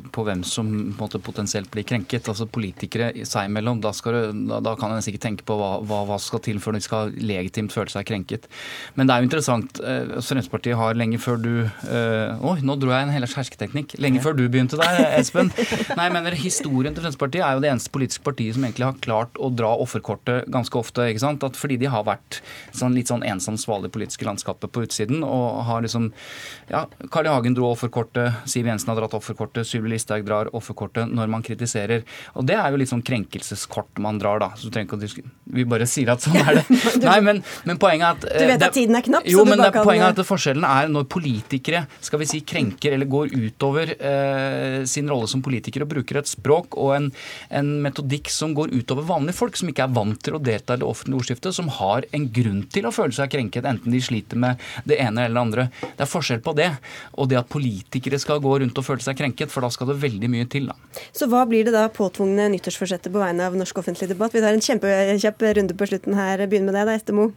på 0.09 0.23
hvem 0.25 0.39
som 0.47 0.69
måte, 0.97 1.19
potensielt 1.21 1.69
blir 1.69 1.85
krenket. 1.85 2.25
Altså 2.31 2.47
Politikere 2.49 3.11
seg 3.27 3.49
imellom. 3.51 3.81
Da, 3.83 3.91
du, 3.93 4.47
da, 4.49 4.57
da 4.65 4.73
kan 4.79 4.95
en 4.95 5.03
sikkert 5.05 5.25
tenke 5.27 5.45
på 5.45 5.57
hva, 5.59 5.75
hva, 5.85 5.99
hva, 6.09 6.17
skal 6.21 6.41
til 6.41 6.57
før 6.63 6.73
de 6.73 6.81
skal 6.81 7.13
legitimt 7.21 7.73
føle 7.73 7.93
seg 7.93 8.07
krenket. 8.09 8.47
Men 8.95 9.05
det 9.05 9.13
er 9.13 9.21
jo 9.21 9.29
interessant. 9.29 9.81
Eh, 9.85 10.15
Fremskrittspartiet 10.17 10.79
har 10.79 10.97
lenge 10.97 11.19
før 11.21 11.37
du 11.41 11.51
eh, 11.61 12.41
Oi, 12.49 12.55
nå 12.65 12.77
dro 12.81 12.89
jeg 12.95 13.05
en 13.05 13.13
hel 13.13 13.27
hersketeknikk. 13.29 13.93
Lenge 14.01 14.23
før 14.25 14.33
du 14.39 14.47
begynte 14.47 14.79
der, 14.81 15.03
Espen. 15.19 15.53
Nei, 15.53 16.07
jeg 16.07 16.15
mener 16.17 16.39
Historien 16.41 16.97
til 16.97 17.05
Fremskrittspartiet 17.05 17.45
er 17.45 17.59
jo 17.59 17.63
det 17.67 17.71
eneste 17.75 17.93
politiske 17.93 18.25
partiet 18.25 18.57
som 18.57 18.65
egentlig 18.65 18.89
har 18.89 18.97
klart 19.05 19.37
å 19.37 19.51
dra 19.53 19.75
offerkortet 19.85 20.49
ganske 20.49 20.81
ofte. 20.81 21.05
ikke 21.11 21.25
sant? 21.27 21.45
At 21.45 21.59
fordi 21.61 21.77
de 21.83 21.93
har 21.93 22.09
vært 22.09 22.41
sånn, 22.73 22.97
litt 22.97 23.13
sånn 23.13 23.27
ensom 23.27 23.61
svale 23.61 23.91
i 23.91 23.93
politiske 23.93 24.25
landskapet 24.25 24.73
på 24.73 24.87
utsiden 24.87 25.21
og 25.27 25.61
har 25.69 25.85
liksom 25.85 26.09
Ja, 26.73 26.87
Carl 27.13 27.29
I. 27.29 27.31
Hagen 27.31 27.53
dro 27.55 27.69
offerkortet. 27.69 28.30
Siv 28.49 28.67
Jensen 28.69 28.91
har 28.91 28.99
dratt 28.99 29.15
offerkortet. 29.17 29.67
Sylvi 29.67 29.93
Listhaug 29.93 30.25
drar 30.27 30.49
offerkortet 30.57 31.09
når 31.11 31.31
man 31.31 31.45
kritiserer. 31.45 32.05
Og 32.35 32.47
det 32.47 32.57
er 32.57 32.71
jo 32.71 32.79
litt 32.81 32.91
sånn 32.91 33.03
krenkelseskort 33.05 34.01
man 34.03 34.19
drar, 34.21 34.41
da. 34.43 34.51
Så 34.57 34.69
du 34.69 34.75
trenger 34.75 35.05
ikke 35.05 35.25
å 35.25 35.29
Vi 35.51 35.65
bare 35.67 35.87
sier 35.89 36.13
at 36.13 36.23
sånn 36.23 36.37
er 36.39 36.59
det. 36.59 36.63
Nei, 37.09 37.17
men, 37.25 37.41
men 37.67 37.79
poenget 37.81 38.25
er 38.25 38.31
at 38.31 38.41
Du 38.41 38.51
vet 38.53 38.65
at 38.67 38.75
tiden 38.75 38.97
er 38.97 39.05
knapp, 39.05 39.27
jo, 39.27 39.41
så 39.41 39.45
du 39.45 39.51
men 39.51 39.59
bare 39.59 39.71
det, 39.71 39.75
kan 39.75 39.87
poenget 39.87 40.07
er 40.07 40.23
at 40.23 40.29
forskjellen 40.31 40.67
er 40.67 40.91
når 40.91 41.07
politikere 41.11 41.83
skal 42.03 42.21
vi 42.21 42.29
si, 42.29 42.41
krenker 42.47 42.95
eller 42.95 43.09
går 43.11 43.33
utover 43.35 43.93
eh, 43.97 44.77
sin 44.89 45.09
rolle 45.11 45.29
som 45.31 45.43
politiker 45.43 45.85
og 45.85 45.91
bruker 45.91 46.21
et 46.21 46.29
språk 46.29 46.77
og 46.79 46.93
en, 46.95 47.09
en 47.51 47.71
metodikk 47.83 48.31
som 48.31 48.55
går 48.57 48.73
utover 48.75 49.07
vanlige 49.09 49.37
folk, 49.37 49.59
som 49.59 49.71
ikke 49.71 49.85
er 49.87 49.95
vant 49.95 50.21
til 50.23 50.37
å 50.37 50.43
delta 50.43 50.77
i 50.77 50.81
det 50.81 50.87
offentlige 50.87 51.21
ordskiftet, 51.21 51.57
som 51.57 51.71
har 51.81 52.07
en 52.15 52.27
grunn 52.33 52.63
til 52.71 52.87
å 52.87 52.93
føle 52.95 53.15
seg 53.15 53.31
krenket, 53.33 53.67
enten 53.67 53.93
de 53.93 54.01
sliter 54.03 54.39
med 54.39 54.61
det 54.87 54.99
ene 55.03 55.25
eller 55.25 55.37
det 55.37 55.45
andre. 55.45 55.67
Det 55.81 56.05
er 56.05 56.11
forskjell 56.11 56.43
på 56.45 56.55
det 56.57 56.69
og 57.17 57.29
det 57.31 57.39
at 57.41 57.51
politikere 57.51 58.20
skal 58.21 58.41
gå 58.43 58.53
rundt 58.61 58.77
og 58.79 58.85
føle 58.85 59.03
seg 59.03 59.17
krenket, 59.19 59.51
for 59.51 59.65
da 59.65 59.69
skal 59.73 59.91
det 59.91 59.99
veldig 60.03 60.29
mye 60.31 60.47
til. 60.51 60.69
da. 60.71 60.75
Så 61.15 61.27
hva 61.31 61.43
blir 61.49 61.67
det 61.67 61.75
da 61.75 61.87
påtvungne 61.93 62.49
nyttårsforsettet 62.53 63.13
på 63.13 63.21
vegne 63.21 63.47
av 63.49 63.57
norsk 63.57 63.81
offentlig 63.81 64.09
debatt? 64.11 64.35
Vi 64.35 64.43
tar 64.43 64.55
en 64.55 64.65
kjempekjapp 64.65 65.47
runde 65.59 65.77
på 65.77 65.89
slutten 65.91 66.17
her. 66.17 66.45
Begynn 66.47 66.69
med 66.69 66.77
deg 66.77 66.89
da, 66.89 66.97
Estemo. 66.97 67.31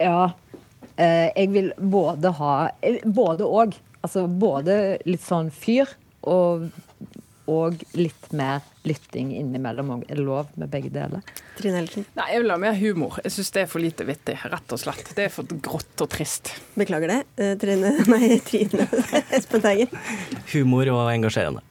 Ja, 0.00 0.32
eh, 0.96 1.28
jeg 1.36 1.50
vil 1.52 1.72
både 1.76 2.32
ha 2.38 2.54
eh, 2.80 3.02
Både 3.04 3.46
og. 3.46 3.76
Altså 4.02 4.24
både 4.26 4.98
litt 5.06 5.22
sånn 5.22 5.52
fyr 5.54 5.90
og, 6.26 6.64
og 7.46 7.84
litt 7.94 8.32
mer 8.34 8.64
lytting 8.88 9.32
innimellom 9.36 9.92
òg. 9.96 10.04
Er 10.08 10.18
det 10.18 10.26
lov 10.26 10.50
med 10.58 10.70
begge 10.72 10.90
deler? 10.92 11.22
Trine 11.58 11.78
Hellersen. 11.80 12.06
Nei, 12.18 12.28
Jeg 12.32 12.42
vil 12.42 12.54
ha 12.54 12.58
mer 12.60 12.78
humor. 12.80 13.18
Jeg 13.24 13.34
syns 13.36 13.52
det 13.54 13.64
er 13.64 13.70
for 13.70 13.84
lite 13.84 14.06
vittig, 14.08 14.38
rett 14.42 14.74
og 14.74 14.80
slett. 14.82 15.12
Det 15.16 15.28
er 15.28 15.34
for 15.34 15.46
grått 15.62 16.04
og 16.04 16.10
trist. 16.12 16.54
Beklager 16.78 17.12
det. 17.14 17.20
Eh, 17.38 17.54
Trine 17.60 17.94
Nei, 18.12 18.38
Trine 18.46 18.88
Espen 19.36 19.62
Teigen. 19.64 19.92
Humor 20.54 20.90
og 20.94 21.04
engasjerende. 21.12 21.62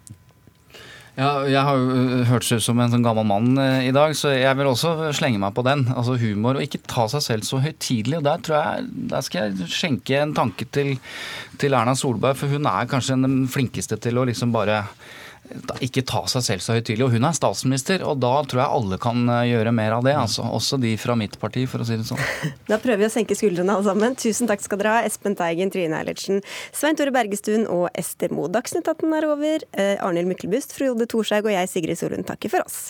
Ja, 1.19 1.43
jeg 1.43 1.59
har 1.59 1.75
jo 1.75 2.21
hørt 2.29 2.45
seg 2.47 2.61
ut 2.61 2.63
som 2.63 2.79
en 2.79 2.93
sånn 2.93 3.03
gammel 3.03 3.25
mann 3.27 3.49
øh, 3.59 3.81
i 3.83 3.91
dag, 3.91 4.13
så 4.15 4.31
jeg 4.31 4.55
vil 4.57 4.69
også 4.69 5.09
slenge 5.17 5.41
meg 5.43 5.51
på 5.57 5.63
den. 5.67 5.83
Altså 5.91 6.15
humor, 6.21 6.55
og 6.55 6.63
ikke 6.63 6.79
ta 6.87 7.03
seg 7.11 7.25
selv 7.25 7.43
så 7.45 7.59
høytidelig. 7.61 8.21
Og 8.21 8.25
der 8.29 8.39
tror 8.47 8.55
jeg, 8.61 8.87
der 9.11 9.25
skal 9.27 9.49
jeg 9.49 9.67
skjenke 9.75 10.21
en 10.21 10.31
tanke 10.37 10.69
til, 10.71 10.93
til 11.59 11.75
Erna 11.75 11.97
Solberg, 11.99 12.39
for 12.39 12.55
hun 12.55 12.69
er 12.71 12.87
kanskje 12.89 13.19
den 13.19 13.43
flinkeste 13.51 13.99
til 14.01 14.21
å 14.21 14.25
liksom 14.31 14.55
bare 14.55 14.85
ikke 15.83 16.03
ta 16.07 16.23
seg 16.31 16.45
selv 16.45 16.63
så 16.65 16.75
høytidelig. 16.77 17.05
Og 17.07 17.15
hun 17.15 17.27
er 17.27 17.37
statsminister, 17.37 18.05
og 18.07 18.19
da 18.23 18.33
tror 18.49 18.63
jeg 18.63 18.77
alle 18.79 18.99
kan 19.01 19.23
øh, 19.25 19.43
gjøre 19.49 19.75
mer 19.75 19.97
av 19.97 20.05
det. 20.07 20.15
Altså. 20.17 20.45
Også 20.47 20.79
de 20.81 20.93
fra 21.01 21.15
mitt 21.19 21.37
parti, 21.41 21.65
for 21.69 21.83
å 21.83 21.87
si 21.87 21.99
det 21.99 22.07
sånn. 22.09 22.21
Da 22.71 22.79
prøver 22.81 23.03
vi 23.03 23.09
å 23.09 23.13
senke 23.13 23.37
skuldrene 23.37 23.75
alle 23.75 23.87
sammen. 23.87 24.17
Tusen 24.19 24.49
takk 24.49 24.63
skal 24.63 24.81
dere 24.81 24.97
ha, 24.97 25.07
Espen 25.07 25.35
Teigen, 25.39 25.71
Trine 25.73 25.99
Eilertsen, 26.01 26.43
Svein 26.75 26.99
Tore 26.99 27.13
Bergestuen 27.15 27.67
og 27.71 27.89
Ester 27.97 28.33
Moe. 28.35 28.51
Dagsnytt 28.51 28.87
18 28.87 29.17
er 29.17 29.29
over. 29.29 29.67
Eh, 29.73 29.95
Arnhild 30.01 30.31
Myklebust, 30.31 30.75
Frode 30.77 31.09
Thorshaug 31.11 31.49
og 31.49 31.55
jeg, 31.55 31.71
Sigrid 31.71 31.99
Solund, 32.01 32.27
takker 32.29 32.53
for 32.53 32.67
oss. 32.67 32.81